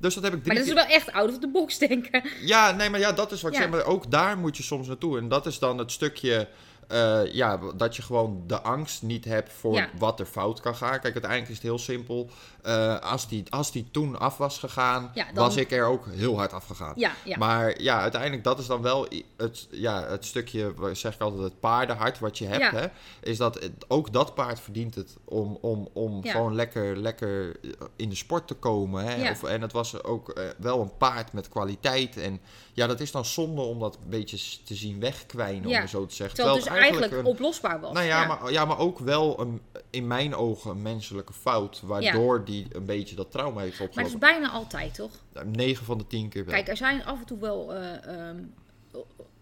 [0.00, 2.22] Dus dat heb ik drie Maar dat is wel echt out of the box denken.
[2.40, 3.70] ja, nee, maar ja, dat is wat ik zeg.
[3.70, 5.18] Maar ook daar moet je soms naartoe.
[5.18, 6.48] En dat is dan het stukje.
[6.88, 9.88] Eh, ja, dat je gewoon de angst niet hebt voor Ja.
[9.98, 10.90] wat er fout kan gaan.
[11.00, 12.30] Kijk, uiteindelijk is het heel simpel.
[12.62, 16.06] Eh, als, die, als die toen af was gegaan, Ja, dan- was ik er ook
[16.10, 16.92] heel hard afgegaan.
[16.96, 17.36] Ja, ja.
[17.38, 21.60] Maar ja, uiteindelijk, dat is dan wel het, ja, het stukje, zeg ik altijd, het
[21.60, 22.70] paardenhart wat je hebt.
[22.80, 22.86] Hè,
[23.20, 27.56] is dat het- ook dat paard verdient het om, om, om gewoon lekker, lekker
[27.96, 29.04] in de sport te komen.
[29.04, 29.30] Hè?
[29.30, 32.16] Of, en het was ook eh, wel een paard met kwaliteit.
[32.16, 32.40] En
[32.78, 35.80] ja, dat is dan zonde om dat een beetje te zien wegkwijnen, Ja.
[35.80, 36.36] om zo te zeggen.
[36.36, 37.92] Terwijl het dus eigenlijk, een- oplosbaar was.
[37.92, 39.60] nou ja, Maar, ja, maar ook wel een,
[39.90, 43.96] in mijn ogen een menselijke fout, waardoor die een beetje dat trauma heeft Maar dat
[43.96, 44.28] opgelopen.
[44.28, 45.10] is bijna altijd, toch?
[45.44, 46.54] 9 van de 10 keer wel.
[46.54, 48.42] Kijk, er zijn af en toe wel ehm,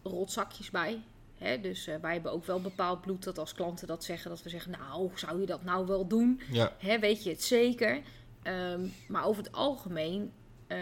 [0.03, 1.03] rotzakjes bij.
[1.63, 4.49] Dus eh, wij hebben ook wel bepaald bloed dat als klanten dat zeggen, dat we
[4.49, 6.41] zeggen, nou, zou je dat nou wel doen?
[6.51, 6.73] ja.
[6.79, 8.01] Hè, weet je het zeker?
[8.43, 10.33] Ehm, maar over het algemeen
[10.67, 10.79] eh,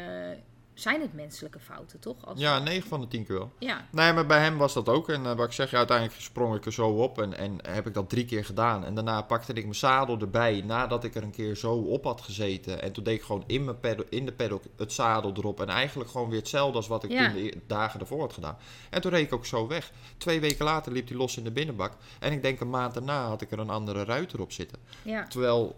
[0.74, 2.16] zijn het menselijke fouten, toch?
[2.26, 3.52] Als ja, 9 van de 10 keer wel.
[3.58, 5.08] ja, Nee, maar bij hem was dat ook.
[5.08, 7.86] En eh, wat ik zeg, ja, uiteindelijk sprong ik er zo op en, en heb
[7.86, 8.84] ik dat drie keer gedaan.
[8.84, 12.20] En daarna pakte ik mijn zadel erbij, nadat ik er een keer zo op had
[12.20, 12.82] gezeten.
[12.82, 15.60] En toen deed ik gewoon in, mijn paddock, in de paddock het zadel erop.
[15.60, 17.30] En eigenlijk gewoon weer hetzelfde als wat ik Ja.
[17.32, 18.56] toen de dagen ervoor had gedaan.
[18.90, 19.92] En toen reed ik ook zo weg.
[20.16, 21.92] Twee weken later liep hij los in de binnenbak.
[22.20, 24.78] En ik denk een maand daarna had ik er een andere ruiter op zitten.
[25.02, 25.76] ja, Terwijl,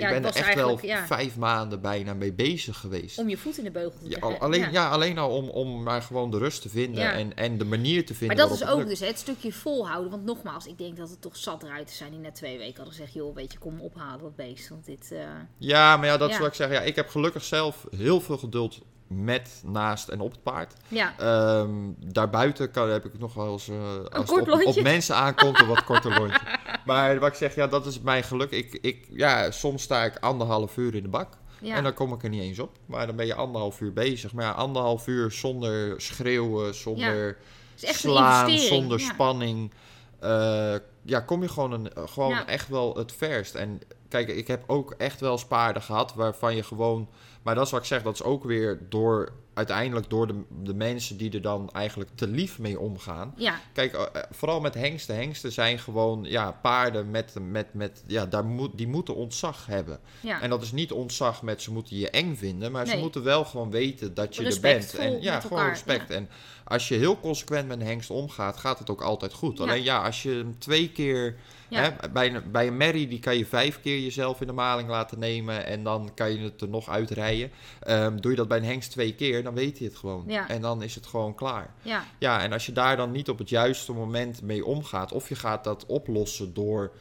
[0.00, 3.18] ik ben er echt wel vijf maanden bijna mee bezig geweest.
[3.18, 4.88] om je voet in de beugel te Ja, alleen, Ja.
[4.88, 8.14] alleen al om, om maar gewoon de rust te vinden en, en de manier te
[8.14, 10.10] vinden Maar dat is ook dus het stukje volhouden.
[10.10, 12.94] Want nogmaals, ik denk dat het toch zat ruiters zijn die na twee weken hadden
[12.94, 13.12] gezegd...
[13.12, 14.68] joh, weet je, kom me ophalen dat beest.
[14.68, 15.12] Want dit...
[15.12, 15.18] eh,
[15.58, 16.70] Ja, maar ja, dat wat ik zeg.
[16.70, 18.80] Ja, ik heb gelukkig zelf heel veel geduld
[19.14, 20.74] met, naast en op het paard.
[20.88, 23.76] ja, Ehm, daarbuiten kan, heb ik nog wel eens, eh,
[24.12, 26.40] als het op, mensen aankomt, een wat korter lontje.
[26.86, 28.50] Maar wat ik zeg, ja, dat is mijn geluk.
[28.50, 31.28] Ik, ik, ja, soms sta ik anderhalf uur in de bak.
[31.60, 31.74] ja.
[31.76, 32.76] En dan kom ik er niet eens op.
[32.86, 34.32] Maar dan ben je anderhalf uur bezig.
[34.32, 37.36] Maar ja, anderhalf uur zonder schreeuwen, zonder
[37.80, 39.04] een slaan, zonder ja.
[39.12, 39.72] spanning.
[40.20, 42.46] eh, ja, kom je gewoon, een, eh, gewoon Ja.
[42.46, 43.54] echt wel het verst.
[43.54, 43.80] En
[44.10, 47.08] kijk, ik heb ook echt wel eens paarden gehad waarvan je gewoon...
[47.42, 49.32] Maar dat is wat ik zeg, dat is ook weer door...
[49.54, 53.34] Uiteindelijk door de, de mensen die er dan eigenlijk te lief mee omgaan.
[53.36, 55.16] Ja, Kijk, eh, eh, vooral met hengsten.
[55.16, 60.00] Hengsten zijn gewoon ja, paarden met, met, met, ja, daar moet, die moeten ontzag hebben.
[60.20, 60.40] ja.
[60.40, 63.44] En dat is niet ontzag met ze moeten je eng vinden, maar ze moeten wel
[63.44, 64.94] gewoon weten dat je er bent.
[64.94, 66.10] En ja, gewoon elkaar, respect.
[66.10, 66.28] En
[66.70, 69.58] als je heel consequent met een hengst omgaat, gaat het ook altijd goed.
[69.58, 69.64] Ja.
[69.64, 71.36] Alleen ja, als je hem twee keer.
[71.68, 71.80] Ja.
[71.82, 74.88] Hè, bij, een, bij een merrie die kan je vijf keer jezelf in de maling
[74.88, 77.50] laten nemen en dan kan je het er nog uitrijden.
[77.80, 80.24] Ehm, doe je dat bij een hengst twee keer, dan weet hij het gewoon.
[80.26, 80.48] Ja.
[80.48, 81.74] En dan is het gewoon klaar.
[81.82, 82.04] ja.
[82.18, 85.34] Ja, en als je daar dan niet op het juiste moment mee omgaat, of je
[85.34, 86.92] gaat dat oplossen door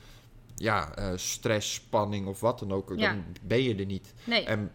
[0.55, 3.09] ja, eh, stress, spanning of wat dan ook, Ja.
[3.09, 4.13] dan ben je er niet.
[4.23, 4.71] Nee, En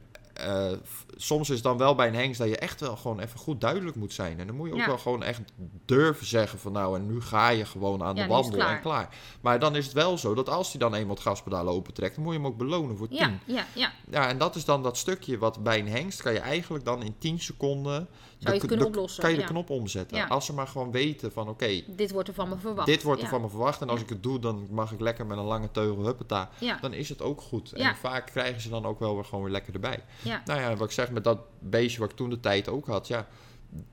[0.87, 3.61] f- soms is dan wel bij een hengst dat je echt wel gewoon even goed
[3.61, 4.41] duidelijk moet zijn.
[4.41, 4.87] En dan moet je ook Ja.
[4.87, 5.41] wel gewoon echt
[5.85, 8.77] durven zeggen van nou, en nu ga je gewoon aan Ja, de wandel klaar.
[8.77, 9.09] en klaar.
[9.41, 12.25] Maar dan is het wel zo dat als hij dan eenmaal het gaspedaal opentrekt, dan
[12.25, 13.17] moet je hem ook belonen voor 10.
[13.19, 13.93] ja, ja, ja.
[14.11, 17.03] Ja, en dat is dan dat stukje wat bij een hengst kan je eigenlijk dan
[17.03, 18.07] in 10 seconden Zou
[18.39, 19.49] je de- het kunnen de- oplossen, kan je de ja.
[19.49, 20.17] knop omzetten.
[20.17, 20.27] Ja.
[20.27, 22.87] Als ze maar gewoon weten van oké, Dit wordt er van me verwacht.
[22.87, 23.33] dit wordt er ja.
[23.33, 24.05] van me verwacht en als Ja.
[24.05, 26.51] ik het doe, dan mag ik lekker met een lange teugel huppeta.
[26.59, 27.73] Ja, Dan is het ook goed.
[27.77, 27.89] Ja.
[27.89, 30.05] En vaak krijgen ze dan ook wel weer gewoon weer lekker erbij.
[30.25, 30.43] Ja.
[30.45, 33.07] Nou ja, wat ik zeg met dat beestje wat ik toen de tijd ook had,
[33.09, 33.27] ja,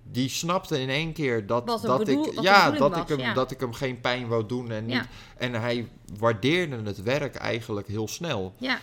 [0.03, 3.07] die snapte in één keer dat, Wat dat bedoel- ik, wat ja, dat was, ik
[3.07, 3.33] hem, ja.
[3.33, 4.95] dat ik hem geen pijn wou doen en niet.
[4.95, 5.05] Ja.
[5.37, 8.53] En hij waardeerde het werk eigenlijk heel snel.
[8.57, 8.79] Ja,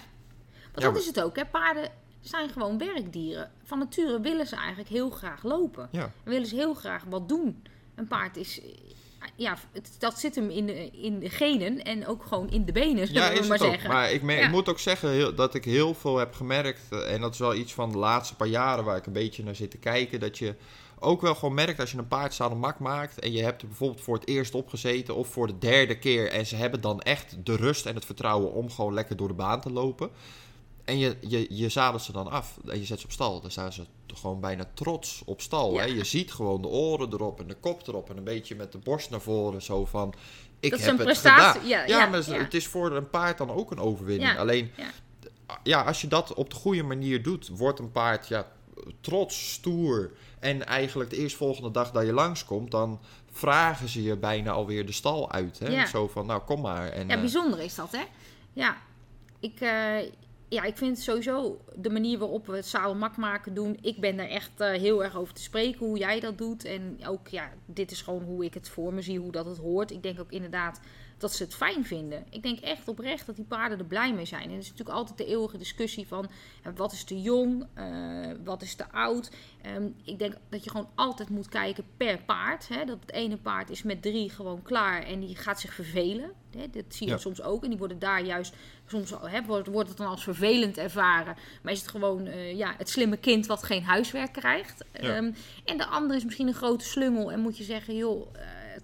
[0.73, 1.37] want Ja, dat is het ook.
[1.37, 1.45] Hè?
[1.47, 1.91] Paarden
[2.21, 3.51] zijn gewoon werkdieren.
[3.65, 5.89] Van nature willen ze eigenlijk heel graag lopen.
[5.93, 6.03] Ja.
[6.03, 7.63] En willen ze heel graag wat doen.
[7.95, 8.61] Een paard is...
[9.37, 12.65] eh, Ja, het, dat zit hem in de, in de genen en ook gewoon in
[12.65, 13.71] de benen, zullen Ja, we maar ook.
[13.73, 13.91] zeggen.
[13.91, 14.33] Maar ik, Ja.
[14.45, 16.81] ik moet ook zeggen heel- dat ik heel veel heb gemerkt.
[16.91, 19.45] eh, En dat is wel iets van de laatste paar jaren waar ik een beetje
[19.45, 20.21] naar zit te kijken.
[20.21, 20.55] Dat je
[21.01, 23.19] ook wel gewoon merkt als je een paard mak maakt.
[23.19, 26.31] En je hebt er bijvoorbeeld voor het eerst opgezeten of voor de derde keer.
[26.31, 29.35] En ze hebben dan echt de rust en het vertrouwen om gewoon lekker door de
[29.35, 30.11] baan te lopen.
[30.89, 33.41] En je, je, je zadelt ze dan af en je zet ze op stal.
[33.41, 33.85] Dan staan ze
[34.15, 35.73] gewoon bijna trots op stal.
[35.75, 35.81] Ja.
[35.81, 35.85] Hè?
[35.85, 38.11] Je ziet gewoon de oren erop en de kop erop.
[38.11, 39.63] En een beetje met de borst naar voren.
[39.63, 40.15] Zo van,
[40.61, 41.69] ik Dat is heb een het prestatie, gedaan.
[41.69, 44.39] ja, ja, ja, maar het is voor een paard dan ook een overwinning.
[44.39, 44.71] Alleen,
[45.63, 45.83] ja.
[45.83, 48.47] als je dat op de goede manier doet, wordt een paard ja,
[49.01, 50.11] trots, stoer.
[50.39, 54.93] En eigenlijk de eerstvolgende dag dat je langskomt, dan vragen ze je bijna alweer de
[54.93, 55.59] stal uit.
[55.59, 55.87] Hè?
[55.87, 56.89] Zo van, nou kom maar.
[56.89, 58.03] En, Ja, eh, bijzonder is dat, hè?
[58.53, 58.77] Ja,
[59.41, 59.97] ik, eh,
[60.49, 63.79] ja, ik vind sowieso de manier waarop we het zadelmak maken doen.
[63.81, 66.65] Ik ben daar echt eh, heel erg over te spreken hoe jij dat doet.
[66.65, 69.59] En ook, ja, dit is gewoon hoe ik het voor me zie, hoe dat het
[69.59, 69.91] hoort.
[69.91, 70.81] Ik denk ook inderdaad
[71.19, 72.25] dat ze het fijn vinden.
[72.31, 74.43] Ik denk echt oprecht dat die paarden er blij mee zijn.
[74.43, 76.29] En er is natuurlijk altijd de eeuwige discussie van
[76.63, 77.87] eh, wat is te jong, eh,
[78.45, 79.31] wat is te oud.
[79.63, 82.69] Ehm, ik denk dat je gewoon altijd moet kijken per paard.
[82.69, 82.85] Hè?
[82.85, 86.33] Dat het ene paard is met drie gewoon klaar en die gaat zich vervelen.
[86.57, 86.71] Hè?
[86.71, 87.19] Dat zie je Ja.
[87.19, 87.63] soms ook.
[87.63, 88.55] En die worden daar juist,
[88.87, 91.37] soms hè, wordt, wordt het dan als vervelend ervaren.
[91.63, 94.85] Maar is het gewoon eh, ja, het slimme kind wat geen huiswerk krijgt.
[94.93, 95.01] Ja.
[95.17, 95.33] Ehm,
[95.65, 98.27] en de andere is misschien een grote slungel en moet je zeggen, joh,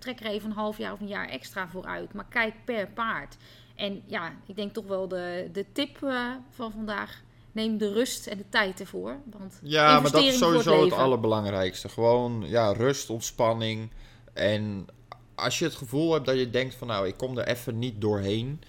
[0.04, 2.12] trek er even een half jaar of een jaar extra voor uit.
[2.12, 3.36] Maar kijk per paard.
[3.74, 7.22] En ja, ik denk toch wel de, de tip eh, van vandaag.
[7.52, 9.16] Neem de rust en de tijd ervoor.
[9.30, 10.98] Want Ja, maar dat is sowieso het, leven.
[10.98, 11.88] allerbelangrijkste.
[11.88, 13.90] Gewoon ja, rust, ontspanning.
[14.32, 14.86] En
[15.34, 18.00] als je het gevoel hebt dat je denkt van nou, ik kom er even niet
[18.00, 18.60] doorheen.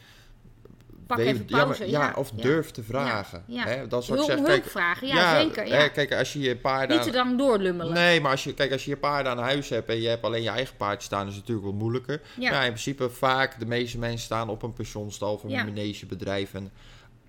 [1.07, 1.89] Pak weet- even ja, maar- pauze.
[1.89, 3.43] ja, ja, of durf te vragen.
[3.51, 3.87] Hè?
[3.87, 4.47] Dat is wat ik Hulp, zeg.
[4.47, 5.65] hulp Kijk, vragen, ja, zeker.
[5.65, 6.97] Hè, kijk, als je je paarden...
[6.97, 7.93] Niet te lang doorlummelen.
[7.93, 10.23] Nee, maar als je, kijk, als je je paarden aan huis hebt en je hebt
[10.23, 12.21] alleen je eigen paard staan, is het natuurlijk wat moeilijker.
[12.39, 12.51] Ja.
[12.51, 12.59] Ja.
[12.61, 15.63] in principe vaak, de meeste mensen staan op een pensionstal of een Ja.
[15.63, 16.53] managebedrijf.
[16.53, 16.71] En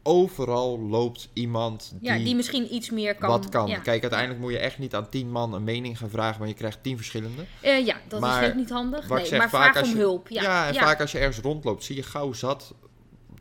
[0.03, 3.29] overal loopt iemand die, Ja, die misschien iets meer kan.
[3.29, 3.67] wat kan.
[3.69, 6.49] Ja, Kijk, uiteindelijk moet je echt niet aan tien man een mening gaan vragen, maar
[6.49, 7.43] je krijgt tien verschillende.
[7.61, 9.09] Eh, ja dat Maar is ook niet handig.
[9.09, 10.29] Nee, zeg, maar vaak vraag om je- hulp.
[10.29, 12.75] Ja, Ja, en vaak als je ergens rondloopt, zie je gauw zat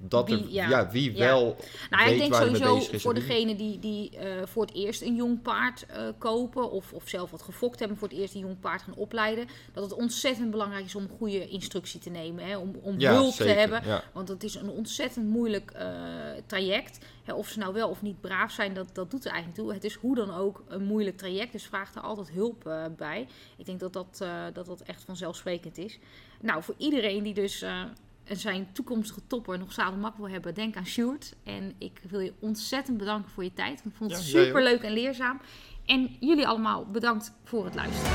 [0.02, 0.70] dat er, Wie- ja.
[0.70, 0.89] ja.
[0.91, 1.18] wie Ja.
[1.18, 1.56] wel
[1.89, 3.02] Nou, weet ik denk waar sowieso bezig is.
[3.02, 7.10] voor degene die, die eh, voor het eerst een jong paard eh, kopen of, of
[7.10, 10.52] zelf wat gefokt hebben, voor het eerst een jong paard gaan opleiden, dat het ontzettend
[10.52, 13.82] belangrijk is om goede instructie te nemen, hè, om, om Ja, hulp zeker, te hebben.
[14.14, 15.88] Want het is een ontzettend moeilijk eh,
[16.46, 17.06] traject.
[17.24, 19.74] Hè, of ze nou wel of niet braaf zijn, dat, dat doet er eigenlijk toe.
[19.74, 22.64] Het is hoe dan ook een moeilijk traject, dus vraag er altijd hulp
[22.98, 23.28] bij.
[23.58, 26.00] Ik denk dat dat, dat dat echt vanzelfsprekend is.
[26.41, 27.66] Nou, voor iedereen die dus
[28.32, 31.36] zijn toekomstige topper nog zadelmak wil hebben, denk aan Sjoerd.
[31.43, 33.82] En ik wil je ontzettend bedanken voor je tijd.
[33.86, 35.41] Ik vond het super leuk en leerzaam.
[35.86, 38.13] En jullie allemaal bedankt voor het luisteren.